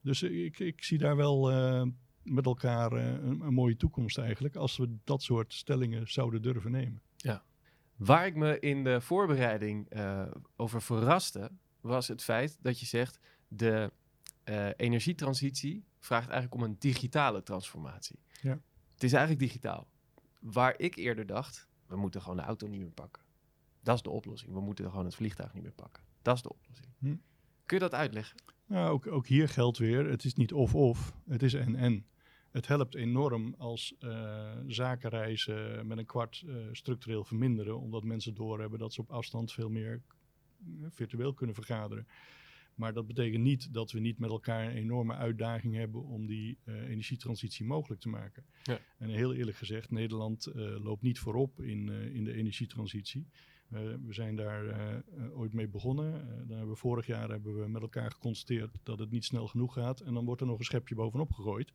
Dus 0.00 0.22
ik, 0.22 0.58
ik 0.58 0.84
zie 0.84 0.98
daar 0.98 1.16
wel 1.16 1.52
uh, 1.52 1.86
met 2.22 2.46
elkaar 2.46 2.92
uh, 2.92 3.06
een, 3.06 3.40
een, 3.40 3.54
mooie 3.54 3.76
toekomst 3.76 4.18
eigenlijk, 4.18 4.56
als 4.56 4.76
we 4.76 4.96
dat 5.04 5.22
soort 5.22 5.52
stellingen 5.52 6.10
zouden 6.10 6.42
durven 6.42 6.70
nemen. 6.70 7.02
Ja. 7.16 7.44
Waar 7.96 8.26
ik 8.26 8.34
me 8.34 8.58
in 8.58 8.84
de 8.84 9.00
voorbereiding 9.00 9.96
uh, 9.96 10.26
over 10.56 10.82
verraste, 10.82 11.50
was 11.80 12.08
het 12.08 12.22
feit 12.22 12.58
dat 12.60 12.80
je 12.80 12.86
zegt, 12.86 13.18
de 13.48 13.92
energietransitie 14.76 15.84
vraagt 15.98 16.28
eigenlijk 16.28 16.62
om 16.62 16.68
een 16.68 16.76
digitale 16.78 17.42
transformatie. 17.42 18.18
Ja. 18.40 18.60
Het 18.92 19.02
is 19.02 19.12
eigenlijk 19.12 19.42
digitaal. 19.42 19.90
Waar 20.42 20.74
ik 20.78 20.96
eerder 20.96 21.26
dacht, 21.26 21.68
we 21.86 21.96
moeten 21.96 22.22
gewoon 22.22 22.36
de 22.36 22.42
auto 22.42 22.66
niet 22.66 22.80
meer 22.80 22.90
pakken. 22.90 23.22
Dat 23.82 23.94
is 23.94 24.02
de 24.02 24.10
oplossing. 24.10 24.52
We 24.52 24.60
moeten 24.60 24.90
gewoon 24.90 25.04
het 25.04 25.14
vliegtuig 25.14 25.54
niet 25.54 25.62
meer 25.62 25.72
pakken. 25.72 26.02
Dat 26.22 26.36
is 26.36 26.42
de 26.42 26.52
oplossing. 26.52 26.88
Hm. 26.98 27.16
Kun 27.66 27.76
je 27.76 27.78
dat 27.78 27.94
uitleggen? 27.94 28.36
Nou, 28.66 28.90
ook, 28.90 29.06
ook 29.06 29.26
hier 29.26 29.48
geldt 29.48 29.78
weer, 29.78 30.06
het 30.06 30.24
is 30.24 30.34
niet 30.34 30.52
of-of, 30.52 31.14
het 31.28 31.42
is 31.42 31.54
en-en. 31.54 32.06
Het 32.50 32.66
helpt 32.66 32.94
enorm 32.94 33.54
als 33.58 33.94
uh, 34.00 34.50
zakenreizen 34.66 35.86
met 35.86 35.98
een 35.98 36.06
kwart 36.06 36.42
uh, 36.46 36.56
structureel 36.72 37.24
verminderen, 37.24 37.80
omdat 37.80 38.04
mensen 38.04 38.34
doorhebben 38.34 38.78
dat 38.78 38.92
ze 38.92 39.00
op 39.00 39.10
afstand 39.10 39.52
veel 39.52 39.68
meer 39.68 40.02
uh, 40.66 40.86
virtueel 40.90 41.34
kunnen 41.34 41.54
vergaderen. 41.54 42.06
Maar 42.74 42.92
dat 42.92 43.06
betekent 43.06 43.42
niet 43.42 43.74
dat 43.74 43.92
we 43.92 44.00
niet 44.00 44.18
met 44.18 44.30
elkaar 44.30 44.64
een 44.64 44.76
enorme 44.76 45.14
uitdaging 45.14 45.74
hebben 45.74 46.04
om 46.04 46.26
die 46.26 46.58
uh, 46.64 46.74
energietransitie 46.74 47.66
mogelijk 47.66 48.00
te 48.00 48.08
maken. 48.08 48.44
Ja. 48.62 48.78
En 48.98 49.08
heel 49.08 49.34
eerlijk 49.34 49.56
gezegd, 49.56 49.90
Nederland 49.90 50.46
uh, 50.46 50.84
loopt 50.84 51.02
niet 51.02 51.18
voorop 51.18 51.60
in, 51.60 51.86
uh, 51.86 52.14
in 52.14 52.24
de 52.24 52.32
energietransitie. 52.32 53.26
we 54.06 54.12
zijn 54.12 54.36
daar 54.36 55.02
ooit 55.34 55.52
mee 55.52 55.68
begonnen. 55.68 56.12
dan 56.46 56.56
hebben 56.56 56.74
we 56.74 56.80
vorig 56.80 57.06
jaar 57.06 57.28
hebben 57.28 57.60
we 57.60 57.68
met 57.68 57.82
elkaar 57.82 58.10
geconstateerd 58.10 58.70
dat 58.82 58.98
het 58.98 59.10
niet 59.10 59.24
snel 59.24 59.46
genoeg 59.46 59.72
gaat. 59.72 60.00
En 60.00 60.14
dan 60.14 60.24
wordt 60.24 60.40
er 60.40 60.46
nog 60.46 60.58
een 60.58 60.64
schepje 60.64 60.94
bovenop 60.94 61.32
gegooid. 61.32 61.72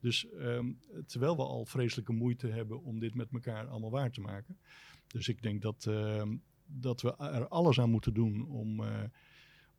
Dus 0.00 0.26
um, 0.38 0.78
terwijl 1.06 1.36
we 1.36 1.42
al 1.42 1.64
vreselijke 1.64 2.12
moeite 2.12 2.46
hebben 2.46 2.82
om 2.82 2.98
dit 2.98 3.14
met 3.14 3.28
elkaar 3.32 3.66
allemaal 3.66 3.90
waar 3.90 4.10
te 4.10 4.20
maken. 4.20 4.58
Dus 5.06 5.28
ik 5.28 5.42
denk 5.42 5.62
dat, 5.62 5.86
ehm, 5.86 6.36
dat 6.66 7.02
we 7.02 7.16
er 7.16 7.48
alles 7.48 7.80
aan 7.80 7.90
moeten 7.90 8.14
doen 8.14 8.46
om 8.46 8.82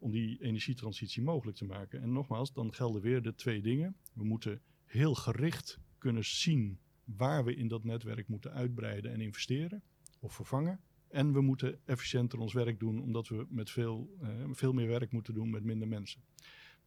om 0.01 0.11
die 0.11 0.41
energietransitie 0.41 1.23
mogelijk 1.23 1.57
te 1.57 1.65
maken. 1.65 2.01
En 2.01 2.11
nogmaals, 2.11 2.53
dan 2.53 2.73
gelden 2.73 3.01
weer 3.01 3.21
de 3.21 3.35
twee 3.35 3.61
dingen. 3.61 3.95
We 4.13 4.23
moeten 4.23 4.61
heel 4.83 5.15
gericht 5.15 5.79
kunnen 5.97 6.25
zien 6.25 6.79
waar 7.03 7.45
we 7.45 7.55
in 7.55 7.67
dat 7.67 7.83
netwerk 7.83 8.27
moeten 8.27 8.51
uitbreiden 8.51 9.11
en 9.11 9.21
investeren 9.21 9.83
of 10.19 10.33
vervangen. 10.33 10.79
En 11.09 11.33
we 11.33 11.41
moeten 11.41 11.79
efficiënter 11.85 12.39
ons 12.39 12.53
werk 12.53 12.79
doen, 12.79 13.01
omdat 13.01 13.27
we 13.27 13.45
met 13.49 13.69
veel, 13.69 14.17
uh, 14.21 14.29
veel 14.51 14.73
meer 14.73 14.87
werk 14.87 15.11
moeten 15.11 15.33
doen 15.33 15.49
met 15.49 15.63
minder 15.63 15.87
mensen. 15.87 16.21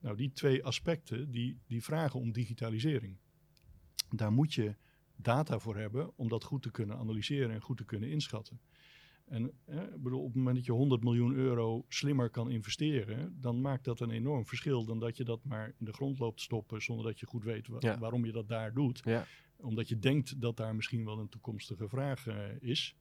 Nou, 0.00 0.16
die 0.16 0.33
twee 0.33 0.64
aspecten 0.64 1.31
die, 1.31 1.59
die 1.66 1.83
vragen 1.83 2.20
om 2.20 2.33
digitalisering. 2.33 3.16
Daar 4.11 4.33
moet 4.33 4.55
je 4.55 4.77
data 5.16 5.59
voor 5.59 5.77
hebben 5.77 6.16
om 6.16 6.29
dat 6.29 6.44
goed 6.44 6.62
te 6.62 6.70
kunnen 6.70 6.96
analyseren 6.96 7.50
en 7.50 7.61
goed 7.61 7.77
te 7.77 7.85
kunnen 7.85 8.11
inschatten. 8.11 8.61
En 9.25 9.53
bedoel, 9.97 10.21
op 10.21 10.27
het 10.27 10.35
moment 10.35 10.57
dat 10.57 10.65
je 10.65 10.73
100 10.73 11.03
miljoen 11.03 11.35
euro 11.35 11.85
slimmer 11.89 12.31
kan 12.31 12.51
investeren, 12.51 13.37
dan 13.41 13.61
maakt 13.61 13.85
dat 13.85 14.01
een 14.01 14.11
enorm 14.11 14.47
verschil 14.47 14.85
dan 14.85 14.99
dat 14.99 15.17
je 15.17 15.25
dat 15.25 15.45
maar 15.45 15.75
in 15.79 15.85
de 15.85 15.93
grond 15.93 16.19
loopt 16.19 16.41
stoppen 16.41 16.83
zonder 16.83 17.07
dat 17.07 17.21
je 17.21 17.27
goed 17.27 17.45
weet 17.45 17.69
wa 17.69 17.77
ja. 17.81 17.99
waarom 17.99 18.25
je 18.25 18.33
dat 18.33 18.49
daar 18.49 18.75
doet. 18.75 19.01
Ja. 19.05 19.27
Omdat 19.57 19.89
je 19.89 19.99
denkt 19.99 20.41
dat 20.41 20.57
daar 20.57 20.75
misschien 20.75 21.05
wel 21.05 21.19
een 21.19 21.29
toekomstige 21.29 21.89
vraag 21.89 22.27
uh, 22.27 22.35
is. 22.61 22.97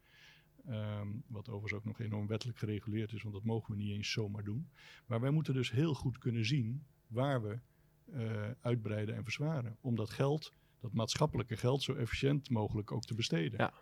Um, 0.69 1.23
wat 1.27 1.49
overigens 1.49 1.73
ook 1.73 1.85
nog 1.85 1.99
enorm 1.99 2.27
wettelijk 2.27 2.57
gereguleerd 2.57 3.13
is, 3.13 3.21
want 3.21 3.35
dat 3.35 3.43
mogen 3.43 3.71
we 3.71 3.81
niet 3.81 3.91
eens 3.91 4.11
zomaar 4.11 4.43
doen. 4.43 4.69
Maar 5.05 5.21
wij 5.21 5.31
moeten 5.31 5.53
dus 5.53 5.71
heel 5.71 5.93
goed 5.93 6.17
kunnen 6.17 6.45
zien 6.45 6.85
waar 7.07 7.41
we 7.41 7.59
uh, 8.05 8.51
uitbreiden 8.61 9.15
en 9.15 9.23
verzwaren. 9.23 9.77
Om 9.81 9.95
dat 9.95 10.09
geld, 10.09 10.53
dat 10.79 10.93
maatschappelijke 10.93 11.57
geld, 11.57 11.83
zo 11.83 11.93
efficiënt 11.93 12.49
mogelijk 12.49 12.91
ook 12.91 13.03
te 13.03 13.15
besteden. 13.15 13.59
Ja. 13.59 13.73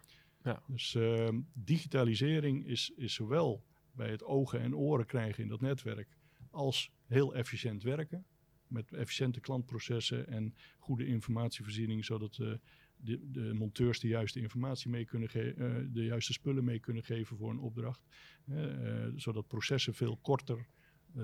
Ja. 0.44 0.64
Dus 0.68 0.94
uh, 0.94 1.30
digitalisering 1.54 2.66
is, 2.66 2.92
is 2.96 3.14
zowel 3.14 3.64
bij 3.92 4.10
het 4.10 4.24
ogen 4.24 4.60
en 4.60 4.76
oren 4.76 5.06
krijgen 5.06 5.44
in 5.44 5.50
dat 5.50 5.62
netwerk, 5.62 6.18
als 6.50 6.92
heel 7.06 7.36
efficiënt 7.36 7.84
werken. 7.84 8.26
Met 8.68 8.94
efficiënte 8.94 9.40
klantprocessen 9.40 10.28
en 10.28 10.56
goede 10.80 11.06
informatievoorziening, 11.06 12.06
zodat 12.06 12.38
uh, 12.38 12.54
de, 12.96 13.32
de, 13.32 13.54
monteurs 13.54 14.00
de 14.00 14.08
juiste 14.08 14.40
informatie 14.40 14.90
mee 14.90 15.06
kunnen 15.06 15.30
geven, 15.30 15.62
uh, 15.62 15.94
de 15.94 16.04
juiste 16.04 16.34
spullen 16.34 16.64
mee 16.64 16.80
kunnen 16.80 17.04
geven 17.04 17.38
voor 17.38 17.50
een 17.50 17.60
opdracht. 17.60 18.06
Uh, 18.46 19.08
zodat 19.16 19.48
processen 19.48 19.94
veel 19.94 20.18
korter 20.18 20.68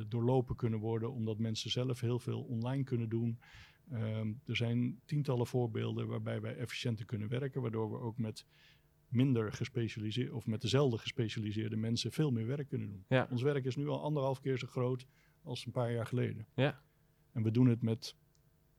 doorlopen 0.08 0.56
kunnen 0.56 0.80
worden, 0.80 1.12
omdat 1.12 1.38
mensen 1.38 1.72
zelf 1.72 2.00
heel 2.00 2.20
veel 2.20 2.42
online 2.42 2.84
kunnen 2.84 3.10
doen. 3.10 3.40
Um, 3.94 4.42
er 4.46 4.56
zijn 4.56 5.00
tientallen 5.06 5.48
voorbeelden 5.48 6.08
waarbij 6.08 6.42
wij 6.42 6.56
efficiënter 6.56 7.06
kunnen 7.06 7.28
werken, 7.28 7.62
waardoor 7.62 7.92
we 7.92 7.98
ook 7.98 8.18
met 8.18 8.46
minder 9.08 9.54
gespecialiseerd 9.54 10.32
of 10.32 10.46
met 10.46 10.62
dezelfde 10.62 10.98
gespecialiseerde 10.98 11.76
mensen 11.76 12.12
veel 12.12 12.32
meer 12.32 12.48
werk 12.48 12.68
kunnen 12.68 12.90
doen. 12.90 13.06
Ja. 13.08 13.28
Ons 13.32 13.42
werk 13.42 13.66
is 13.66 13.76
nu 13.76 13.88
al 13.88 14.02
anderhalf 14.02 14.40
keer 14.40 14.58
zo 14.58 14.68
groot 14.68 15.08
als 15.44 15.66
een 15.66 15.72
paar 15.72 15.92
jaar 15.92 16.06
geleden. 16.06 16.48
Ja. 16.56 16.82
En 17.32 17.44
we 17.44 17.52
doen 17.52 17.68
het 17.68 17.82
met 17.82 18.16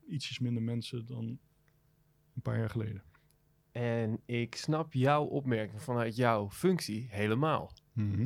ietsjes 0.07 0.39
minder 0.39 0.63
mensen 0.63 1.07
dan 1.07 1.39
een 2.35 2.43
paar 2.43 2.59
jaar 2.59 2.71
geleden. 2.71 3.03
En 3.73 4.21
ik 4.25 4.55
snap 4.55 4.93
jouw 4.93 5.25
opmerking 5.25 5.83
vanuit 5.83 6.17
jouw 6.17 6.51
functie 6.51 7.07
helemaal. 7.11 7.73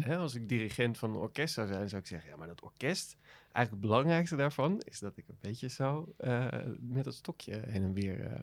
Hè, 0.01 0.17
als 0.17 0.35
ik 0.35 0.49
dirigent 0.49 0.99
van 0.99 1.11
een 1.11 1.17
orkest 1.17 1.55
zou 1.55 1.67
zijn, 1.67 1.89
zou 1.89 2.01
ik 2.01 2.09
zeggen: 2.09 2.31
ja, 2.31 2.37
maar 2.37 2.47
dat 2.47 2.63
orkest, 2.63 3.17
eigenlijk 3.43 3.71
het 3.71 3.81
belangrijkste 3.81 4.37
daarvan 4.37 4.81
is 4.81 4.99
dat 4.99 5.17
ik 5.17 5.29
een 5.29 5.39
beetje 5.41 5.69
zo 5.69 6.15
eh, 6.17 6.49
met 6.81 7.05
het 7.05 7.15
stokje 7.15 7.63
heen 7.67 7.83
en 7.83 7.93
weer 7.93 8.21
eh, 8.21 8.43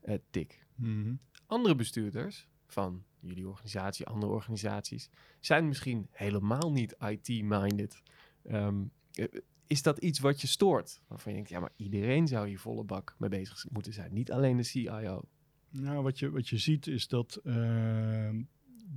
eh, 0.00 0.20
tik. 0.30 0.66
Mhm. 0.74 1.14
Andere 1.46 1.74
bestuurders 1.74 2.48
van 2.72 3.04
jullie 3.20 3.48
organisatie, 3.48 4.06
andere 4.06 4.32
organisaties, 4.32 5.10
zijn 5.40 5.68
misschien 5.68 6.06
helemaal 6.10 6.72
niet 6.72 6.96
IT-minded. 7.00 8.02
Ehm, 8.42 8.82
eh, 9.12 9.24
is 9.66 9.82
dat 9.82 9.98
iets 9.98 10.18
wat 10.18 10.40
je 10.40 10.46
stoort? 10.46 11.00
Waarvan 11.08 11.32
je 11.32 11.36
denkt, 11.36 11.52
ja, 11.52 11.60
maar 11.60 11.72
iedereen 11.76 12.28
zou 12.28 12.48
hier 12.48 12.58
volle 12.58 12.84
bak 12.84 13.14
mee 13.18 13.30
bezig 13.30 13.66
moeten 13.70 13.92
zijn, 13.92 14.12
niet 14.12 14.32
alleen 14.32 14.56
de 14.56 14.62
CIO. 14.62 15.22
Nou, 15.70 16.02
wat 16.02 16.18
je, 16.18 16.30
wat 16.30 16.48
je 16.48 16.58
ziet 16.58 16.86
is 16.86 17.08
dat 17.08 17.40
ehm, 17.44 18.42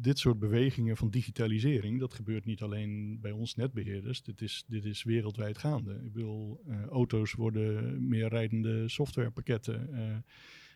dit 0.02 0.20
soort 0.20 0.40
bewegingen 0.40 0.98
van 0.98 1.10
digitalisering, 1.10 2.00
dat 2.00 2.14
gebeurt 2.14 2.46
niet 2.46 2.62
alleen 2.62 3.20
bij 3.22 3.32
ons 3.32 3.56
netbeheerders. 3.56 4.24
Dit 4.24 4.42
is, 4.42 4.64
dit 4.68 4.86
is 4.86 5.04
wereldwijd 5.04 5.58
gaande. 5.58 6.02
Ik 6.04 6.14
bedoel, 6.14 6.62
eh, 6.68 6.86
auto's 6.86 7.34
worden 7.34 8.08
meer 8.08 8.28
rijdende 8.28 8.90
softwarepakketten. 8.90 9.94
eh, 9.94 10.18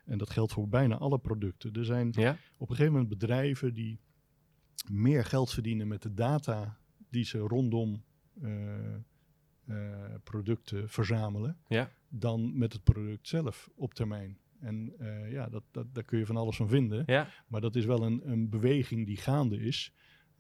en 0.10 0.18
dat 0.18 0.30
geldt 0.30 0.54
voor 0.54 0.68
bijna 0.70 0.98
alle 0.98 1.20
producten. 1.20 1.74
Er 1.74 1.86
zijn 1.86 2.10
Ja? 2.12 2.38
op 2.58 2.70
een 2.70 2.76
gegeven 2.76 2.92
moment 2.92 3.10
bedrijven 3.20 3.74
die 3.74 4.00
meer 4.92 5.26
geld 5.26 5.52
verdienen 5.52 5.88
met 5.88 6.02
de 6.02 6.14
data 6.14 6.78
die 7.10 7.24
ze 7.26 7.38
rondom 7.38 8.04
eh, 8.42 8.96
eh, 9.66 10.14
producten 10.24 10.90
verzamelen, 10.90 11.58
Ja. 11.68 11.92
dan 12.10 12.58
met 12.58 12.74
het 12.74 12.84
product 12.84 13.28
zelf 13.28 13.70
op 13.76 13.94
termijn. 13.94 14.38
En 14.60 14.94
eh, 15.00 15.32
ja, 15.32 15.50
dat, 15.50 15.64
dat, 15.72 15.94
daar 15.94 16.04
kun 16.04 16.20
je 16.20 16.26
van 16.26 16.38
alles 16.38 16.56
van 16.56 16.70
vinden. 16.70 17.04
Ja? 17.06 17.28
Maar 17.48 17.62
dat 17.62 17.76
is 17.76 17.86
wel 17.86 18.04
een, 18.04 18.32
een 18.32 18.50
beweging 18.50 19.06
die 19.06 19.18
gaande 19.18 19.60
is. 19.60 19.94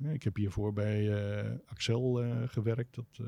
Ik 0.03 0.23
heb 0.23 0.35
hiervoor 0.35 0.73
bij 0.73 1.23
eh, 1.43 1.51
Axel 1.65 2.13
gewerkt. 2.47 2.95
Dat, 2.95 3.19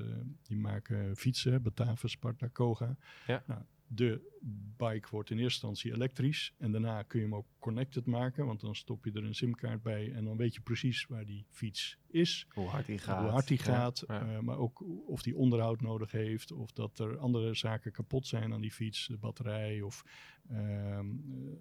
die 0.44 0.58
maken 0.58 1.16
fietsen, 1.16 1.62
Batavus, 1.62 2.12
Sparta, 2.12 2.48
Koga. 2.48 2.98
Ja. 3.28 3.44
Nou, 3.48 3.62
de 3.94 4.30
bike 4.78 5.08
wordt 5.12 5.30
in 5.30 5.38
eerste 5.38 5.68
instantie 5.68 5.94
elektrisch. 5.94 6.54
En 6.58 6.72
daarna 6.72 7.04
kun 7.04 7.20
je 7.20 7.26
hem 7.26 7.36
ook 7.36 7.48
connected 7.60 8.06
maken. 8.06 8.46
Want 8.46 8.60
dan 8.60 8.76
stop 8.76 9.06
je 9.06 9.12
er 9.12 9.24
een 9.24 9.36
simkaart 9.36 9.82
bij. 9.82 10.12
En 10.14 10.24
dan 10.24 10.38
weet 10.38 10.54
je 10.54 10.62
precies 10.62 11.06
waar 11.06 11.26
die 11.26 11.46
fiets 11.50 11.98
is. 12.08 12.46
Hoe 12.50 12.68
hard 12.68 12.86
die 12.86 12.98
gaat. 12.98 13.22
Hoe 13.22 13.30
hard 13.30 13.48
die 13.48 13.58
gaat. 13.58 14.04
ja. 14.08 14.22
eh, 14.22 14.40
maar 14.40 14.58
ook 14.58 14.84
of 15.08 15.22
die 15.22 15.36
onderhoud 15.36 15.82
nodig 15.82 16.12
heeft. 16.12 16.52
Of 16.52 16.72
dat 16.72 17.00
er 17.00 17.18
andere 17.18 17.54
zaken 17.54 17.92
kapot 17.92 18.28
zijn 18.28 18.54
aan 18.54 18.62
die 18.62 18.72
fiets. 18.72 19.08
De 19.08 19.18
batterij 19.18 19.82
of 19.82 20.04
ehm, 20.50 21.08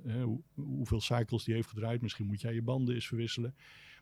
eh, 0.05 0.23
hoe, 0.23 0.43
hoeveel 0.55 1.01
cycles 1.01 1.45
die 1.45 1.55
heeft 1.55 1.69
gedraaid. 1.69 2.03
Misschien 2.03 2.27
moet 2.27 2.41
jij 2.41 2.55
je 2.55 2.63
banden 2.63 2.95
eens 2.95 3.07
verwisselen. 3.07 3.55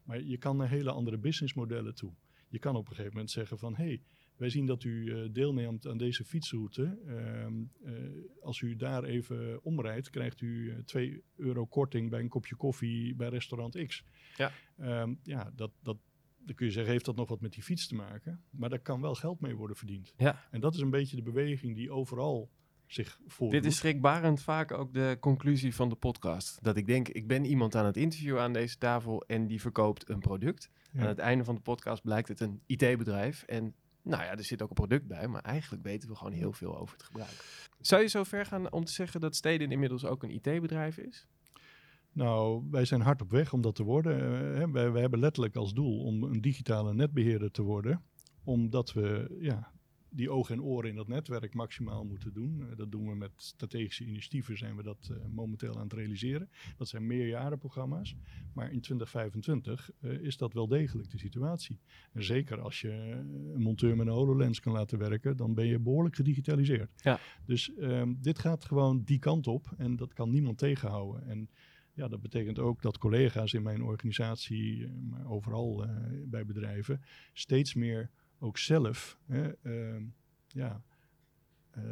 Maar 0.04 0.22
je 0.22 0.38
kan 0.38 0.56
naar 0.56 0.68
hele 0.68 0.90
andere 0.90 1.18
businessmodellen 1.18 1.94
toe. 1.94 2.12
Je 2.48 2.58
kan 2.58 2.76
op 2.76 2.88
een 2.88 2.94
gegeven 2.94 3.12
moment 3.12 3.30
zeggen 3.30 3.58
van... 3.58 3.76
Hey, 3.76 4.02
wij 4.38 4.50
zien 4.50 4.66
dat 4.66 4.84
u 4.84 5.12
eh, 5.12 5.28
deelneemt 5.32 5.86
aan 5.86 5.98
deze 5.98 6.24
fietsroute. 6.24 6.98
Ehm, 7.06 7.54
eh, 7.84 7.94
als 8.42 8.60
u 8.60 8.76
daar 8.76 9.04
even 9.04 9.64
omrijdt, 9.64 10.10
krijgt 10.10 10.40
u 10.40 10.70
eh, 10.70 10.78
2 10.84 11.22
euro 11.36 11.66
korting 11.66 12.10
bij 12.10 12.20
een 12.20 12.28
kopje 12.28 12.56
koffie 12.56 13.14
bij 13.14 13.28
restaurant 13.28 13.86
X. 13.86 14.04
Ja. 14.36 14.52
Ehm, 14.76 15.14
ja, 15.22 15.52
dat, 15.54 15.70
dat, 15.82 15.96
dan 16.38 16.54
kun 16.54 16.66
je 16.66 16.72
zeggen, 16.72 16.92
heeft 16.92 17.04
dat 17.04 17.16
nog 17.16 17.28
wat 17.28 17.40
met 17.40 17.52
die 17.52 17.62
fiets 17.62 17.86
te 17.86 17.94
maken? 17.94 18.42
Maar 18.50 18.68
daar 18.68 18.78
kan 18.78 19.00
wel 19.00 19.14
geld 19.14 19.40
mee 19.40 19.56
worden 19.56 19.76
verdiend. 19.76 20.14
Ja. 20.16 20.46
En 20.50 20.60
dat 20.60 20.74
is 20.74 20.80
een 20.80 20.90
beetje 20.90 21.16
de 21.16 21.22
beweging 21.22 21.74
die 21.74 21.90
overal 21.90 22.50
zich 22.86 23.20
voordoet. 23.26 23.62
Dit 23.62 23.72
is 23.72 23.76
schrikbarend 23.76 24.42
vaak 24.42 24.72
ook 24.72 24.92
de 24.92 25.16
conclusie 25.20 25.74
van 25.74 25.88
de 25.88 25.94
podcast. 25.94 26.58
Dat 26.62 26.76
ik 26.76 26.86
denk, 26.86 27.08
ik 27.08 27.26
ben 27.26 27.44
iemand 27.44 27.74
aan 27.74 27.86
het 27.86 27.96
interviewen 27.96 28.42
aan 28.42 28.52
deze 28.52 28.78
tafel 28.78 29.24
en 29.26 29.46
die 29.46 29.60
verkoopt 29.60 30.08
een 30.08 30.18
product. 30.18 30.70
Ja. 30.92 31.00
Aan 31.00 31.06
het 31.06 31.18
einde 31.18 31.44
van 31.44 31.54
de 31.54 31.60
podcast 31.60 32.02
blijkt 32.02 32.28
het 32.28 32.40
een 32.40 32.60
IT-bedrijf. 32.66 33.42
En 33.42 33.74
nou 34.08 34.22
ja, 34.22 34.30
er 34.30 34.44
zit 34.44 34.62
ook 34.62 34.68
een 34.68 34.74
product 34.74 35.06
bij, 35.06 35.28
maar 35.28 35.42
eigenlijk 35.42 35.82
weten 35.82 36.08
we 36.08 36.16
gewoon 36.16 36.32
heel 36.32 36.52
veel 36.52 36.78
over 36.78 36.94
het 36.96 37.02
gebruik. 37.02 37.44
Zou 37.80 38.02
je 38.02 38.08
zo 38.08 38.24
ver 38.24 38.46
gaan 38.46 38.72
om 38.72 38.84
te 38.84 38.92
zeggen 38.92 39.20
dat 39.20 39.36
Steden 39.36 39.72
inmiddels 39.72 40.04
ook 40.04 40.22
een 40.22 40.30
IT-bedrijf 40.30 40.98
is? 40.98 41.26
Nou, 42.12 42.62
wij 42.70 42.84
zijn 42.84 43.00
hard 43.00 43.22
op 43.22 43.30
weg 43.30 43.52
om 43.52 43.60
dat 43.60 43.74
te 43.74 43.82
worden. 43.82 44.20
Hè, 44.56 44.70
wij, 44.70 44.90
wij 44.90 45.00
hebben 45.00 45.18
letterlijk 45.18 45.56
als 45.56 45.74
doel 45.74 46.04
om 46.04 46.22
een 46.22 46.40
digitale 46.40 46.94
netbeheerder 46.94 47.50
te 47.50 47.62
worden. 47.62 48.02
Omdat 48.44 48.92
we 48.92 49.36
ja, 49.40 49.72
die 50.10 50.30
ogen 50.30 50.54
en 50.54 50.62
oren 50.62 50.90
in 50.90 50.96
dat 50.96 51.08
netwerk 51.08 51.54
maximaal 51.54 52.04
moeten 52.04 52.32
doen. 52.32 52.66
Eh, 52.70 52.76
dat 52.76 52.90
doen 52.90 53.08
we 53.08 53.14
met 53.14 53.30
strategische 53.36 54.04
initiatieven, 54.04 54.58
zijn 54.58 54.76
we 54.76 54.82
dat 54.82 55.08
eh, 55.10 55.16
momenteel 55.30 55.76
aan 55.76 55.82
het 55.82 55.92
realiseren. 55.92 56.50
Dat 56.76 56.88
zijn 56.88 57.06
meerjarenprogramma's. 57.06 58.16
Maar 58.52 58.72
in 58.72 58.80
2025 58.80 59.90
eh, 60.00 60.10
is 60.12 60.36
dat 60.36 60.52
wel 60.52 60.68
degelijk 60.68 61.10
de 61.10 61.18
situatie. 61.18 61.80
En 62.12 62.24
zeker 62.24 62.60
als 62.60 62.80
je 62.80 62.90
een 63.54 63.62
monteur 63.62 63.96
met 63.96 64.06
een 64.06 64.12
HoloLens 64.12 64.60
kan 64.60 64.72
laten 64.72 64.98
werken, 64.98 65.36
dan 65.36 65.54
ben 65.54 65.66
je 65.66 65.78
behoorlijk 65.78 66.16
gedigitaliseerd. 66.16 66.90
Ja. 66.96 67.18
Dus 67.44 67.74
ehm, 67.74 68.14
dit 68.20 68.38
gaat 68.38 68.64
gewoon 68.64 69.02
die 69.04 69.18
kant 69.18 69.46
op 69.46 69.72
en 69.76 69.96
dat 69.96 70.12
kan 70.12 70.30
niemand 70.30 70.58
tegenhouden. 70.58 71.26
En 71.26 71.50
ja, 71.92 72.08
dat 72.08 72.20
betekent 72.20 72.58
ook 72.58 72.82
dat 72.82 72.98
collega's 72.98 73.52
in 73.52 73.62
mijn 73.62 73.82
organisatie, 73.82 74.88
maar 74.88 75.26
overal 75.26 75.86
bij 76.24 76.46
bedrijven, 76.46 77.00
steeds 77.32 77.74
meer 77.74 78.10
ook 78.38 78.58
zelf 78.58 79.18
hè, 79.26 79.52
ehm, 79.62 80.04
ja, 80.46 80.82
eh, 81.70 81.82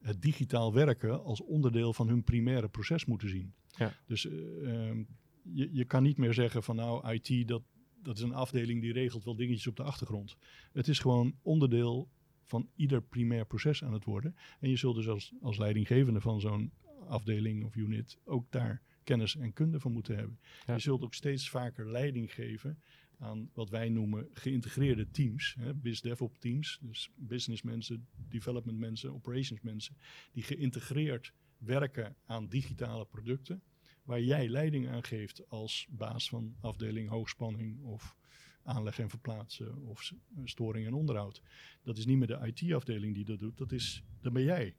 het 0.00 0.22
digitaal 0.22 0.74
werken 0.74 1.24
als 1.24 1.40
onderdeel 1.40 1.92
van 1.92 2.08
hun 2.08 2.24
primaire 2.24 2.68
proces 2.68 3.04
moeten 3.04 3.28
zien. 3.28 3.54
Ja. 3.70 3.92
Dus 4.06 4.26
eh, 4.26 4.88
ehm, 4.88 5.02
je, 5.42 5.68
je 5.72 5.84
kan 5.84 6.02
niet 6.02 6.16
meer 6.16 6.34
zeggen 6.34 6.62
van 6.62 6.76
nou, 6.76 7.12
IT, 7.12 7.48
dat, 7.48 7.62
dat 8.02 8.16
is 8.16 8.22
een 8.22 8.34
afdeling 8.34 8.80
die 8.80 8.92
regelt 8.92 9.24
wel 9.24 9.36
dingetjes 9.36 9.66
op 9.66 9.76
de 9.76 9.82
achtergrond. 9.82 10.36
Het 10.72 10.88
is 10.88 10.98
gewoon 10.98 11.34
onderdeel 11.42 12.08
van 12.42 12.68
ieder 12.74 13.02
primair 13.02 13.46
proces 13.46 13.84
aan 13.84 13.92
het 13.92 14.04
worden. 14.04 14.36
En 14.60 14.70
je 14.70 14.76
zult 14.76 14.96
dus 14.96 15.08
als, 15.08 15.34
als 15.40 15.58
leidinggevende 15.58 16.20
van 16.20 16.40
zo'n 16.40 16.72
afdeling 17.06 17.64
of 17.64 17.76
unit 17.76 18.18
ook 18.24 18.50
daar 18.50 18.82
kennis 19.04 19.36
en 19.36 19.52
kunde 19.52 19.80
van 19.80 19.92
moeten 19.92 20.16
hebben. 20.16 20.38
Ja. 20.66 20.74
Je 20.74 20.80
zult 20.80 21.02
ook 21.02 21.14
steeds 21.14 21.50
vaker 21.50 21.90
leiding 21.90 22.34
geven 22.34 22.82
aan 23.18 23.50
wat 23.52 23.70
wij 23.70 23.88
noemen 23.88 24.28
geïntegreerde 24.32 25.10
teams. 25.10 25.54
Hè, 25.58 25.74
BizDevOps 25.74 26.38
teams, 26.38 26.78
dus 26.82 27.10
businessmensen, 27.16 28.08
developmentmensen, 28.28 29.12
operationsmensen, 29.12 29.96
die 30.32 30.42
geïntegreerd 30.42 31.32
werken 31.58 32.16
aan 32.24 32.48
digitale 32.48 33.04
producten, 33.04 33.62
waar 34.02 34.20
jij 34.20 34.48
leiding 34.48 34.88
aan 34.88 35.04
geeft 35.04 35.48
als 35.48 35.86
baas 35.90 36.28
van 36.28 36.56
afdeling 36.60 37.08
hoogspanning 37.08 37.82
of 37.82 38.16
aanleg 38.62 38.98
en 38.98 39.08
verplaatsen 39.10 39.82
of 39.82 40.12
storing 40.44 40.86
en 40.86 40.94
onderhoud. 40.94 41.42
Dat 41.82 41.96
is 41.96 42.06
niet 42.06 42.18
meer 42.18 42.26
de 42.26 42.52
IT-afdeling 42.52 43.14
die 43.14 43.24
dat 43.24 43.38
doet, 43.38 43.58
dat, 43.58 43.72
is, 43.72 44.04
dat 44.20 44.32
ben 44.32 44.42
jij. 44.42 44.76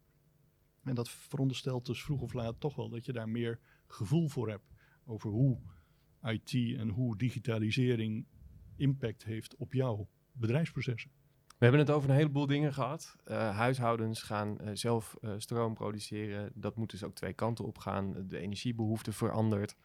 En 0.83 0.95
dat 0.95 1.09
veronderstelt 1.09 1.85
dus 1.85 2.03
vroeg 2.03 2.21
of 2.21 2.33
laat 2.33 2.59
toch 2.59 2.75
wel 2.75 2.89
dat 2.89 3.05
je 3.05 3.13
daar 3.13 3.29
meer 3.29 3.59
gevoel 3.87 4.27
voor 4.27 4.49
hebt 4.49 4.73
over 5.05 5.29
hoe 5.29 5.59
IT 6.23 6.53
en 6.77 6.89
hoe 6.89 7.17
digitalisering 7.17 8.25
impact 8.75 9.23
heeft 9.23 9.55
op 9.55 9.73
jouw 9.73 10.07
bedrijfsprocessen. 10.31 11.11
We 11.59 11.65
hebben 11.65 11.79
het 11.79 11.89
over 11.89 12.09
een 12.09 12.15
heleboel 12.15 12.45
dingen 12.45 12.73
gehad. 12.73 13.15
Eh, 13.23 13.55
huishoudens 13.55 14.21
gaan 14.21 14.59
eh, 14.59 14.69
zelf 14.73 15.15
eh, 15.21 15.31
stroom 15.37 15.73
produceren. 15.73 16.51
Dat 16.53 16.75
moet 16.75 16.91
dus 16.91 17.03
ook 17.03 17.15
twee 17.15 17.33
kanten 17.33 17.65
op 17.65 17.77
gaan. 17.77 18.27
De 18.27 18.37
energiebehoefte 18.37 19.11
verandert. 19.11 19.75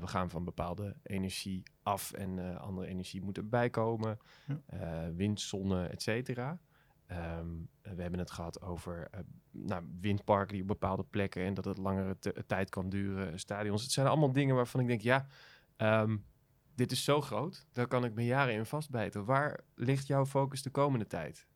We 0.00 0.06
gaan 0.06 0.30
van 0.30 0.44
bepaalde 0.44 0.96
energie 1.02 1.62
af 1.82 2.12
en 2.12 2.58
andere 2.58 2.86
energie 2.86 3.22
moet 3.22 3.36
erbij 3.36 3.70
komen. 3.70 4.18
Ja. 4.46 5.12
Wind, 5.12 5.40
zonne, 5.40 5.86
et 5.86 6.02
cetera. 6.02 6.58
Ehm, 7.06 7.48
we 7.82 8.02
hebben 8.02 8.18
het 8.18 8.30
gehad 8.30 8.62
over 8.62 9.10
nou, 9.50 9.84
windparken 10.00 10.52
die 10.52 10.62
op 10.62 10.68
bepaalde 10.68 11.04
plekken 11.04 11.44
en 11.44 11.54
dat 11.54 11.64
het 11.64 11.78
langere 11.78 12.16
tijd 12.46 12.70
kan 12.70 12.88
duren. 12.88 13.38
Stadions. 13.38 13.82
Het 13.82 13.92
zijn 13.92 14.06
allemaal 14.06 14.32
dingen 14.32 14.54
waarvan 14.54 14.80
ik 14.80 14.86
denk, 14.86 15.00
ja, 15.00 15.26
ehm, 15.76 16.16
dit 16.74 16.90
is 16.90 17.04
zo 17.04 17.20
groot. 17.20 17.66
Daar 17.72 17.86
kan 17.86 18.04
ik 18.04 18.14
me 18.14 18.24
jaren 18.24 18.54
in 18.54 18.66
vastbijten. 18.66 19.24
Waar 19.24 19.60
ligt 19.74 20.06
jouw 20.06 20.26
focus 20.26 20.62
de 20.62 20.70
komende 20.70 21.06
tijd? 21.06 21.46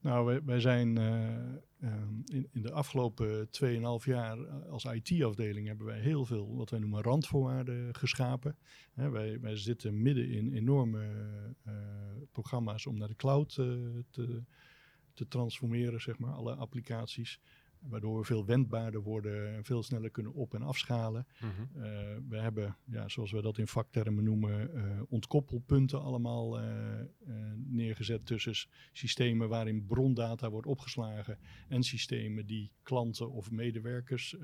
Nou, 0.00 0.40
wij, 0.44 0.60
zijn 0.60 0.98
eh, 0.98 1.36
ehm, 1.80 2.14
in, 2.24 2.48
in 2.52 2.62
de 2.62 2.72
afgelopen 2.72 3.46
2,5 3.46 4.04
jaar 4.04 4.38
eh, 4.38 4.68
als 4.68 4.84
IT-afdeling 4.84 5.66
hebben 5.66 5.86
wij 5.86 6.00
heel 6.00 6.24
veel 6.24 6.56
wat 6.56 6.70
wij 6.70 6.78
noemen 6.78 7.02
randvoorwaarden 7.02 7.94
geschapen. 7.94 8.56
Hè, 8.94 9.10
wij, 9.10 9.56
zitten 9.56 10.02
midden 10.02 10.30
in 10.30 10.52
enorme 10.52 11.06
eh, 11.64 11.74
programma's 12.32 12.86
om 12.86 12.98
naar 12.98 13.08
de 13.08 13.16
cloud 13.16 13.54
te, 13.54 14.44
te 15.12 15.28
transformeren, 15.28 16.00
zeg 16.00 16.18
maar, 16.18 16.32
alle 16.32 16.54
applicaties. 16.54 17.40
Waardoor 17.88 18.18
we 18.18 18.24
veel 18.24 18.44
wendbaarder 18.44 19.02
worden 19.02 19.54
en 19.54 19.64
veel 19.64 19.82
sneller 19.82 20.10
kunnen 20.10 20.32
op- 20.32 20.54
en 20.54 20.62
afschalen. 20.62 21.26
Mhm. 21.40 21.50
Uh, 21.50 21.82
we 22.28 22.36
hebben, 22.36 22.76
ja, 22.84 23.08
zoals 23.08 23.32
we 23.32 23.42
dat 23.42 23.58
in 23.58 23.66
vaktermen 23.66 24.24
noemen, 24.24 24.70
uh, 24.74 25.02
ontkoppelpunten 25.08 26.02
allemaal 26.02 26.60
uh, 26.60 26.66
neergezet 27.56 28.26
tussen 28.26 28.70
systemen 28.92 29.48
waarin 29.48 29.86
brondata 29.86 30.50
wordt 30.50 30.66
opgeslagen 30.66 31.38
en 31.68 31.82
systemen 31.82 32.46
die 32.46 32.72
klanten 32.82 33.30
of 33.30 33.50
medewerkers 33.50 34.36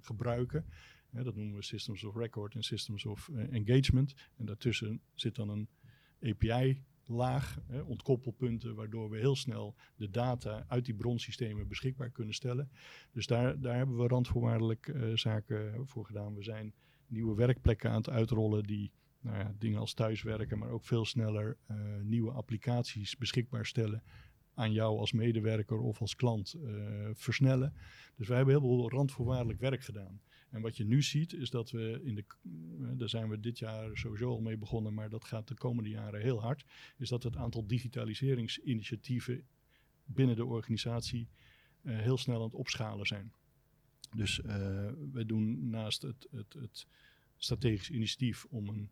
gebruiken. 0.00 0.64
dat 1.10 1.34
noemen 1.34 1.56
we 1.56 1.62
Systems 1.62 2.04
of 2.04 2.16
Record 2.16 2.54
en 2.54 2.62
Systems 2.62 3.04
of 3.04 3.28
Engagement. 3.50 4.14
En 4.36 4.46
daartussen 4.46 5.00
zit 5.14 5.34
dan 5.34 5.48
een 5.48 5.68
API 6.22 6.82
laag, 7.08 7.58
hè, 7.66 7.80
ontkoppelpunten, 7.80 8.74
waardoor 8.74 9.10
we 9.10 9.18
heel 9.18 9.36
snel 9.36 9.74
de 9.96 10.10
data 10.10 10.64
uit 10.68 10.84
die 10.84 10.94
bronsystemen 10.94 11.68
beschikbaar 11.68 12.10
kunnen 12.10 12.34
stellen. 12.34 12.70
Dus 13.12 13.26
daar, 13.26 13.60
daar 13.60 13.76
hebben 13.76 13.96
we 13.96 14.06
randvoorwaardelijk 14.06 14.86
uh, 14.86 15.16
zaken 15.16 15.86
voor 15.86 16.06
gedaan. 16.06 16.34
We 16.34 16.42
zijn 16.42 16.74
nieuwe 17.06 17.34
werkplekken 17.34 17.90
aan 17.90 17.96
het 17.96 18.10
uitrollen 18.10 18.62
die 18.62 18.92
nou 19.20 19.38
ja, 19.38 19.54
dingen 19.58 19.80
als 19.80 19.94
thuiswerken, 19.94 20.58
maar 20.58 20.70
ook 20.70 20.84
veel 20.84 21.04
sneller 21.04 21.56
uh, 21.70 21.76
nieuwe 22.02 22.30
applicaties 22.30 23.16
beschikbaar 23.16 23.66
stellen 23.66 24.02
aan 24.54 24.72
jou 24.72 24.98
als 24.98 25.12
medewerker 25.12 25.78
of 25.78 26.00
als 26.00 26.14
klant 26.14 26.54
uh, 26.54 27.08
versnellen. 27.12 27.74
Dus 28.16 28.28
wij 28.28 28.36
hebben 28.36 28.54
heel 28.54 28.64
veel 28.64 28.90
randvoorwaardelijk 28.90 29.60
werk 29.60 29.82
gedaan. 29.82 30.20
En 30.54 30.60
wat 30.60 30.76
je 30.76 30.84
nu 30.84 31.02
ziet 31.02 31.32
is 31.32 31.50
dat 31.50 31.70
we 31.70 32.00
in 32.02 32.14
de, 32.14 32.24
daar 32.96 33.08
zijn 33.08 33.28
we 33.28 33.40
dit 33.40 33.58
jaar 33.58 33.96
sowieso 33.96 34.30
al 34.30 34.40
mee 34.40 34.56
begonnen, 34.56 34.94
maar 34.94 35.08
dat 35.08 35.24
gaat 35.24 35.48
de 35.48 35.54
komende 35.54 35.90
jaren 35.90 36.20
heel 36.20 36.40
hard, 36.40 36.64
is 36.98 37.08
dat 37.08 37.22
het 37.22 37.36
aantal 37.36 37.66
digitaliseringsinitiatieven 37.66 39.46
binnen 40.04 40.36
de 40.36 40.44
organisatie 40.44 41.28
uh, 41.82 41.98
heel 41.98 42.18
snel 42.18 42.36
aan 42.36 42.42
het 42.42 42.54
opschalen 42.54 43.06
zijn. 43.06 43.32
Dus 44.16 44.38
uh, 44.38 44.46
we 45.12 45.24
doen 45.26 45.70
naast 45.70 46.02
het, 46.02 46.28
het, 46.30 46.52
het 46.52 46.86
strategisch 47.36 47.90
initiatief 47.90 48.44
om 48.44 48.68
een 48.68 48.90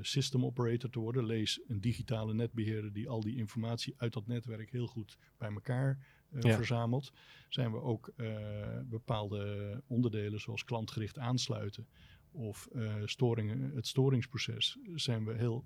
system 0.00 0.44
operator 0.44 0.90
te 0.90 0.98
worden, 0.98 1.26
lees 1.26 1.60
een 1.68 1.80
digitale 1.80 2.34
netbeheerder 2.34 2.92
die 2.92 3.08
al 3.08 3.20
die 3.20 3.36
informatie 3.36 3.94
uit 3.96 4.12
dat 4.12 4.26
netwerk 4.26 4.70
heel 4.70 4.86
goed 4.86 5.18
bij 5.38 5.52
elkaar 5.52 6.06
ja. 6.40 6.56
verzameld, 6.56 7.12
zijn 7.48 7.72
we 7.72 7.80
ook 7.80 8.12
uh, 8.16 8.36
bepaalde 8.84 9.82
onderdelen 9.86 10.40
zoals 10.40 10.64
klantgericht 10.64 11.18
aansluiten 11.18 11.86
of 12.32 12.68
uh, 12.72 12.94
storingen, 13.04 13.70
het 13.74 13.86
storingsproces 13.86 14.78
zijn 14.94 15.24
we 15.24 15.34
heel 15.34 15.64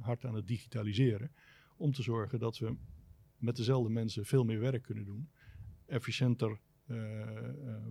hard 0.00 0.24
aan 0.24 0.34
het 0.34 0.46
digitaliseren. 0.46 1.32
Om 1.76 1.92
te 1.92 2.02
zorgen 2.02 2.38
dat 2.38 2.58
we 2.58 2.76
met 3.36 3.56
dezelfde 3.56 3.90
mensen 3.90 4.24
veel 4.24 4.44
meer 4.44 4.60
werk 4.60 4.82
kunnen 4.82 5.04
doen. 5.04 5.30
Efficiënter 5.86 6.60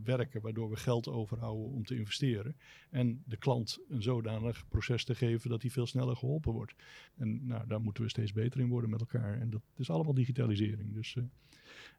werken, 0.03 0.41
waardoor 0.41 0.69
we 0.69 0.75
geld 0.75 1.07
overhouden 1.07 1.71
om 1.71 1.85
te 1.85 1.95
investeren. 1.95 2.55
En 2.89 3.23
de 3.25 3.37
klant 3.37 3.79
een 3.89 4.01
zodanig 4.01 4.67
proces 4.67 5.03
te 5.03 5.15
geven 5.15 5.49
dat 5.49 5.61
hij 5.61 5.71
veel 5.71 5.87
sneller 5.87 6.15
geholpen 6.15 6.53
wordt. 6.53 6.75
En 7.17 7.45
nou, 7.45 7.67
daar 7.67 7.81
moeten 7.81 8.03
we 8.03 8.09
steeds 8.09 8.33
beter 8.33 8.59
in 8.59 8.69
worden 8.69 8.89
met 8.89 8.99
elkaar. 8.99 9.39
En 9.39 9.49
dat 9.49 9.61
is 9.77 9.89
allemaal 9.89 10.13
digitalisering. 10.13 10.93
Dus 10.93 11.17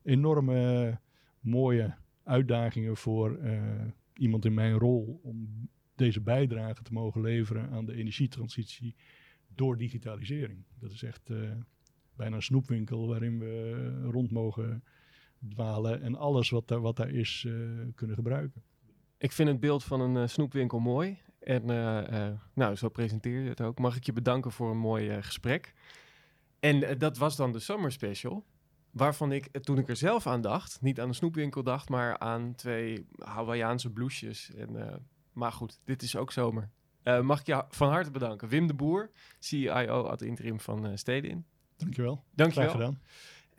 enorme 0.03 0.89
uh, 0.89 0.97
mooie 1.41 1.95
uitdagingen 2.23 2.97
voor 2.97 3.39
iemand 4.13 4.45
in 4.45 4.55
mijn 4.55 4.79
rol 4.79 5.21
om 5.23 5.69
deze 5.95 6.21
bijdrage 6.21 6.83
te 6.83 6.93
mogen 6.93 7.21
leveren 7.21 7.71
aan 7.71 7.85
de 7.85 7.95
energietransitie 7.95 8.95
door 9.55 9.77
digitalisering. 9.77 10.65
Dat 10.79 10.91
is 10.91 11.03
echt 11.03 11.31
bijna 12.17 12.37
een 12.37 12.43
snoepwinkel 12.43 13.09
waarin 13.09 13.39
we 13.39 14.09
rond 14.11 14.31
mogen 14.31 14.83
dwalen 15.49 16.03
en 16.03 16.17
alles 16.17 16.51
wat 16.51 16.69
daar, 16.69 16.81
wat 16.81 16.97
daar 16.97 17.11
is 17.11 17.47
kunnen 17.95 18.17
gebruiken. 18.17 18.63
Ik 19.19 19.33
vind 19.33 19.49
het 19.49 19.61
beeld 19.61 19.85
van 19.85 20.01
een 20.01 20.29
snoepwinkel 20.29 20.79
mooi. 20.79 21.19
En 21.41 21.65
nou, 22.55 22.75
zo 22.75 22.89
presenteer 22.89 23.41
je 23.41 23.49
het 23.49 23.61
ook. 23.61 23.79
Mag 23.79 23.97
ik 23.97 24.05
je 24.05 24.13
bedanken 24.13 24.53
voor 24.53 24.71
een 24.71 24.79
mooi 24.79 25.23
gesprek. 25.23 25.75
En 26.61 26.99
dat 26.99 27.19
was 27.19 27.37
dan 27.37 27.53
de 27.53 27.59
Summer 27.59 27.93
Special. 27.93 28.45
Waarvan 28.91 29.33
ik, 29.33 29.49
toen 29.61 29.79
ik 29.79 29.89
er 29.89 29.97
zelf 29.97 30.27
aan 30.27 30.41
dacht, 30.41 30.79
niet 30.81 31.01
aan 31.01 31.09
een 31.09 31.15
snoepwinkel 31.15 31.63
dacht, 31.63 31.89
maar 31.89 32.19
aan 32.19 32.55
twee 32.55 33.07
Hawaiiaanse 33.19 33.91
blouses. 33.91 34.55
En, 34.55 34.75
uh, 34.75 34.95
maar 35.33 35.53
goed, 35.53 35.81
dit 35.85 36.03
is 36.03 36.17
ook 36.17 36.33
zomer. 36.33 36.71
Uh, 37.05 37.21
mag 37.21 37.41
ik 37.41 37.47
je 37.47 37.65
van 37.69 37.89
harte 37.89 38.11
bedanken. 38.11 38.49
Wim 38.49 38.67
de 38.67 38.75
Boer, 38.75 39.11
CIO 39.39 40.03
ad 40.03 40.23
interim 40.23 40.61
van 40.61 40.87
uh, 40.87 40.93
Stedin. 40.95 41.45
Dankjewel. 41.77 42.25
Dankjewel. 42.35 42.69
Graag 42.69 42.81
gedaan. 42.81 43.01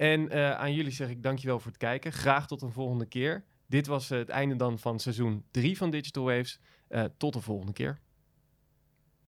En 0.04 0.58
aan 0.58 0.74
jullie 0.74 0.92
zeg 0.92 1.10
ik 1.10 1.24
dankjewel 1.24 1.60
voor 1.60 1.72
het 1.72 1.80
kijken. 1.80 2.12
Graag 2.12 2.48
tot 2.48 2.62
een 2.62 2.72
volgende 2.72 3.06
keer. 3.06 3.44
Dit 3.68 3.88
was 3.88 4.10
het 4.10 4.30
einde 4.30 4.56
dan 4.56 4.80
van 4.80 5.00
seizoen 5.00 5.46
3 5.52 5.78
van 5.78 5.90
Digital 5.90 6.24
Waves. 6.24 6.60
tot 7.18 7.34
de 7.34 7.42
volgende 7.42 7.74
keer. 7.74 8.00